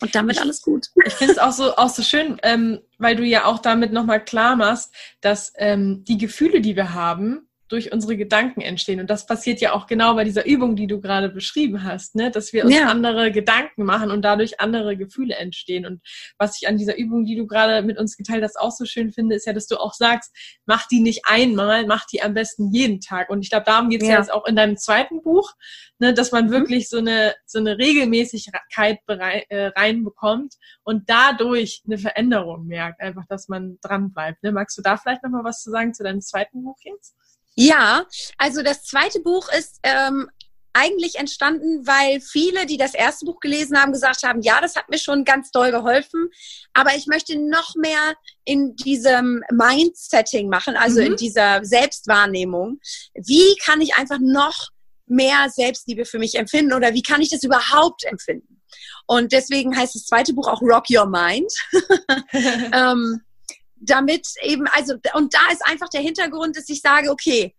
Und 0.00 0.14
damit 0.16 0.40
alles 0.40 0.62
gut. 0.62 0.88
Ich 1.06 1.12
finde 1.12 1.34
es 1.34 1.38
auch 1.38 1.52
so, 1.52 1.76
auch 1.76 1.88
so 1.88 2.02
schön, 2.02 2.36
ähm, 2.42 2.80
weil 2.98 3.14
du 3.14 3.24
ja 3.24 3.44
auch 3.44 3.60
damit 3.60 3.92
nochmal 3.92 4.22
klar 4.24 4.56
machst, 4.56 4.92
dass 5.20 5.52
ähm, 5.56 6.02
die 6.04 6.18
Gefühle, 6.18 6.60
die 6.60 6.74
wir 6.74 6.92
haben, 6.92 7.48
durch 7.72 7.90
unsere 7.90 8.18
Gedanken 8.18 8.60
entstehen. 8.60 9.00
Und 9.00 9.08
das 9.08 9.24
passiert 9.24 9.62
ja 9.62 9.72
auch 9.72 9.86
genau 9.86 10.14
bei 10.14 10.24
dieser 10.24 10.44
Übung, 10.44 10.76
die 10.76 10.86
du 10.86 11.00
gerade 11.00 11.30
beschrieben 11.30 11.82
hast, 11.84 12.14
ne? 12.14 12.30
dass 12.30 12.52
wir 12.52 12.66
uns 12.66 12.74
ja. 12.74 12.88
andere 12.88 13.32
Gedanken 13.32 13.84
machen 13.84 14.10
und 14.10 14.22
dadurch 14.22 14.60
andere 14.60 14.94
Gefühle 14.94 15.36
entstehen. 15.36 15.86
Und 15.86 16.02
was 16.36 16.60
ich 16.60 16.68
an 16.68 16.76
dieser 16.76 16.98
Übung, 16.98 17.24
die 17.24 17.34
du 17.34 17.46
gerade 17.46 17.80
mit 17.80 17.98
uns 17.98 18.18
geteilt 18.18 18.44
hast, 18.44 18.60
auch 18.60 18.72
so 18.72 18.84
schön 18.84 19.10
finde, 19.10 19.36
ist 19.36 19.46
ja, 19.46 19.54
dass 19.54 19.68
du 19.68 19.78
auch 19.78 19.94
sagst, 19.94 20.36
mach 20.66 20.86
die 20.86 21.00
nicht 21.00 21.22
einmal, 21.24 21.86
mach 21.86 22.04
die 22.04 22.22
am 22.22 22.34
besten 22.34 22.70
jeden 22.72 23.00
Tag. 23.00 23.30
Und 23.30 23.40
ich 23.40 23.48
glaube, 23.48 23.64
darum 23.64 23.88
geht 23.88 24.02
es 24.02 24.08
ja. 24.08 24.14
ja. 24.14 24.20
jetzt 24.20 24.32
auch 24.32 24.46
in 24.46 24.54
deinem 24.54 24.76
zweiten 24.76 25.22
Buch, 25.22 25.50
ne? 25.98 26.12
dass 26.12 26.30
man 26.30 26.48
mhm. 26.48 26.50
wirklich 26.50 26.90
so 26.90 26.98
eine, 26.98 27.34
so 27.46 27.58
eine 27.58 27.78
Regelmäßigkeit 27.78 28.98
äh, 29.08 29.66
reinbekommt 29.68 30.56
und 30.82 31.08
dadurch 31.08 31.82
eine 31.86 31.96
Veränderung 31.96 32.66
merkt, 32.66 33.00
einfach, 33.00 33.24
dass 33.30 33.48
man 33.48 33.78
dran 33.80 34.12
bleibt. 34.12 34.42
Ne? 34.42 34.52
Magst 34.52 34.76
du 34.76 34.82
da 34.82 34.98
vielleicht 34.98 35.22
nochmal 35.22 35.44
was 35.44 35.62
zu 35.62 35.70
sagen 35.70 35.94
zu 35.94 36.02
deinem 36.02 36.20
zweiten 36.20 36.62
Buch 36.62 36.76
jetzt? 36.82 37.16
Ja, 37.54 38.06
also 38.38 38.62
das 38.62 38.84
zweite 38.84 39.20
Buch 39.20 39.48
ist 39.52 39.78
ähm, 39.82 40.30
eigentlich 40.72 41.16
entstanden, 41.16 41.86
weil 41.86 42.20
viele, 42.20 42.66
die 42.66 42.78
das 42.78 42.94
erste 42.94 43.26
Buch 43.26 43.40
gelesen 43.40 43.78
haben, 43.78 43.92
gesagt 43.92 44.22
haben, 44.22 44.40
ja, 44.40 44.60
das 44.60 44.76
hat 44.76 44.88
mir 44.88 44.98
schon 44.98 45.24
ganz 45.24 45.50
doll 45.50 45.70
geholfen, 45.70 46.30
aber 46.72 46.96
ich 46.96 47.06
möchte 47.06 47.38
noch 47.38 47.74
mehr 47.74 48.14
in 48.44 48.74
diesem 48.76 49.42
Mindsetting 49.50 50.48
machen, 50.48 50.76
also 50.76 51.00
mhm. 51.00 51.08
in 51.08 51.16
dieser 51.16 51.64
Selbstwahrnehmung. 51.64 52.80
Wie 53.14 53.54
kann 53.62 53.80
ich 53.80 53.96
einfach 53.96 54.18
noch 54.18 54.68
mehr 55.06 55.50
Selbstliebe 55.50 56.06
für 56.06 56.18
mich 56.18 56.36
empfinden 56.36 56.72
oder 56.72 56.94
wie 56.94 57.02
kann 57.02 57.20
ich 57.20 57.28
das 57.28 57.42
überhaupt 57.42 58.04
empfinden? 58.04 58.62
Und 59.06 59.32
deswegen 59.32 59.76
heißt 59.76 59.94
das 59.94 60.06
zweite 60.06 60.32
Buch 60.32 60.48
auch 60.48 60.62
Rock 60.62 60.86
Your 60.88 61.06
Mind. 61.06 61.52
ähm, 62.72 63.20
damit 63.82 64.26
eben, 64.42 64.66
also, 64.68 64.94
und 65.14 65.34
da 65.34 65.52
ist 65.52 65.64
einfach 65.66 65.88
der 65.88 66.00
Hintergrund, 66.00 66.56
dass 66.56 66.68
ich 66.68 66.80
sage, 66.80 67.10
okay, 67.10 67.54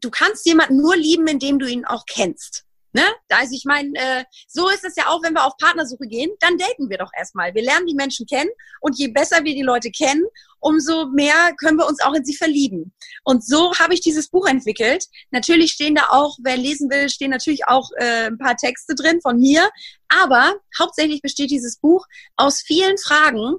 du 0.00 0.10
kannst 0.10 0.46
jemanden 0.46 0.76
nur 0.76 0.96
lieben, 0.96 1.26
indem 1.26 1.58
du 1.58 1.66
ihn 1.66 1.84
auch 1.84 2.04
kennst. 2.06 2.64
Ne? 2.94 3.04
Also 3.30 3.54
ich 3.54 3.64
meine, 3.64 3.90
äh, 3.94 4.24
so 4.46 4.68
ist 4.68 4.84
es 4.84 4.96
ja 4.96 5.08
auch, 5.08 5.22
wenn 5.22 5.32
wir 5.32 5.46
auf 5.46 5.56
Partnersuche 5.56 6.06
gehen, 6.06 6.30
dann 6.40 6.58
daten 6.58 6.90
wir 6.90 6.98
doch 6.98 7.10
erstmal. 7.16 7.54
Wir 7.54 7.62
lernen 7.62 7.86
die 7.86 7.94
Menschen 7.94 8.26
kennen 8.26 8.50
und 8.82 8.98
je 8.98 9.08
besser 9.08 9.44
wir 9.44 9.54
die 9.54 9.62
Leute 9.62 9.90
kennen, 9.90 10.22
umso 10.60 11.06
mehr 11.06 11.54
können 11.58 11.78
wir 11.78 11.86
uns 11.86 12.02
auch 12.02 12.12
in 12.12 12.24
sie 12.24 12.36
verlieben. 12.36 12.92
Und 13.24 13.46
so 13.46 13.72
habe 13.78 13.94
ich 13.94 14.02
dieses 14.02 14.28
Buch 14.28 14.46
entwickelt. 14.46 15.06
Natürlich 15.30 15.72
stehen 15.72 15.94
da 15.94 16.08
auch, 16.10 16.36
wer 16.42 16.58
lesen 16.58 16.90
will, 16.90 17.08
stehen 17.08 17.30
natürlich 17.30 17.66
auch 17.66 17.88
äh, 17.96 18.26
ein 18.26 18.36
paar 18.36 18.58
Texte 18.58 18.94
drin 18.94 19.22
von 19.22 19.38
mir. 19.38 19.70
Aber 20.10 20.56
hauptsächlich 20.78 21.22
besteht 21.22 21.50
dieses 21.50 21.78
Buch 21.78 22.04
aus 22.36 22.60
vielen 22.60 22.98
Fragen, 22.98 23.56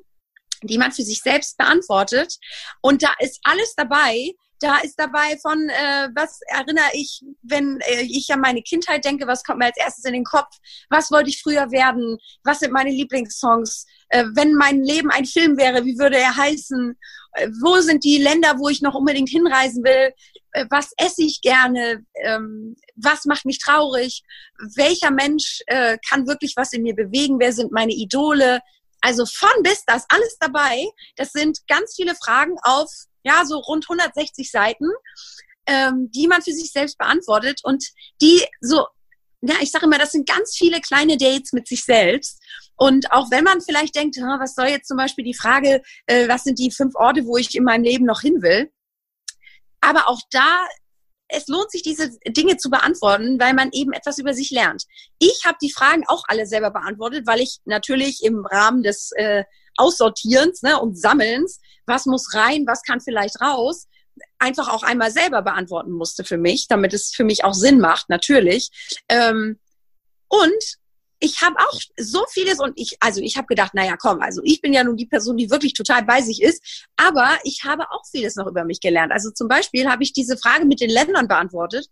die 0.67 0.77
man 0.77 0.91
für 0.91 1.03
sich 1.03 1.21
selbst 1.21 1.57
beantwortet. 1.57 2.37
Und 2.81 3.03
da 3.03 3.13
ist 3.19 3.39
alles 3.43 3.73
dabei, 3.75 4.33
da 4.63 4.77
ist 4.77 4.97
dabei 4.97 5.37
von, 5.41 5.69
äh, 5.69 6.07
was 6.15 6.39
erinnere 6.47 6.91
ich, 6.93 7.21
wenn 7.41 7.81
äh, 7.81 8.03
ich 8.03 8.31
an 8.31 8.39
meine 8.39 8.61
Kindheit 8.61 9.03
denke, 9.03 9.27
was 9.27 9.43
kommt 9.43 9.59
mir 9.59 9.65
als 9.65 9.77
erstes 9.77 10.05
in 10.05 10.13
den 10.13 10.23
Kopf? 10.23 10.55
Was 10.89 11.11
wollte 11.11 11.29
ich 11.29 11.41
früher 11.41 11.69
werden? 11.71 12.17
Was 12.45 12.59
sind 12.59 12.71
meine 12.71 12.91
Lieblingssongs? 12.91 13.85
Äh, 14.07 14.23
wenn 14.35 14.53
mein 14.53 14.81
Leben 14.81 15.11
ein 15.11 15.25
Film 15.25 15.57
wäre, 15.57 15.83
wie 15.83 15.99
würde 15.99 16.17
er 16.17 16.37
heißen? 16.37 16.97
Äh, 17.33 17.49
wo 17.61 17.81
sind 17.81 18.05
die 18.05 18.19
Länder, 18.19 18.57
wo 18.57 18.69
ich 18.69 18.81
noch 18.81 18.95
unbedingt 18.95 19.29
hinreisen 19.29 19.83
will? 19.83 20.13
Äh, 20.53 20.65
was 20.69 20.91
esse 20.95 21.23
ich 21.23 21.41
gerne? 21.41 22.05
Ähm, 22.23 22.77
was 22.95 23.25
macht 23.25 23.45
mich 23.45 23.59
traurig? 23.59 24.23
Welcher 24.75 25.11
Mensch 25.11 25.61
äh, 25.67 25.97
kann 26.07 26.25
wirklich 26.25 26.53
was 26.55 26.71
in 26.71 26.83
mir 26.83 26.95
bewegen? 26.95 27.39
Wer 27.39 27.51
sind 27.51 27.73
meine 27.73 27.93
Idole? 27.93 28.61
Also 29.03 29.25
von 29.25 29.63
bis, 29.63 29.83
das 29.85 30.05
alles 30.07 30.37
dabei. 30.39 30.87
Das 31.17 31.33
sind 31.33 31.59
ganz 31.67 31.93
viele 31.95 32.15
Fragen 32.15 32.55
auf 32.63 32.89
ja, 33.23 33.45
so 33.45 33.59
rund 33.59 33.85
160 33.89 34.49
Seiten, 34.49 34.89
ähm, 35.65 36.09
die 36.11 36.27
man 36.27 36.41
für 36.41 36.53
sich 36.53 36.71
selbst 36.71 36.97
beantwortet 36.97 37.59
und 37.63 37.85
die 38.21 38.41
so, 38.61 38.87
ja, 39.41 39.55
ich 39.61 39.71
sage 39.71 39.85
immer, 39.85 39.97
das 39.97 40.11
sind 40.11 40.27
ganz 40.27 40.55
viele 40.57 40.79
kleine 40.79 41.17
Dates 41.17 41.51
mit 41.51 41.67
sich 41.67 41.83
selbst. 41.83 42.41
Und 42.77 43.11
auch 43.11 43.29
wenn 43.29 43.43
man 43.43 43.61
vielleicht 43.61 43.95
denkt, 43.95 44.15
was 44.17 44.55
soll 44.55 44.67
jetzt 44.67 44.87
zum 44.87 44.97
Beispiel 44.97 45.25
die 45.25 45.35
Frage, 45.35 45.81
äh, 46.05 46.29
was 46.29 46.45
sind 46.45 46.57
die 46.57 46.71
fünf 46.71 46.95
Orte, 46.95 47.25
wo 47.25 47.35
ich 47.35 47.53
in 47.55 47.65
meinem 47.65 47.83
Leben 47.83 48.05
noch 48.05 48.21
hin 48.21 48.41
will? 48.41 48.71
Aber 49.81 50.07
auch 50.07 50.21
da, 50.31 50.65
es 51.33 51.47
lohnt 51.47 51.71
sich, 51.71 51.81
diese 51.81 52.11
Dinge 52.27 52.57
zu 52.57 52.69
beantworten, 52.69 53.39
weil 53.39 53.53
man 53.53 53.69
eben 53.71 53.91
etwas 53.91 54.17
über 54.17 54.33
sich 54.33 54.51
lernt. 54.51 54.85
Ich 55.19 55.41
habe 55.45 55.57
die 55.61 55.71
Fragen 55.71 56.03
auch 56.07 56.23
alle 56.27 56.45
selber 56.45 56.71
beantwortet, 56.71 57.27
weil 57.27 57.41
ich 57.41 57.59
natürlich 57.65 58.23
im 58.23 58.45
Rahmen 58.45 58.83
des 58.83 59.11
äh, 59.15 59.43
Aussortierens 59.75 60.61
ne, 60.61 60.79
und 60.79 60.99
Sammelns 60.99 61.59
was 61.85 62.05
muss 62.05 62.33
rein, 62.33 62.65
was 62.67 62.83
kann 62.83 63.01
vielleicht 63.01 63.41
raus, 63.41 63.87
einfach 64.39 64.69
auch 64.69 64.83
einmal 64.83 65.11
selber 65.11 65.41
beantworten 65.41 65.91
musste 65.91 66.23
für 66.23 66.37
mich, 66.37 66.67
damit 66.67 66.93
es 66.93 67.11
für 67.13 67.23
mich 67.23 67.43
auch 67.43 67.53
Sinn 67.53 67.79
macht, 67.79 68.09
natürlich. 68.09 68.69
Ähm, 69.09 69.59
und 70.27 70.77
ich 71.23 71.41
habe 71.41 71.55
auch 71.57 71.79
so 71.97 72.25
vieles 72.29 72.59
und 72.59 72.73
ich, 72.75 72.97
also 72.99 73.21
ich 73.21 73.37
habe 73.37 73.47
gedacht, 73.47 73.73
naja, 73.73 73.95
komm, 73.95 74.21
also 74.21 74.41
ich 74.43 74.59
bin 74.59 74.73
ja 74.73 74.83
nun 74.83 74.97
die 74.97 75.05
Person, 75.05 75.37
die 75.37 75.49
wirklich 75.49 75.73
total 75.73 76.03
bei 76.03 76.21
sich 76.21 76.41
ist, 76.41 76.85
aber 76.97 77.37
ich 77.45 77.63
habe 77.63 77.89
auch 77.91 78.05
vieles 78.11 78.35
noch 78.35 78.45
über 78.45 78.65
mich 78.65 78.81
gelernt. 78.81 79.13
Also 79.13 79.31
zum 79.31 79.47
Beispiel 79.47 79.89
habe 79.89 80.03
ich 80.03 80.11
diese 80.11 80.37
Frage 80.37 80.65
mit 80.65 80.81
den 80.81 80.89
Ländern 80.89 81.29
beantwortet 81.29 81.87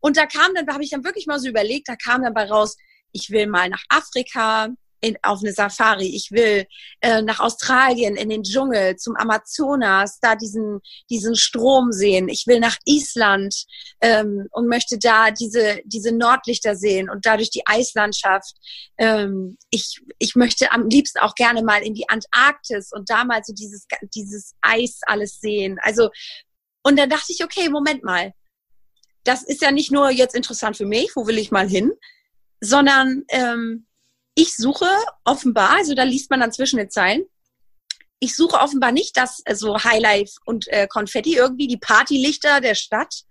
und 0.00 0.18
da 0.18 0.26
kam 0.26 0.54
dann, 0.54 0.66
da 0.66 0.74
habe 0.74 0.84
ich 0.84 0.90
dann 0.90 1.02
wirklich 1.02 1.26
mal 1.26 1.40
so 1.40 1.48
überlegt, 1.48 1.88
da 1.88 1.96
kam 1.96 2.22
dann 2.22 2.34
bei 2.34 2.44
raus, 2.44 2.76
ich 3.12 3.30
will 3.30 3.46
mal 3.46 3.70
nach 3.70 3.82
Afrika, 3.88 4.68
in, 5.04 5.18
auf 5.22 5.40
eine 5.40 5.52
Safari, 5.52 6.06
ich 6.06 6.30
will 6.30 6.66
äh, 7.00 7.20
nach 7.22 7.40
Australien 7.40 8.16
in 8.16 8.30
den 8.30 8.42
Dschungel, 8.42 8.96
zum 8.96 9.16
Amazonas, 9.16 10.18
da 10.20 10.34
diesen, 10.34 10.80
diesen 11.10 11.36
Strom 11.36 11.92
sehen, 11.92 12.28
ich 12.28 12.46
will 12.46 12.58
nach 12.58 12.76
Island 12.86 13.66
ähm, 14.00 14.48
und 14.50 14.68
möchte 14.68 14.98
da 14.98 15.30
diese, 15.30 15.80
diese 15.84 16.12
Nordlichter 16.12 16.74
sehen 16.74 17.10
und 17.10 17.26
dadurch 17.26 17.50
die 17.50 17.66
Eislandschaft. 17.66 18.54
Ähm, 18.96 19.58
ich, 19.70 20.00
ich 20.18 20.34
möchte 20.36 20.72
am 20.72 20.88
liebsten 20.88 21.18
auch 21.18 21.34
gerne 21.34 21.62
mal 21.62 21.82
in 21.82 21.94
die 21.94 22.08
Antarktis 22.08 22.90
und 22.92 23.10
da 23.10 23.24
mal 23.24 23.42
so 23.44 23.52
dieses, 23.52 23.86
dieses 24.14 24.54
Eis 24.62 25.00
alles 25.06 25.40
sehen. 25.40 25.78
Also, 25.82 26.10
und 26.82 26.98
dann 26.98 27.10
dachte 27.10 27.32
ich, 27.32 27.44
okay, 27.44 27.68
Moment 27.68 28.04
mal. 28.04 28.32
Das 29.24 29.42
ist 29.42 29.62
ja 29.62 29.70
nicht 29.70 29.90
nur 29.90 30.10
jetzt 30.10 30.34
interessant 30.34 30.76
für 30.76 30.84
mich, 30.84 31.16
wo 31.16 31.26
will 31.26 31.38
ich 31.38 31.50
mal 31.50 31.68
hin, 31.68 31.92
sondern 32.60 33.24
ähm, 33.28 33.86
ich 34.34 34.56
suche 34.56 34.88
offenbar, 35.24 35.76
also 35.76 35.94
da 35.94 36.02
liest 36.02 36.30
man 36.30 36.40
dann 36.40 36.52
zwischen 36.52 36.78
den 36.78 36.90
Zeilen, 36.90 37.24
ich 38.20 38.34
suche 38.34 38.58
offenbar 38.58 38.92
nicht 38.92 39.16
das 39.16 39.42
äh, 39.44 39.54
so 39.54 39.82
Highlife 39.82 40.34
und 40.46 40.66
äh, 40.68 40.86
Konfetti 40.88 41.36
irgendwie, 41.36 41.66
die 41.66 41.76
Partylichter 41.76 42.60
der 42.60 42.74
Stadt 42.74 43.22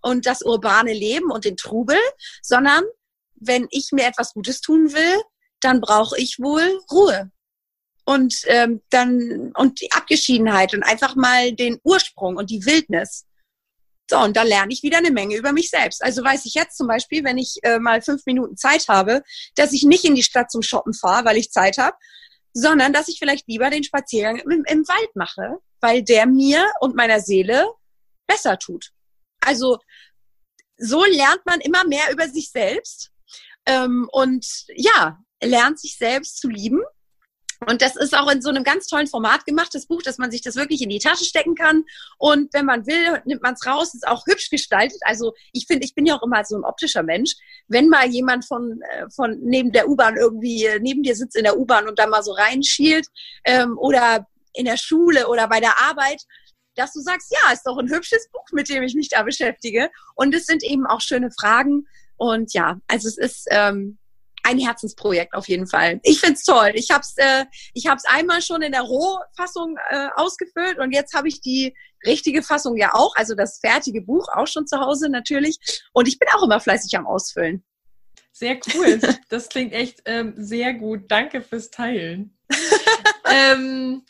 und 0.00 0.26
das 0.26 0.42
urbane 0.42 0.92
Leben 0.92 1.30
und 1.30 1.44
den 1.44 1.56
Trubel, 1.56 1.98
sondern 2.42 2.84
wenn 3.34 3.66
ich 3.70 3.88
mir 3.92 4.06
etwas 4.06 4.32
Gutes 4.32 4.60
tun 4.60 4.92
will, 4.92 5.20
dann 5.60 5.80
brauche 5.80 6.18
ich 6.18 6.38
wohl 6.38 6.80
Ruhe 6.90 7.30
und 8.04 8.42
ähm, 8.46 8.82
dann 8.90 9.52
und 9.56 9.80
die 9.80 9.90
Abgeschiedenheit 9.92 10.74
und 10.74 10.84
einfach 10.84 11.16
mal 11.16 11.52
den 11.52 11.78
Ursprung 11.82 12.36
und 12.36 12.50
die 12.50 12.64
Wildnis. 12.64 13.25
So, 14.08 14.18
und 14.18 14.36
da 14.36 14.42
lerne 14.42 14.72
ich 14.72 14.82
wieder 14.82 14.98
eine 14.98 15.10
Menge 15.10 15.36
über 15.36 15.52
mich 15.52 15.70
selbst. 15.70 16.02
Also 16.02 16.22
weiß 16.22 16.46
ich 16.46 16.54
jetzt 16.54 16.76
zum 16.76 16.86
Beispiel, 16.86 17.24
wenn 17.24 17.38
ich 17.38 17.56
äh, 17.62 17.78
mal 17.78 18.02
fünf 18.02 18.24
Minuten 18.24 18.56
Zeit 18.56 18.86
habe, 18.88 19.22
dass 19.56 19.72
ich 19.72 19.82
nicht 19.82 20.04
in 20.04 20.14
die 20.14 20.22
Stadt 20.22 20.50
zum 20.50 20.62
Shoppen 20.62 20.94
fahre, 20.94 21.24
weil 21.24 21.36
ich 21.36 21.50
Zeit 21.50 21.78
habe, 21.78 21.96
sondern 22.52 22.92
dass 22.92 23.08
ich 23.08 23.18
vielleicht 23.18 23.48
lieber 23.48 23.68
den 23.68 23.84
Spaziergang 23.84 24.38
im, 24.38 24.64
im 24.64 24.88
Wald 24.88 25.16
mache, 25.16 25.58
weil 25.80 26.02
der 26.02 26.26
mir 26.26 26.70
und 26.80 26.94
meiner 26.94 27.20
Seele 27.20 27.66
besser 28.26 28.58
tut. 28.58 28.92
Also 29.40 29.78
so 30.78 31.04
lernt 31.04 31.44
man 31.44 31.60
immer 31.60 31.84
mehr 31.84 32.12
über 32.12 32.28
sich 32.28 32.50
selbst 32.50 33.10
ähm, 33.66 34.08
und 34.12 34.66
ja, 34.74 35.18
lernt 35.42 35.80
sich 35.80 35.96
selbst 35.96 36.38
zu 36.38 36.48
lieben 36.48 36.80
und 37.64 37.80
das 37.80 37.96
ist 37.96 38.16
auch 38.16 38.30
in 38.30 38.42
so 38.42 38.50
einem 38.50 38.64
ganz 38.64 38.86
tollen 38.86 39.06
Format 39.06 39.46
gemacht, 39.46 39.74
das 39.74 39.86
Buch, 39.86 40.02
dass 40.02 40.18
man 40.18 40.30
sich 40.30 40.42
das 40.42 40.56
wirklich 40.56 40.82
in 40.82 40.90
die 40.90 40.98
Tasche 40.98 41.24
stecken 41.24 41.54
kann. 41.54 41.84
Und 42.18 42.52
wenn 42.52 42.66
man 42.66 42.86
will, 42.86 43.22
nimmt 43.24 43.42
man 43.42 43.54
es 43.54 43.66
raus, 43.66 43.94
ist 43.94 44.06
auch 44.06 44.26
hübsch 44.26 44.50
gestaltet. 44.50 45.00
Also 45.02 45.32
ich 45.52 45.66
finde, 45.66 45.84
ich 45.84 45.94
bin 45.94 46.06
ja 46.06 46.16
auch 46.16 46.22
immer 46.22 46.44
so 46.44 46.56
ein 46.56 46.64
optischer 46.64 47.02
Mensch. 47.02 47.34
Wenn 47.68 47.88
mal 47.88 48.06
jemand 48.06 48.44
von, 48.44 48.80
äh, 48.90 49.08
von 49.14 49.38
neben 49.40 49.72
der 49.72 49.88
U-Bahn 49.88 50.16
irgendwie 50.16 50.64
äh, 50.64 50.78
neben 50.80 51.02
dir 51.02 51.16
sitzt 51.16 51.36
in 51.36 51.44
der 51.44 51.58
U-Bahn 51.58 51.88
und 51.88 51.98
da 51.98 52.06
mal 52.06 52.22
so 52.22 52.32
reinschielt 52.32 53.06
ähm, 53.44 53.78
oder 53.78 54.26
in 54.52 54.66
der 54.66 54.76
Schule 54.76 55.28
oder 55.28 55.48
bei 55.48 55.60
der 55.60 55.78
Arbeit, 55.80 56.22
dass 56.74 56.92
du 56.92 57.00
sagst, 57.00 57.32
ja, 57.32 57.52
ist 57.52 57.62
doch 57.64 57.78
ein 57.78 57.90
hübsches 57.90 58.28
Buch, 58.30 58.44
mit 58.52 58.68
dem 58.68 58.82
ich 58.82 58.94
mich 58.94 59.08
da 59.08 59.22
beschäftige. 59.22 59.90
Und 60.14 60.34
es 60.34 60.46
sind 60.46 60.62
eben 60.62 60.86
auch 60.86 61.00
schöne 61.00 61.30
Fragen. 61.30 61.86
Und 62.16 62.52
ja, 62.54 62.78
also 62.86 63.08
es 63.08 63.18
ist 63.18 63.46
ähm, 63.50 63.98
ein 64.46 64.58
Herzensprojekt 64.58 65.34
auf 65.34 65.48
jeden 65.48 65.66
Fall. 65.66 66.00
Ich 66.02 66.20
find's 66.20 66.44
toll. 66.44 66.72
Ich 66.74 66.90
habe 66.90 67.00
es 67.00 67.14
äh, 67.16 67.44
ich 67.74 67.86
hab's 67.86 68.04
einmal 68.06 68.42
schon 68.42 68.62
in 68.62 68.72
der 68.72 68.82
Rohfassung 68.82 69.76
äh, 69.90 70.08
ausgefüllt 70.14 70.78
und 70.78 70.92
jetzt 70.92 71.14
habe 71.14 71.28
ich 71.28 71.40
die 71.40 71.74
richtige 72.04 72.42
Fassung 72.42 72.76
ja 72.76 72.94
auch, 72.94 73.14
also 73.16 73.34
das 73.34 73.58
fertige 73.58 74.02
Buch 74.02 74.28
auch 74.32 74.46
schon 74.46 74.66
zu 74.66 74.78
Hause 74.78 75.08
natürlich. 75.08 75.58
Und 75.92 76.06
ich 76.06 76.18
bin 76.18 76.28
auch 76.34 76.42
immer 76.44 76.60
fleißig 76.60 76.96
am 76.96 77.06
Ausfüllen. 77.06 77.64
Sehr 78.32 78.58
cool. 78.74 79.00
Das 79.28 79.48
klingt 79.48 79.72
echt 79.72 80.02
ähm, 80.04 80.34
sehr 80.36 80.74
gut. 80.74 81.04
Danke 81.08 81.42
fürs 81.42 81.70
Teilen. 81.70 82.38
ähm, 83.24 84.02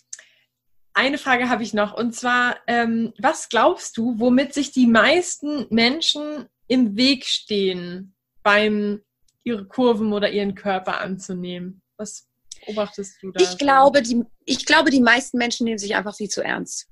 eine 0.92 1.18
Frage 1.18 1.48
habe 1.48 1.62
ich 1.62 1.72
noch 1.72 1.94
und 1.94 2.14
zwar, 2.14 2.56
ähm, 2.66 3.14
was 3.18 3.48
glaubst 3.48 3.96
du, 3.96 4.18
womit 4.18 4.52
sich 4.52 4.72
die 4.72 4.86
meisten 4.86 5.66
Menschen 5.70 6.46
im 6.68 6.96
Weg 6.96 7.24
stehen 7.24 8.14
beim 8.42 9.02
ihre 9.46 9.64
Kurven 9.64 10.12
oder 10.12 10.30
ihren 10.30 10.54
Körper 10.54 11.00
anzunehmen. 11.00 11.80
Was 11.96 12.26
beobachtest 12.66 13.22
du 13.22 13.30
da? 13.30 13.42
Ich 13.42 13.56
glaube, 13.56 14.02
die, 14.02 14.24
ich 14.44 14.66
glaube, 14.66 14.90
die 14.90 15.00
meisten 15.00 15.38
Menschen 15.38 15.64
nehmen 15.64 15.78
sich 15.78 15.94
einfach 15.94 16.16
viel 16.16 16.28
zu 16.28 16.42
ernst. 16.42 16.88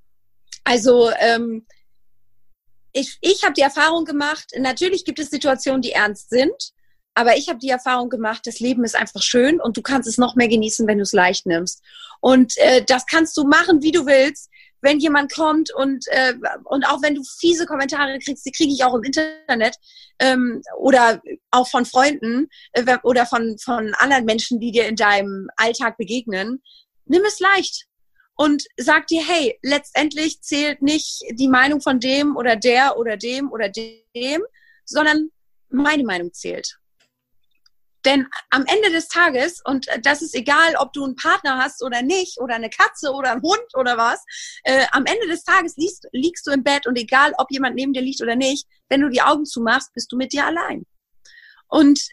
Also 0.63 1.11
ähm, 1.19 1.67
ich, 2.93 3.19
ich 3.21 3.43
habe 3.43 3.55
die 3.55 3.61
Erfahrung 3.61 4.05
gemacht, 4.05 4.53
natürlich 4.57 5.05
gibt 5.05 5.19
es 5.19 5.31
Situationen, 5.31 5.83
die 5.83 5.93
ernst 5.93 6.31
sind, 6.31 6.73
aber 7.15 7.37
ich 7.37 7.49
habe 7.49 7.59
die 7.59 7.69
Erfahrung 7.69 8.09
gemacht, 8.09 8.43
das 8.45 8.61
Leben 8.61 8.85
ist 8.85 8.97
einfach 8.97 9.23
schön 9.23 9.61
und 9.61 9.77
du 9.77 9.83
kannst 9.83 10.09
es 10.09 10.17
noch 10.17 10.37
mehr 10.37 10.49
genießen, 10.49 10.87
wenn 10.87 10.99
du 10.99 11.03
es 11.03 11.13
leicht 11.13 11.47
nimmst. 11.47 11.83
Und 12.21 12.57
äh, 12.59 12.85
das 12.85 13.05
kannst 13.07 13.37
du 13.37 13.45
machen, 13.45 13.83
wie 13.83 13.93
du 13.93 14.07
willst 14.07 14.49
wenn 14.85 15.01
jemand 15.01 15.33
kommt 15.33 15.75
und, 15.75 16.05
äh, 16.09 16.35
und 16.65 16.85
auch 16.85 17.03
wenn 17.03 17.15
du 17.15 17.23
fiese 17.41 17.67
Kommentare 17.67 18.19
kriegst, 18.19 18.45
die 18.45 18.53
kriege 18.53 18.73
ich 18.73 18.85
auch 18.85 18.95
im 18.95 19.03
Internet 19.03 19.77
ähm, 20.19 20.63
oder 20.79 21.23
auch 21.51 21.67
von 21.69 21.87
Freunden 21.87 22.49
äh, 22.73 22.99
oder 23.03 23.25
von, 23.27 23.57
von 23.59 23.95
anderen 23.95 24.27
Menschen, 24.27 24.61
die 24.61 24.73
dir 24.73 24.87
in 24.87 24.97
deinem 24.97 25.49
Alltag 25.57 25.97
begegnen, 25.97 26.63
nimm 27.07 27.23
es 27.27 27.41
leicht 27.41 27.87
und 28.37 28.65
sag 28.77 29.07
dir, 29.07 29.25
hey, 29.27 29.59
letztendlich 29.63 30.43
zählt 30.43 30.83
nicht 30.83 31.23
die 31.31 31.49
Meinung 31.49 31.81
von 31.81 31.99
dem 31.99 32.37
oder 32.37 32.57
der 32.57 32.99
oder 32.99 33.17
dem 33.17 33.51
oder 33.51 33.71
dem, 33.71 34.43
sondern 34.85 35.31
meine 35.71 36.05
Meinung 36.05 36.33
zählt. 36.33 36.77
Denn 38.05 38.27
am 38.51 38.65
Ende 38.67 38.91
des 38.91 39.09
Tages, 39.09 39.61
und 39.65 39.87
das 40.03 40.21
ist 40.21 40.35
egal, 40.35 40.77
ob 40.79 40.93
du 40.93 41.05
einen 41.05 41.17
Partner 41.17 41.59
hast 41.59 41.83
oder 41.83 42.03
nicht, 42.03 42.39
oder 42.39 42.55
eine 42.55 42.71
Katze 42.71 43.13
oder 43.13 43.33
einen 43.33 43.43
Hund 43.43 43.75
oder 43.75 43.97
was, 43.97 44.23
äh, 44.65 44.85
am 44.93 45.07
Ende 45.07 45.27
des 45.27 45.45
Tages 45.45 45.77
liegst, 45.77 46.07
liegst 46.13 46.47
du 46.47 46.51
im 46.51 46.63
Bett 46.63 46.87
und 46.87 46.97
egal, 46.99 47.33
ob 47.39 47.51
jemand 47.51 47.77
neben 47.77 47.93
dir 47.93 48.03
liegt 48.03 48.23
oder 48.23 48.37
nicht, 48.37 48.67
wenn 48.89 49.01
du 49.01 49.09
die 49.09 49.23
Augen 49.23 49.47
zumachst, 49.47 49.93
bist 49.95 50.13
du 50.13 50.17
mit 50.17 50.33
dir 50.33 50.45
allein. 50.45 50.85
Und 51.69 52.09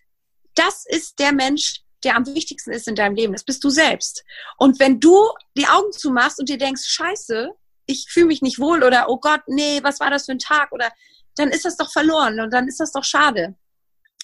das 0.56 0.86
ist 0.88 1.20
der 1.20 1.34
Mensch, 1.34 1.82
der 2.04 2.16
am 2.16 2.26
wichtigsten 2.26 2.72
ist 2.72 2.88
in 2.88 2.96
deinem 2.96 3.16
Leben. 3.16 3.34
Das 3.34 3.44
bist 3.44 3.64
du 3.64 3.70
selbst. 3.70 4.24
Und 4.58 4.80
wenn 4.80 5.00
du 5.00 5.16
die 5.56 5.68
Augen 5.68 5.92
zumachst 5.92 6.40
und 6.40 6.50
dir 6.50 6.58
denkst, 6.58 6.84
scheiße, 6.86 7.52
ich 7.86 8.08
fühle 8.10 8.28
mich 8.28 8.42
nicht 8.42 8.60
wohl 8.60 8.84
oder 8.84 9.10
oh 9.10 9.20
Gott, 9.20 9.42
nee, 9.48 9.80
was 9.84 10.00
war 10.00 10.10
das 10.10 10.26
für 10.26 10.32
ein 10.32 10.40
Tag 10.40 10.72
oder 10.72 10.92
dann 11.36 11.50
ist 11.50 11.66
das 11.66 11.78
doch 11.78 11.92
verloren 11.92 12.40
und 12.40 12.52
dann 12.52 12.68
ist 12.68 12.80
das 12.80 12.92
doch 12.92 13.04
schade. 13.04 13.56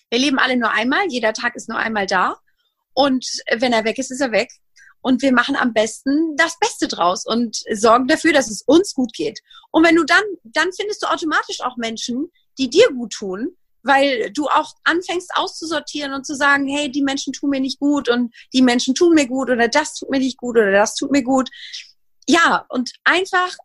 Wir 0.10 0.20
leben 0.20 0.39
alle 0.39 0.58
nur 0.58 0.72
einmal, 0.72 1.05
jeder 1.10 1.34
Tag 1.34 1.55
ist 1.55 1.70
nur 1.70 1.78
einmal 1.78 2.08
da. 2.08 2.38
Und 2.93 3.26
wenn 3.58 3.74
er 3.74 3.84
weg 3.84 3.99
ist, 3.99 4.12
ist 4.12 4.22
er 4.22 4.32
weg. 4.32 4.49
Und 5.01 5.22
wir 5.22 5.32
machen 5.32 5.55
am 5.55 5.74
besten 5.74 6.36
das 6.36 6.58
Beste 6.60 6.88
draus 6.88 7.26
und 7.26 7.64
sorgen 7.74 8.08
dafür, 8.08 8.34
dass 8.34 8.49
es 8.49 8.64
uns 8.64 8.93
gut 8.93 9.14
geht. 9.14 9.39
Und 9.72 9.86
wenn 9.86 9.95
du 9.95 10.03
dann, 10.03 10.24
dann 10.43 10.70
findest 10.74 11.03
du 11.03 11.08
automatisch 11.08 11.62
auch 11.62 11.78
Menschen, 11.78 12.32
die 12.58 12.70
dir 12.70 12.88
gut 12.89 13.14
tun, 13.14 13.55
weil 13.84 14.32
du 14.32 14.47
auch 14.47 14.74
anfängst 14.84 15.32
auszusortieren 15.36 16.14
und 16.14 16.26
zu 16.26 16.36
sagen, 16.36 16.68
hey, 16.68 16.91
die 16.91 17.03
Menschen 17.03 17.34
tun 17.34 17.51
mir 17.51 17.62
nicht 17.62 17.80
gut 17.80 18.10
und 18.10 18.34
die 18.53 18.62
Menschen 18.62 18.95
tun 18.95 19.14
mir 19.14 19.28
gut 19.28 19.49
oder 19.49 19.68
das 19.68 19.93
tut 19.93 20.10
mir 20.10 20.20
nicht 20.20 20.38
gut 20.38 20.58
oder 20.58 20.72
das 20.72 20.95
tut 20.95 21.12
mir 21.12 21.24
gut. 21.24 21.49
Ja, 22.28 22.66
und 22.70 22.91
einfach 23.03 23.55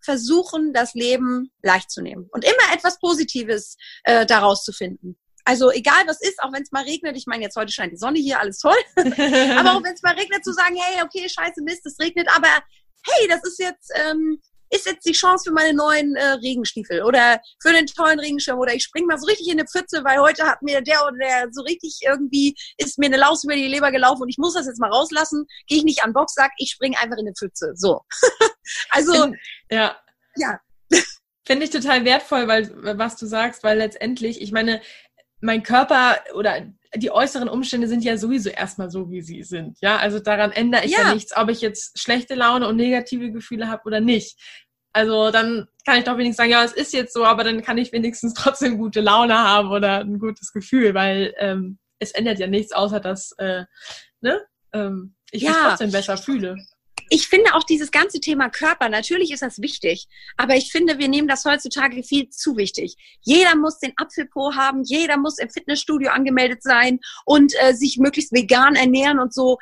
versuchen, 0.00 0.72
das 0.72 0.94
Leben 0.94 1.50
leicht 1.62 1.90
zu 1.90 2.02
nehmen 2.02 2.28
und 2.32 2.44
immer 2.44 2.74
etwas 2.74 2.98
Positives 2.98 3.76
äh, 4.04 4.26
daraus 4.26 4.64
zu 4.64 4.72
finden. 4.72 5.16
Also 5.44 5.70
egal 5.72 6.06
was 6.06 6.20
ist, 6.20 6.40
auch 6.42 6.52
wenn 6.52 6.62
es 6.62 6.72
mal 6.72 6.84
regnet, 6.84 7.16
ich 7.16 7.26
meine, 7.26 7.42
jetzt 7.42 7.56
heute 7.56 7.72
scheint 7.72 7.92
die 7.92 7.96
Sonne 7.96 8.18
hier, 8.18 8.40
alles 8.40 8.58
toll. 8.58 8.76
aber 8.96 9.74
auch 9.74 9.82
wenn 9.82 9.94
es 9.94 10.02
mal 10.02 10.14
regnet, 10.14 10.44
zu 10.44 10.52
sagen, 10.52 10.76
hey, 10.76 11.02
okay, 11.02 11.28
scheiße 11.28 11.62
Mist, 11.62 11.84
es 11.86 11.98
regnet, 11.98 12.28
aber 12.34 12.48
hey, 12.48 13.28
das 13.28 13.42
ist 13.44 13.58
jetzt, 13.58 13.90
ähm, 13.94 14.40
ist 14.72 14.86
jetzt 14.86 15.06
die 15.06 15.12
Chance 15.12 15.44
für 15.48 15.54
meine 15.54 15.74
neuen 15.74 16.16
äh, 16.16 16.24
Regenstiefel 16.42 17.02
oder 17.02 17.40
für 17.60 17.72
den 17.72 17.86
tollen 17.86 18.18
Regenschirm 18.18 18.58
oder 18.58 18.74
ich 18.74 18.84
spring 18.84 19.04
mal 19.06 19.18
so 19.18 19.26
richtig 19.26 19.48
in 19.48 19.58
eine 19.58 19.68
Pfütze, 19.68 20.02
weil 20.04 20.18
heute 20.18 20.44
hat 20.44 20.62
mir 20.62 20.80
der 20.80 21.04
oder 21.06 21.18
der 21.18 21.48
so 21.50 21.62
richtig 21.62 21.98
irgendwie 22.02 22.54
ist 22.78 22.98
mir 22.98 23.06
eine 23.06 23.18
Laus 23.18 23.44
über 23.44 23.54
die 23.54 23.66
Leber 23.66 23.92
gelaufen 23.92 24.22
und 24.22 24.28
ich 24.30 24.38
muss 24.38 24.54
das 24.54 24.66
jetzt 24.66 24.80
mal 24.80 24.90
rauslassen. 24.90 25.46
Gehe 25.66 25.78
ich 25.78 25.84
nicht 25.84 26.02
an 26.02 26.14
Boxsack, 26.14 26.52
ich 26.56 26.70
spring 26.70 26.96
einfach 26.96 27.18
in 27.18 27.26
eine 27.26 27.34
Pfütze. 27.34 27.72
So. 27.74 28.00
also 28.90 29.32
ja. 29.70 29.96
Ja. 30.36 30.58
Finde 31.44 31.64
ich 31.64 31.70
total 31.70 32.04
wertvoll, 32.04 32.48
weil 32.48 32.70
was 32.98 33.16
du 33.16 33.26
sagst, 33.26 33.64
weil 33.64 33.76
letztendlich, 33.76 34.40
ich 34.40 34.52
meine, 34.52 34.80
mein 35.42 35.62
Körper 35.62 36.16
oder 36.34 36.62
die 36.94 37.10
äußeren 37.10 37.48
Umstände 37.48 37.88
sind 37.88 38.04
ja 38.04 38.16
sowieso 38.16 38.50
erstmal 38.50 38.90
so, 38.90 39.10
wie 39.10 39.22
sie 39.22 39.42
sind. 39.42 39.78
Ja, 39.80 39.96
also 39.96 40.18
daran 40.18 40.52
ändere 40.52 40.84
ich 40.84 40.92
ja, 40.92 41.02
ja 41.02 41.14
nichts, 41.14 41.36
ob 41.36 41.48
ich 41.50 41.60
jetzt 41.60 41.98
schlechte 41.98 42.34
Laune 42.34 42.68
und 42.68 42.76
negative 42.76 43.32
Gefühle 43.32 43.68
habe 43.68 43.82
oder 43.84 44.00
nicht. 44.00 44.38
Also 44.92 45.30
dann 45.30 45.68
kann 45.86 45.98
ich 45.98 46.04
doch 46.04 46.18
wenigstens 46.18 46.36
sagen, 46.36 46.50
ja, 46.50 46.64
es 46.64 46.72
ist 46.72 46.92
jetzt 46.92 47.14
so, 47.14 47.24
aber 47.24 47.44
dann 47.44 47.62
kann 47.62 47.78
ich 47.78 47.92
wenigstens 47.92 48.34
trotzdem 48.36 48.78
gute 48.78 49.00
Laune 49.00 49.36
haben 49.36 49.70
oder 49.70 50.00
ein 50.00 50.18
gutes 50.18 50.52
Gefühl, 50.52 50.94
weil 50.94 51.34
ähm, 51.38 51.78
es 51.98 52.12
ändert 52.12 52.38
ja 52.38 52.46
nichts, 52.46 52.72
außer 52.72 53.00
dass 53.00 53.32
äh, 53.38 53.64
ne, 54.20 54.40
ähm, 54.72 55.14
ich 55.30 55.42
ja. 55.42 55.50
mich 55.50 55.58
trotzdem 55.60 55.92
besser 55.92 56.16
fühle 56.16 56.56
ich 57.14 57.28
finde 57.28 57.54
auch 57.54 57.62
dieses 57.62 57.90
ganze 57.90 58.20
Thema 58.20 58.48
Körper, 58.48 58.88
natürlich 58.88 59.32
ist 59.32 59.42
das 59.42 59.60
wichtig, 59.60 60.08
aber 60.38 60.56
ich 60.56 60.72
finde, 60.72 60.98
wir 60.98 61.08
nehmen 61.08 61.28
das 61.28 61.44
heutzutage 61.44 62.02
viel 62.02 62.30
zu 62.30 62.56
wichtig. 62.56 62.96
Jeder 63.20 63.54
muss 63.54 63.78
den 63.78 63.92
Apfelpo 63.96 64.54
haben, 64.54 64.82
jeder 64.82 65.18
muss 65.18 65.36
im 65.36 65.50
Fitnessstudio 65.50 66.10
angemeldet 66.10 66.62
sein 66.62 67.00
und 67.26 67.52
äh, 67.60 67.74
sich 67.74 67.98
möglichst 67.98 68.32
vegan 68.32 68.76
ernähren 68.76 69.18
und 69.18 69.34
so. 69.34 69.58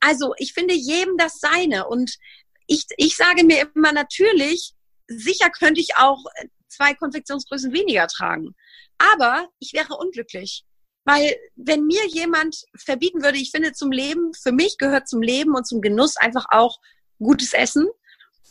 Also 0.00 0.34
ich 0.36 0.52
finde 0.52 0.74
jedem 0.74 1.16
das 1.16 1.40
seine 1.40 1.88
und 1.88 2.18
ich, 2.66 2.84
ich 2.98 3.16
sage 3.16 3.42
mir 3.44 3.70
immer 3.74 3.94
natürlich, 3.94 4.74
sicher 5.06 5.48
könnte 5.48 5.80
ich 5.80 5.96
auch 5.96 6.22
zwei 6.68 6.92
Konfektionsgrößen 6.92 7.72
weniger 7.72 8.06
tragen, 8.06 8.54
aber 8.98 9.48
ich 9.60 9.72
wäre 9.72 9.96
unglücklich. 9.96 10.66
Weil 11.04 11.34
wenn 11.56 11.84
mir 11.86 12.06
jemand 12.06 12.64
verbieten 12.76 13.22
würde, 13.22 13.38
ich 13.38 13.50
finde 13.50 13.72
zum 13.72 13.90
Leben, 13.90 14.32
für 14.34 14.52
mich 14.52 14.78
gehört 14.78 15.08
zum 15.08 15.20
Leben 15.20 15.54
und 15.54 15.66
zum 15.66 15.80
Genuss 15.80 16.16
einfach 16.16 16.46
auch 16.50 16.78
gutes 17.18 17.52
Essen. 17.52 17.88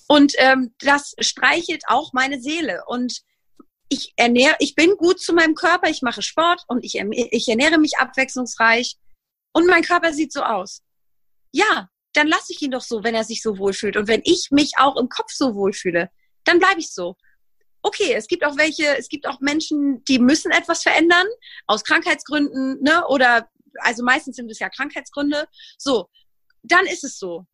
Und 0.08 0.34
ähm, 0.38 0.74
das 0.80 1.14
streichelt 1.20 1.84
auch 1.88 2.12
meine 2.14 2.42
Seele. 2.42 2.84
Und 2.88 3.22
ich 3.88 4.14
ernähre, 4.18 4.56
ich 4.60 4.76
bin 4.76 4.96
gut 4.98 5.22
zu 5.22 5.34
meinem 5.34 5.56
Körper, 5.56 5.90
ich 5.90 6.02
mache 6.02 6.22
Sport 6.22 6.64
und 6.68 6.84
ich, 6.84 6.96
ich 6.96 7.48
ernähre 7.48 7.78
mich 7.78 7.98
abwechslungsreich. 7.98 8.98
Und 9.54 9.68
mein 9.68 9.84
Körper 9.84 10.14
sieht 10.14 10.34
so 10.34 10.44
aus. 10.44 10.82
Ja, 11.52 11.90
dann 12.14 12.28
lasse 12.28 12.54
ich 12.54 12.62
ihn 12.62 12.72
doch 12.72 12.82
so, 12.82 13.04
wenn 13.04 13.16
er 13.16 13.24
sich 13.24 13.42
so 13.42 13.58
wohlfühlt. 13.58 13.96
Und 13.96 14.08
wenn 14.08 14.22
ich 14.24 14.50
mich 14.52 14.74
auch 14.78 14.98
im 14.98 15.10
Kopf 15.10 15.32
so 15.32 15.56
wohlfühle, 15.56 16.10
dann 16.44 16.60
bleibe 16.60 16.80
ich 16.80 16.92
so 16.92 17.16
okay, 17.84 18.14
es 18.14 18.28
gibt 18.28 18.46
auch 18.46 18.58
welche, 18.58 18.98
es 18.98 19.10
gibt 19.10 19.28
auch 19.28 19.40
Menschen, 19.40 20.04
die 20.06 20.20
müssen 20.20 20.52
etwas 20.52 20.84
verändern, 20.84 21.26
aus 21.68 21.84
Krankheitsgründen, 21.84 22.82
ne, 22.82 23.06
oder, 23.08 23.50
also 23.80 24.04
meistens 24.04 24.36
sind 24.36 24.52
es 24.52 24.60
ja 24.60 24.70
Krankheitsgründe. 24.70 25.48
So, 25.78 26.10
dann 26.64 26.86
ist 26.86 27.04
es 27.04 27.18
so. 27.18 27.46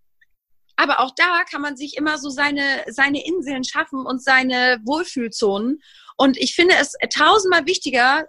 Aber 0.75 0.99
auch 0.99 1.11
da 1.15 1.43
kann 1.49 1.61
man 1.61 1.75
sich 1.75 1.97
immer 1.97 2.17
so 2.17 2.29
seine, 2.29 2.83
seine 2.87 3.25
Inseln 3.25 3.63
schaffen 3.63 4.05
und 4.05 4.23
seine 4.23 4.79
Wohlfühlzonen. 4.85 5.81
Und 6.17 6.37
ich 6.37 6.53
finde 6.53 6.75
es 6.75 6.93
tausendmal 7.13 7.65
wichtiger, 7.65 8.25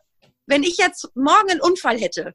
wenn 0.46 0.62
ich 0.62 0.78
jetzt 0.78 1.08
morgen 1.14 1.50
einen 1.50 1.60
Unfall 1.60 1.98
hätte 1.98 2.32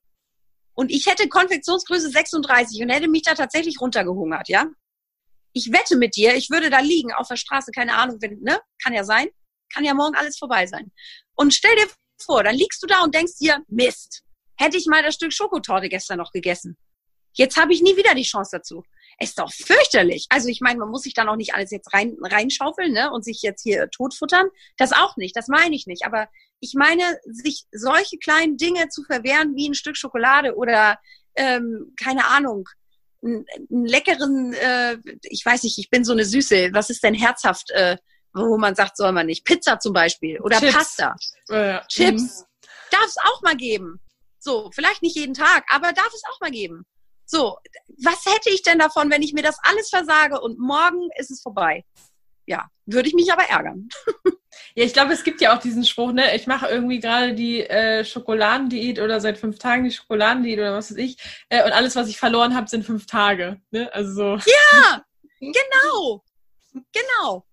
und 0.75 0.91
ich 0.91 1.07
hätte 1.07 1.29
Konfektionsgröße 1.29 2.09
36 2.09 2.81
und 2.81 2.89
hätte 2.89 3.07
mich 3.07 3.23
da 3.23 3.33
tatsächlich 3.33 3.79
runtergehungert, 3.81 4.49
ja? 4.49 4.67
Ich 5.55 5.71
wette 5.71 5.97
mit 5.97 6.15
dir, 6.15 6.35
ich 6.35 6.49
würde 6.49 6.71
da 6.71 6.79
liegen 6.79 7.11
auf 7.11 7.27
der 7.27 7.35
Straße, 7.35 7.71
keine 7.71 7.95
Ahnung, 7.95 8.17
wenn, 8.21 8.39
ne? 8.41 8.59
Kann 8.83 8.93
ja 8.93 9.03
sein 9.03 9.29
kann 9.73 9.83
ja 9.83 9.93
morgen 9.93 10.15
alles 10.15 10.37
vorbei 10.37 10.65
sein. 10.67 10.91
Und 11.35 11.53
stell 11.53 11.75
dir 11.75 11.87
vor, 12.21 12.43
dann 12.43 12.55
liegst 12.55 12.81
du 12.83 12.87
da 12.87 13.01
und 13.03 13.13
denkst 13.13 13.37
dir, 13.39 13.63
Mist, 13.67 14.23
hätte 14.55 14.77
ich 14.77 14.85
mal 14.87 15.03
das 15.03 15.15
Stück 15.15 15.33
Schokotorte 15.33 15.89
gestern 15.89 16.17
noch 16.17 16.31
gegessen. 16.31 16.77
Jetzt 17.33 17.57
habe 17.57 17.73
ich 17.73 17.81
nie 17.81 17.97
wieder 17.97 18.13
die 18.13 18.23
Chance 18.23 18.57
dazu. 18.57 18.83
Ist 19.19 19.39
doch 19.39 19.51
fürchterlich. 19.51 20.27
Also 20.29 20.47
ich 20.49 20.61
meine, 20.61 20.79
man 20.79 20.89
muss 20.89 21.03
sich 21.03 21.13
da 21.13 21.23
noch 21.23 21.35
nicht 21.35 21.53
alles 21.53 21.71
jetzt 21.71 21.93
rein, 21.93 22.15
reinschaufeln 22.21 22.93
ne, 22.93 23.11
und 23.11 23.23
sich 23.23 23.41
jetzt 23.41 23.61
hier 23.61 23.89
totfuttern. 23.89 24.47
Das 24.77 24.91
auch 24.91 25.17
nicht, 25.17 25.35
das 25.35 25.47
meine 25.47 25.75
ich 25.75 25.87
nicht. 25.87 26.05
Aber 26.05 26.27
ich 26.59 26.73
meine, 26.75 27.19
sich 27.25 27.65
solche 27.71 28.17
kleinen 28.17 28.57
Dinge 28.57 28.89
zu 28.89 29.03
verwehren 29.03 29.55
wie 29.55 29.69
ein 29.69 29.75
Stück 29.75 29.97
Schokolade 29.97 30.55
oder 30.55 30.99
ähm, 31.35 31.93
keine 32.01 32.25
Ahnung, 32.27 32.67
einen, 33.23 33.45
einen 33.71 33.85
leckeren, 33.85 34.53
äh, 34.53 34.97
ich 35.23 35.45
weiß 35.45 35.63
nicht, 35.63 35.77
ich 35.77 35.89
bin 35.89 36.03
so 36.03 36.13
eine 36.13 36.25
Süße, 36.25 36.69
was 36.73 36.89
ist 36.89 37.03
denn 37.03 37.13
herzhaft? 37.13 37.71
Äh, 37.71 37.97
wo 38.33 38.57
man 38.57 38.75
sagt, 38.75 38.97
soll 38.97 39.11
man 39.11 39.27
nicht. 39.27 39.45
Pizza 39.45 39.79
zum 39.79 39.93
Beispiel 39.93 40.39
oder 40.39 40.59
Chips. 40.59 40.73
Pasta. 40.73 41.15
Äh, 41.49 41.79
Chips. 41.87 42.41
Mhm. 42.41 42.67
Darf 42.91 43.05
es 43.05 43.17
auch 43.23 43.41
mal 43.41 43.55
geben. 43.55 43.99
So, 44.39 44.69
vielleicht 44.73 45.01
nicht 45.01 45.15
jeden 45.15 45.33
Tag, 45.33 45.65
aber 45.69 45.93
darf 45.93 46.13
es 46.13 46.23
auch 46.29 46.39
mal 46.41 46.51
geben. 46.51 46.85
So, 47.25 47.57
was 48.03 48.25
hätte 48.25 48.49
ich 48.49 48.61
denn 48.61 48.79
davon, 48.79 49.09
wenn 49.09 49.21
ich 49.21 49.33
mir 49.33 49.43
das 49.43 49.57
alles 49.63 49.89
versage 49.89 50.41
und 50.41 50.59
morgen 50.59 51.09
ist 51.17 51.31
es 51.31 51.41
vorbei? 51.41 51.85
Ja, 52.45 52.67
würde 52.85 53.07
ich 53.07 53.13
mich 53.13 53.31
aber 53.31 53.43
ärgern. 53.43 53.89
Ja, 54.75 54.85
ich 54.85 54.93
glaube, 54.93 55.13
es 55.13 55.23
gibt 55.23 55.41
ja 55.41 55.55
auch 55.55 55.59
diesen 55.59 55.83
Spruch, 55.83 56.13
ne? 56.13 56.35
Ich 56.35 56.47
mache 56.47 56.67
irgendwie 56.67 56.99
gerade 56.99 57.33
die 57.33 57.61
äh, 57.61 58.05
Schokoladendiät 58.05 58.99
oder 58.99 59.19
seit 59.19 59.37
fünf 59.37 59.57
Tagen 59.59 59.83
die 59.83 59.91
Schokoladendiät 59.91 60.59
oder 60.59 60.73
was 60.73 60.91
weiß 60.91 60.97
ich. 60.97 61.17
Äh, 61.49 61.63
und 61.63 61.71
alles, 61.71 61.95
was 61.95 62.07
ich 62.07 62.17
verloren 62.17 62.55
habe, 62.55 62.67
sind 62.67 62.85
fünf 62.85 63.05
Tage. 63.05 63.61
Ne? 63.71 63.91
Also 63.93 64.13
so. 64.13 64.51
Ja, 64.51 65.03
genau. 65.39 66.23
Genau 66.91 67.45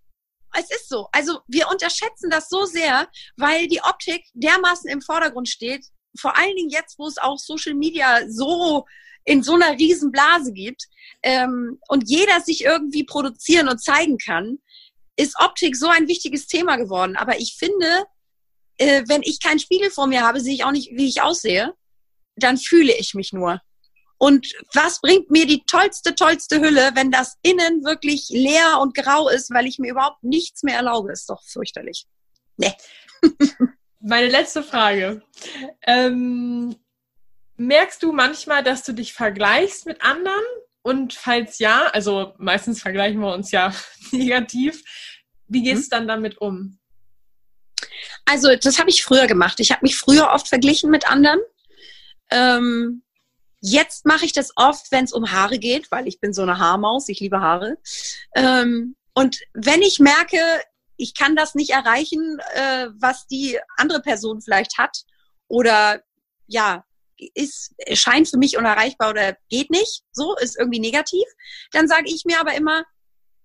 es 0.59 0.71
ist 0.71 0.89
so. 0.89 1.09
Also 1.13 1.41
wir 1.47 1.69
unterschätzen 1.69 2.31
das 2.31 2.49
so 2.49 2.65
sehr, 2.65 3.09
weil 3.37 3.69
die 3.69 3.81
Optik 3.83 4.25
dermaßen 4.35 4.91
im 4.91 5.01
Vordergrund 5.01 5.49
steht. 5.49 5.87
Vor 6.19 6.37
allen 6.37 6.57
Dingen 6.57 6.71
jetzt, 6.71 6.99
wo 6.99 7.07
es 7.07 7.19
auch 7.19 7.39
Social 7.39 7.75
Media 7.75 8.29
so 8.29 8.87
in 9.25 9.43
so 9.43 9.55
einer 9.55 9.73
riesen 9.73 10.11
Blase 10.11 10.53
gibt 10.53 10.87
ähm, 11.23 11.79
und 11.89 12.09
jeder 12.09 12.41
sich 12.41 12.65
irgendwie 12.65 13.05
produzieren 13.05 13.69
und 13.69 13.83
zeigen 13.83 14.19
kann, 14.19 14.59
ist 15.17 15.39
Optik 15.39 15.77
so 15.77 15.89
ein 15.89 16.09
wichtiges 16.09 16.47
Thema 16.47 16.77
geworden. 16.77 17.17
Aber 17.17 17.39
ich 17.39 17.57
finde, 17.59 18.05
äh, 18.79 19.05
wenn 19.07 19.23
ich 19.23 19.41
keinen 19.41 19.59
Spiegel 19.59 19.91
vor 19.91 20.07
mir 20.07 20.23
habe, 20.23 20.41
sehe 20.41 20.55
ich 20.55 20.65
auch 20.65 20.73
nicht, 20.73 20.91
wie 20.93 21.09
ich 21.09 21.21
aussehe. 21.21 21.75
Dann 22.37 22.57
fühle 22.57 22.97
ich 22.97 23.15
mich 23.15 23.33
nur. 23.33 23.61
Und 24.21 24.53
was 24.75 25.01
bringt 25.01 25.31
mir 25.31 25.47
die 25.47 25.65
tollste, 25.65 26.15
tollste 26.15 26.61
Hülle, 26.61 26.91
wenn 26.95 27.11
das 27.11 27.39
innen 27.41 27.83
wirklich 27.87 28.29
leer 28.29 28.79
und 28.79 28.95
grau 28.95 29.31
ist, 29.31 29.51
weil 29.51 29.67
ich 29.67 29.79
mir 29.79 29.93
überhaupt 29.93 30.23
nichts 30.23 30.63
mehr 30.63 30.77
erlaube? 30.77 31.11
Ist 31.11 31.31
doch 31.31 31.43
fürchterlich. 31.43 32.05
Nee. 32.59 32.75
Meine 33.99 34.29
letzte 34.29 34.63
Frage. 34.63 35.23
Ähm, 35.87 36.77
merkst 37.57 38.03
du 38.03 38.13
manchmal, 38.13 38.63
dass 38.63 38.83
du 38.85 38.93
dich 38.93 39.15
vergleichst 39.15 39.87
mit 39.87 40.03
anderen? 40.03 40.45
Und 40.83 41.15
falls 41.15 41.59
ja, 41.59 41.87
also 41.87 42.35
meistens 42.37 42.83
vergleichen 42.83 43.21
wir 43.21 43.33
uns 43.33 43.51
ja 43.53 43.73
negativ, 44.13 44.85
wie 45.49 45.63
gehst 45.63 45.91
du 45.91 45.97
mhm. 45.97 46.01
dann 46.01 46.09
damit 46.09 46.39
um? 46.43 46.79
Also 48.27 48.55
das 48.55 48.79
habe 48.79 48.91
ich 48.91 49.03
früher 49.03 49.27
gemacht. 49.27 49.61
Ich 49.61 49.71
habe 49.73 49.81
mich 49.81 49.97
früher 49.97 50.31
oft 50.31 50.47
verglichen 50.47 50.91
mit 50.91 51.11
anderen. 51.11 51.41
Ähm, 52.31 53.03
jetzt 53.61 54.07
mache 54.07 54.25
ich 54.25 54.33
das 54.33 54.53
oft, 54.57 54.91
wenn 54.91 55.05
es 55.05 55.13
um 55.13 55.31
Haare 55.31 55.59
geht, 55.59 55.91
weil 55.91 56.09
ich 56.09 56.21
bin 56.21 56.33
so 56.33 56.43
eine 56.43 56.59
Haarmaus, 56.59 57.09
ich 57.09 57.21
liebe 57.21 57.41
Haare. 57.41 57.79
Ähm, 58.35 58.97
und 59.15 59.39
wenn 59.53 59.83
ich 59.83 59.99
merke, 59.99 60.39
ich 60.97 61.15
kann 61.15 61.37
das 61.37 61.55
nicht 61.55 61.71
erreichen, 61.71 62.39
äh, 62.55 62.89
was 62.99 63.27
die 63.27 63.59
andere 63.77 64.01
Person 64.01 64.41
vielleicht 64.41 64.79
hat, 64.79 65.05
oder 65.49 66.03
ja, 66.47 66.85
ist, 67.35 67.75
scheint 67.93 68.29
für 68.29 68.39
mich 68.39 68.57
unerreichbar 68.57 69.11
oder 69.11 69.37
geht 69.49 69.71
nicht, 69.71 70.03
so 70.13 70.37
ist 70.37 70.59
irgendwie 70.59 70.81
negativ, 70.81 71.25
dann 71.73 71.89
sage 71.89 72.05
ich 72.07 72.25
mir 72.25 72.41
aber 72.41 72.55
immer, 72.55 72.85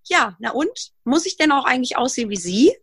ja, 0.08 0.36
na 0.40 0.52
und? 0.52 0.92
Muss 1.04 1.26
ich 1.26 1.36
denn 1.36 1.52
auch 1.52 1.66
eigentlich 1.66 1.98
aussehen 1.98 2.30
wie 2.30 2.38
sie? 2.38 2.78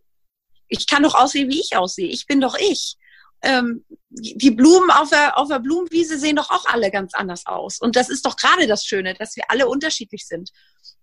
Ich 0.67 0.87
kann 0.87 1.03
doch 1.03 1.15
aussehen, 1.15 1.49
wie 1.49 1.61
ich 1.61 1.75
aussehe. 1.77 2.07
Ich 2.07 2.25
bin 2.27 2.41
doch 2.41 2.57
ich. 2.57 2.97
Ähm, 3.43 3.85
die 4.09 4.51
Blumen 4.51 4.89
auf 4.91 5.09
der, 5.09 5.37
auf 5.37 5.49
der 5.49 5.59
Blumenwiese 5.59 6.17
sehen 6.17 6.35
doch 6.35 6.49
auch 6.49 6.65
alle 6.65 6.91
ganz 6.91 7.13
anders 7.13 7.45
aus. 7.45 7.79
Und 7.79 7.95
das 7.95 8.09
ist 8.09 8.25
doch 8.25 8.37
gerade 8.37 8.67
das 8.67 8.85
Schöne, 8.85 9.13
dass 9.15 9.35
wir 9.35 9.43
alle 9.49 9.67
unterschiedlich 9.67 10.27
sind. 10.27 10.51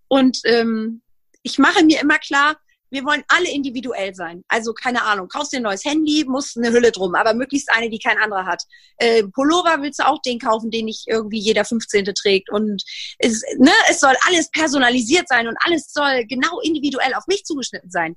Und 0.09 0.41
ähm, 0.45 1.03
ich 1.43 1.59
mache 1.59 1.85
mir 1.85 2.01
immer 2.01 2.19
klar, 2.19 2.57
wir 2.91 3.05
wollen 3.05 3.23
alle 3.29 3.51
individuell 3.51 4.15
sein. 4.15 4.45
Also 4.49 4.73
keine 4.73 5.05
Ahnung, 5.05 5.29
kaufst 5.29 5.53
dir 5.53 5.59
ein 5.59 5.63
neues 5.63 5.85
Handy, 5.85 6.25
musst 6.27 6.57
eine 6.57 6.73
Hülle 6.73 6.91
drum, 6.91 7.15
aber 7.15 7.35
möglichst 7.35 7.71
eine, 7.71 7.89
die 7.89 7.99
kein 7.99 8.19
anderer 8.19 8.47
hat. 8.47 8.63
Äh, 8.97 9.25
Pullover 9.29 9.81
willst 9.81 10.01
du 10.01 10.07
auch 10.07 10.21
den 10.23 10.39
kaufen, 10.39 10.71
den 10.71 10.87
nicht 10.87 11.07
irgendwie 11.07 11.39
jeder 11.39 11.65
15. 11.65 12.07
trägt. 12.15 12.51
Und 12.51 12.83
es, 13.19 13.43
ne, 13.59 13.73
es 13.89 14.01
soll 14.01 14.15
alles 14.27 14.51
personalisiert 14.51 15.29
sein 15.29 15.47
und 15.47 15.57
alles 15.65 15.93
soll 15.93 16.27
genau 16.27 16.61
individuell 16.61 17.15
auf 17.15 17.27
mich 17.29 17.45
zugeschnitten 17.45 17.91
sein. 17.91 18.17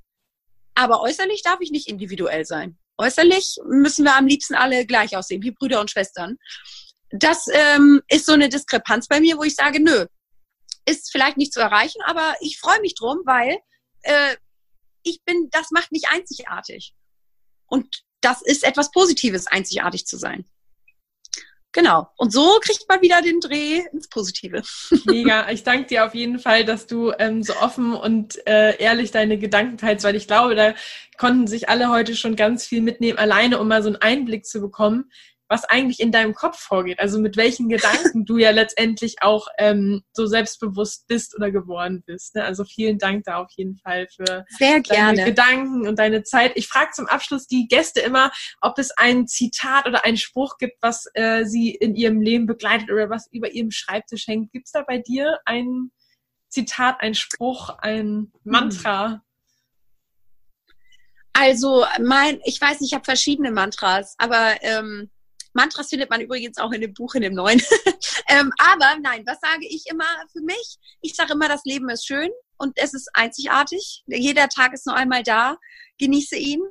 Aber 0.76 1.02
äußerlich 1.02 1.44
darf 1.44 1.62
ich 1.62 1.70
nicht 1.70 1.88
individuell 1.88 2.46
sein. 2.46 2.78
Äußerlich 2.98 3.58
müssen 3.66 4.06
wir 4.06 4.16
am 4.16 4.28
liebsten 4.28 4.56
alle 4.56 4.86
gleich 4.86 5.18
aussehen, 5.18 5.42
wie 5.42 5.52
Brüder 5.52 5.82
und 5.82 5.90
Schwestern. 5.90 6.38
Das 7.10 7.48
ähm, 7.52 8.02
ist 8.08 8.26
so 8.26 8.34
eine 8.34 8.50
Diskrepanz 8.50 9.08
bei 9.08 9.20
mir, 9.20 9.38
wo 9.38 9.44
ich 9.44 9.56
sage, 9.56 9.80
nö, 9.82 10.06
ist 10.86 11.12
vielleicht 11.12 11.38
nicht 11.38 11.54
zu 11.54 11.60
erreichen, 11.60 12.02
aber 12.06 12.36
ich 12.42 12.60
freue 12.60 12.82
mich 12.82 12.96
drum, 12.96 13.20
weil 13.26 13.58
äh, 14.02 14.36
ich 15.04 15.24
bin, 15.24 15.50
das 15.52 15.72
macht 15.72 15.92
mich 15.92 16.10
einzigartig. 16.10 16.94
Und 17.68 18.04
das 18.22 18.42
ist 18.42 18.64
etwas 18.64 18.92
Positives, 18.92 19.48
einzigartig 19.48 20.06
zu 20.06 20.18
sein. 20.18 20.46
Genau. 21.74 22.08
Und 22.18 22.32
so 22.32 22.60
kriegt 22.62 22.88
man 22.88 23.02
wieder 23.02 23.22
den 23.22 23.40
Dreh 23.40 23.82
ins 23.92 24.08
Positive. 24.08 24.62
Mega. 25.06 25.50
Ich 25.50 25.64
danke 25.64 25.88
dir 25.88 26.06
auf 26.06 26.14
jeden 26.14 26.38
Fall, 26.38 26.66
dass 26.66 26.86
du 26.86 27.12
ähm, 27.18 27.42
so 27.42 27.56
offen 27.58 27.94
und 27.94 28.46
äh, 28.48 28.78
ehrlich 28.78 29.12
deine 29.12 29.40
Gedanken 29.40 29.78
teilst, 29.78 30.06
weil 30.06 30.16
ich 30.16 30.28
glaube, 30.28 30.54
da 30.54 30.76
konnten 31.18 31.48
sich 31.48 31.70
alle 31.70 31.90
heute 31.90 32.16
schon 32.16 32.36
ganz 32.36 32.66
viel 32.66 32.82
mitnehmen, 32.82 33.18
alleine 33.18 33.60
um 33.60 33.68
mal 33.68 33.82
so 33.82 33.90
einen 33.90 33.98
Einblick 33.98 34.46
zu 34.46 34.62
bekommen, 34.62 35.12
was 35.48 35.66
eigentlich 35.66 36.00
in 36.00 36.12
deinem 36.12 36.34
Kopf 36.34 36.60
vorgeht. 36.60 37.00
Also 37.00 37.20
mit 37.20 37.38
welchen 37.38 37.70
Gedanken 37.70 38.26
du 38.26 38.38
ja 38.38 38.52
letztendlich 38.52 39.22
auch 39.22 39.48
ähm, 39.58 40.04
so 40.14 40.26
selbstbewusst 40.26 41.08
bist 41.08 41.36
oder 41.36 41.52
geworden 41.52 42.04
bist. 42.06 42.36
Ne? 42.36 42.44
Also 42.44 42.64
vielen 42.64 42.98
Dank 42.98 43.26
da 43.26 43.38
auf 43.38 43.52
jeden 43.56 43.78
Fall 43.78 44.08
für 44.08 44.46
Sehr 44.50 44.82
deine 44.82 44.82
gerne. 44.82 45.26
Gedanken 45.26 45.88
und 45.88 46.00
deine 46.00 46.24
Zeit. 46.24 46.54
Ich 46.56 46.68
frage 46.68 46.92
zum 46.92 47.08
Abschluss 47.08 47.48
die 47.48 47.68
Gäste 47.68 48.00
immer, 48.00 48.32
ob 48.62 48.80
es 48.80 48.92
ein 48.92 49.28
Zitat 49.28 49.86
oder 49.86 50.06
einen 50.06 50.18
Spruch 50.18 50.58
gibt, 50.58 50.78
was 50.82 51.06
äh, 51.14 51.46
sie 51.46 51.72
in 51.72 51.96
ihrem 51.96 52.22
Leben 52.22 52.48
begleitet 52.48 52.90
oder 52.90 53.10
was 53.10 53.28
über 53.32 53.52
ihrem 53.52 53.72
Schreibtisch 53.72 54.28
hängt. 54.28 54.52
Gibt 54.52 54.68
es 54.68 54.72
da 54.72 54.84
bei 54.84 55.00
dir 55.00 55.40
ein 55.46 55.92
Zitat, 56.50 56.98
ein 57.00 57.16
Spruch, 57.16 57.70
ein 57.80 58.32
Mantra? 58.44 59.22
Also 61.34 61.84
mein, 62.00 62.40
ich 62.46 62.62
weiß 62.62 62.80
nicht, 62.80 62.92
ich 62.92 62.94
habe 62.94 63.06
verschiedene 63.06 63.52
Mantras, 63.52 64.16
aber 64.20 64.56
ähm, 64.62 65.10
Mantras 65.54 65.90
findet 65.90 66.10
man 66.10 66.22
übrigens 66.22 66.58
auch 66.58 66.72
in 66.72 66.82
dem 66.82 66.94
Buch, 66.94 67.16
in 67.16 67.22
dem 67.22 67.34
neuen. 67.34 67.62
ähm, 68.28 68.52
aber 68.58 68.98
nein, 69.02 69.24
was 69.26 69.40
sage 69.40 69.66
ich 69.68 69.86
immer 69.90 70.06
für 70.32 70.42
mich? 70.42 70.78
Ich 71.02 71.16
sage 71.16 71.34
immer, 71.34 71.48
das 71.48 71.64
Leben 71.64 71.90
ist 71.90 72.06
schön 72.06 72.30
und 72.58 72.74
es 72.76 72.94
ist 72.94 73.10
einzigartig. 73.14 74.04
Jeder 74.08 74.50
Tag 74.50 74.74
ist 74.74 74.88
nur 74.88 74.96
einmal 74.96 75.24
da. 75.24 75.58
Genieße 76.00 76.36
ihn 76.36 76.62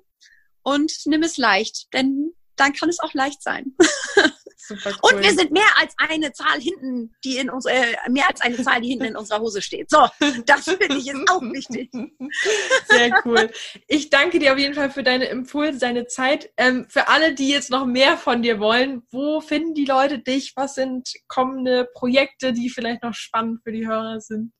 und 0.63 0.93
nimm 1.07 1.23
es 1.23 1.37
leicht, 1.37 1.93
denn 1.93 2.35
dann 2.57 2.73
kann 2.73 2.89
es 2.89 3.01
auch 3.01 3.15
leicht 3.15 3.43
sein. 3.43 3.77
Super 4.65 4.91
cool. 5.03 5.15
Und 5.15 5.23
wir 5.25 5.35
sind 5.35 5.51
mehr 5.51 5.67
als 5.77 5.93
eine 5.99 6.33
Zahl 6.33 6.61
hinten, 6.61 7.13
die 7.25 7.37
in 7.37 7.51
uns, 7.51 7.67
äh, 7.67 7.97
mehr 8.09 8.29
als 8.29 8.41
eine 8.43 8.63
Zahl, 8.63 8.81
die 8.81 8.91
hinten 8.91 9.07
in 9.07 9.17
unserer 9.17 9.41
Hose 9.41 9.61
steht. 9.61 9.91
So, 9.91 10.07
das 10.47 10.65
finde 10.65 10.99
ich 10.99 11.09
ist 11.09 11.29
auch 11.29 11.43
wichtig. 11.43 11.91
Sehr 12.89 13.23
cool. 13.25 13.51
Ich 13.89 14.11
danke 14.11 14.39
dir 14.39 14.53
auf 14.53 14.59
jeden 14.59 14.75
Fall 14.75 14.91
für 14.91 15.03
deine 15.03 15.25
Impulse, 15.25 15.81
deine 15.81 16.07
Zeit. 16.07 16.53
Ähm, 16.57 16.87
für 16.89 17.09
alle, 17.09 17.35
die 17.35 17.49
jetzt 17.49 17.71
noch 17.71 17.87
mehr 17.87 18.17
von 18.17 18.43
dir 18.43 18.61
wollen, 18.61 19.03
wo 19.11 19.41
finden 19.41 19.75
die 19.75 19.85
Leute 19.85 20.21
dich? 20.21 20.53
Was 20.55 20.77
sind 20.77 21.13
kommende 21.27 21.89
Projekte, 21.93 22.53
die 22.53 22.71
vielleicht 22.71 23.03
noch 23.03 23.15
spannend 23.15 23.63
für 23.65 23.73
die 23.73 23.89
Hörer 23.89 24.21
sind? 24.21 24.53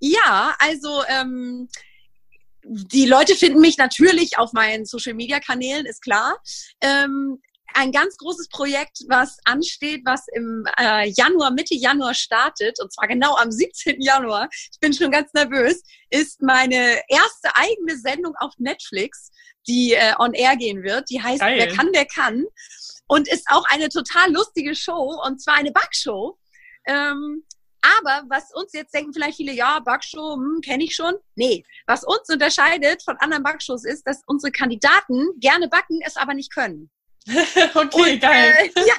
Ja, 0.00 0.54
also 0.58 1.02
ähm, 1.08 1.68
die 2.62 3.04
Leute 3.04 3.34
finden 3.34 3.60
mich 3.60 3.76
natürlich 3.76 4.38
auf 4.38 4.54
meinen 4.54 4.86
Social 4.86 5.12
Media 5.12 5.38
Kanälen, 5.38 5.84
ist 5.84 6.00
klar. 6.00 6.38
Ähm, 6.80 7.42
ein 7.74 7.92
ganz 7.92 8.16
großes 8.16 8.48
Projekt, 8.48 9.00
was 9.08 9.38
ansteht, 9.44 10.02
was 10.04 10.26
im 10.32 10.64
äh, 10.78 11.08
Januar, 11.10 11.50
Mitte 11.50 11.74
Januar 11.74 12.14
startet, 12.14 12.80
und 12.80 12.92
zwar 12.92 13.08
genau 13.08 13.36
am 13.36 13.50
17. 13.50 14.00
Januar, 14.00 14.48
ich 14.52 14.78
bin 14.80 14.92
schon 14.92 15.10
ganz 15.10 15.32
nervös, 15.32 15.82
ist 16.10 16.40
meine 16.40 17.00
erste 17.08 17.54
eigene 17.54 17.98
Sendung 17.98 18.34
auf 18.36 18.52
Netflix, 18.58 19.30
die 19.66 19.94
äh, 19.94 20.14
on 20.18 20.34
air 20.34 20.56
gehen 20.56 20.82
wird. 20.82 21.10
Die 21.10 21.22
heißt 21.22 21.40
Geil. 21.40 21.58
Wer 21.58 21.74
kann, 21.74 21.88
wer 21.92 22.06
kann. 22.06 22.44
Und 23.06 23.28
ist 23.28 23.46
auch 23.50 23.64
eine 23.68 23.88
total 23.88 24.32
lustige 24.32 24.74
Show, 24.74 25.20
und 25.24 25.40
zwar 25.42 25.54
eine 25.54 25.72
Backshow. 25.72 26.38
Ähm, 26.86 27.44
aber 27.98 28.24
was 28.28 28.50
uns 28.54 28.72
jetzt 28.72 28.94
denken 28.94 29.12
vielleicht 29.12 29.36
viele, 29.36 29.52
ja, 29.52 29.78
Backshow, 29.80 30.34
hm, 30.36 30.60
kenne 30.64 30.84
ich 30.84 30.94
schon. 30.94 31.14
Nee, 31.34 31.64
was 31.86 32.02
uns 32.04 32.28
unterscheidet 32.30 33.02
von 33.02 33.16
anderen 33.18 33.42
Backshows 33.42 33.84
ist, 33.84 34.06
dass 34.06 34.22
unsere 34.26 34.52
Kandidaten 34.52 35.28
gerne 35.38 35.68
backen, 35.68 36.00
es 36.02 36.16
aber 36.16 36.32
nicht 36.32 36.52
können. 36.52 36.90
okay, 37.74 38.12
und, 38.12 38.20
geil. 38.20 38.54
Äh, 38.58 38.80
ja, 38.86 38.94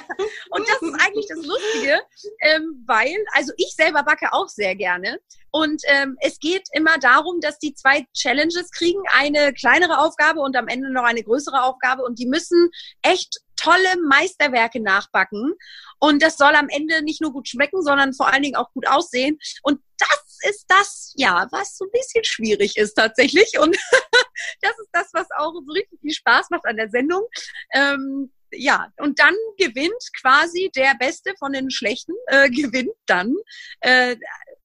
und 0.50 0.68
das 0.68 0.82
ist 0.82 0.94
eigentlich 1.06 1.26
das 1.28 1.44
Lustige, 1.44 2.00
ähm, 2.40 2.84
weil, 2.86 3.16
also 3.32 3.52
ich 3.56 3.74
selber 3.76 4.02
backe 4.02 4.32
auch 4.32 4.48
sehr 4.48 4.74
gerne. 4.74 5.20
Und 5.52 5.82
ähm, 5.86 6.16
es 6.20 6.38
geht 6.38 6.68
immer 6.72 6.98
darum, 6.98 7.40
dass 7.40 7.58
die 7.58 7.72
zwei 7.74 8.06
Challenges 8.12 8.70
kriegen, 8.72 9.00
eine 9.12 9.54
kleinere 9.54 9.98
Aufgabe 9.98 10.40
und 10.40 10.56
am 10.56 10.68
Ende 10.68 10.92
noch 10.92 11.04
eine 11.04 11.22
größere 11.22 11.62
Aufgabe. 11.62 12.02
Und 12.02 12.18
die 12.18 12.26
müssen 12.26 12.70
echt 13.02 13.40
tolle 13.56 13.96
Meisterwerke 14.06 14.82
nachbacken. 14.82 15.54
Und 15.98 16.22
das 16.22 16.36
soll 16.36 16.54
am 16.54 16.68
Ende 16.68 17.02
nicht 17.02 17.22
nur 17.22 17.32
gut 17.32 17.48
schmecken, 17.48 17.82
sondern 17.82 18.12
vor 18.12 18.30
allen 18.30 18.42
Dingen 18.42 18.56
auch 18.56 18.70
gut 18.72 18.86
aussehen. 18.86 19.38
Und 19.62 19.80
das 19.98 20.25
ist 20.42 20.66
das, 20.68 21.12
ja, 21.16 21.46
was 21.50 21.76
so 21.76 21.84
ein 21.84 21.90
bisschen 21.92 22.24
schwierig 22.24 22.76
ist 22.76 22.94
tatsächlich. 22.94 23.58
Und 23.58 23.76
das 24.60 24.78
ist 24.78 24.90
das, 24.92 25.10
was 25.12 25.26
auch 25.36 25.52
so 25.52 25.72
richtig 25.72 26.00
viel 26.00 26.12
Spaß 26.12 26.50
macht 26.50 26.66
an 26.66 26.76
der 26.76 26.90
Sendung. 26.90 27.24
Ähm, 27.72 28.32
ja, 28.52 28.92
und 28.98 29.18
dann 29.18 29.34
gewinnt 29.58 30.02
quasi 30.20 30.70
der 30.74 30.94
Beste 30.98 31.34
von 31.38 31.52
den 31.52 31.70
Schlechten, 31.70 32.14
äh, 32.26 32.48
gewinnt 32.48 32.94
dann 33.06 33.34
äh, 33.80 34.16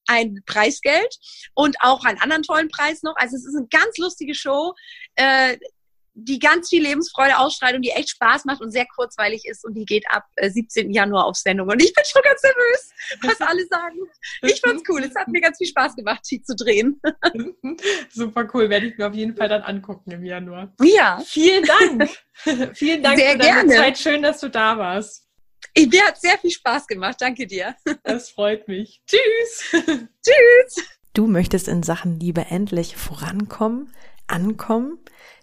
ein 0.08 0.42
Preisgeld 0.46 1.18
und 1.54 1.78
auch 1.82 2.04
einen 2.06 2.20
anderen 2.20 2.44
tollen 2.44 2.70
Preis 2.70 3.02
noch. 3.02 3.16
Also 3.16 3.36
es 3.36 3.46
ist 3.46 3.56
eine 3.56 3.68
ganz 3.68 3.98
lustige 3.98 4.36
Show. 4.36 4.74
Äh, 5.16 5.58
die 6.14 6.40
ganz 6.40 6.70
viel 6.70 6.84
Lebensfreude 6.84 7.38
ausstrahlt 7.38 7.76
und 7.76 7.84
die 7.84 7.92
echt 7.92 8.10
Spaß 8.10 8.46
macht 8.46 8.62
und 8.62 8.72
sehr 8.72 8.86
kurzweilig 8.96 9.44
ist 9.46 9.64
und 9.64 9.76
die 9.76 9.86
geht 9.86 10.06
ab 10.10 10.26
äh, 10.36 10.50
17. 10.50 10.92
Januar 10.92 11.26
auf 11.26 11.36
Sendung. 11.36 11.70
Und 11.70 11.82
ich 11.82 11.94
bin 11.94 12.04
schon 12.06 12.22
ganz 12.24 12.42
nervös, 12.44 12.90
was 13.22 13.48
alle 13.48 13.66
sagen. 13.68 13.98
Ich 14.42 14.60
fand's 14.60 14.84
cool. 14.90 15.04
Es 15.04 15.16
hat 15.16 15.28
mir 15.30 15.42
ganz 15.42 15.58
viel 15.58 15.68
Spaß 15.68 15.96
gemacht, 15.96 16.22
die 16.30 16.42
zu 16.42 16.56
drehen. 16.56 17.00
Super 18.10 18.48
cool. 18.54 18.70
Werde 18.70 18.88
ich 18.88 18.98
mir 18.98 19.08
auf 19.08 19.14
jeden 19.14 19.36
Fall 19.36 19.50
dann 19.50 19.62
angucken 19.62 20.12
im 20.12 20.26
Januar. 20.26 20.74
Ja. 20.82 21.22
Vielen 21.26 21.66
Dank. 21.66 22.10
Vielen 22.76 23.04
Dank 23.04 23.18
sehr 23.18 23.32
für 23.34 23.38
deine 23.38 23.68
gerne. 23.68 23.76
Zeit. 23.76 23.98
Schön, 23.98 24.22
dass 24.22 24.40
du 24.40 24.50
da 24.50 24.78
warst. 24.78 25.28
Mir 25.78 26.06
hat 26.06 26.20
sehr 26.20 26.38
viel 26.38 26.52
Spaß 26.52 26.88
gemacht. 26.88 27.18
Danke 27.20 27.48
dir. 27.48 27.76
Das 28.04 28.30
freut 28.32 28.68
mich. 28.68 29.02
Tschüss. 29.08 29.72
Tschüss. 29.72 30.86
Du 31.14 31.28
möchtest 31.28 31.68
in 31.68 31.84
Sachen 31.84 32.20
Liebe 32.20 32.46
endlich 32.50 32.96
vorankommen, 32.96 33.94
ankommen? 34.28 35.00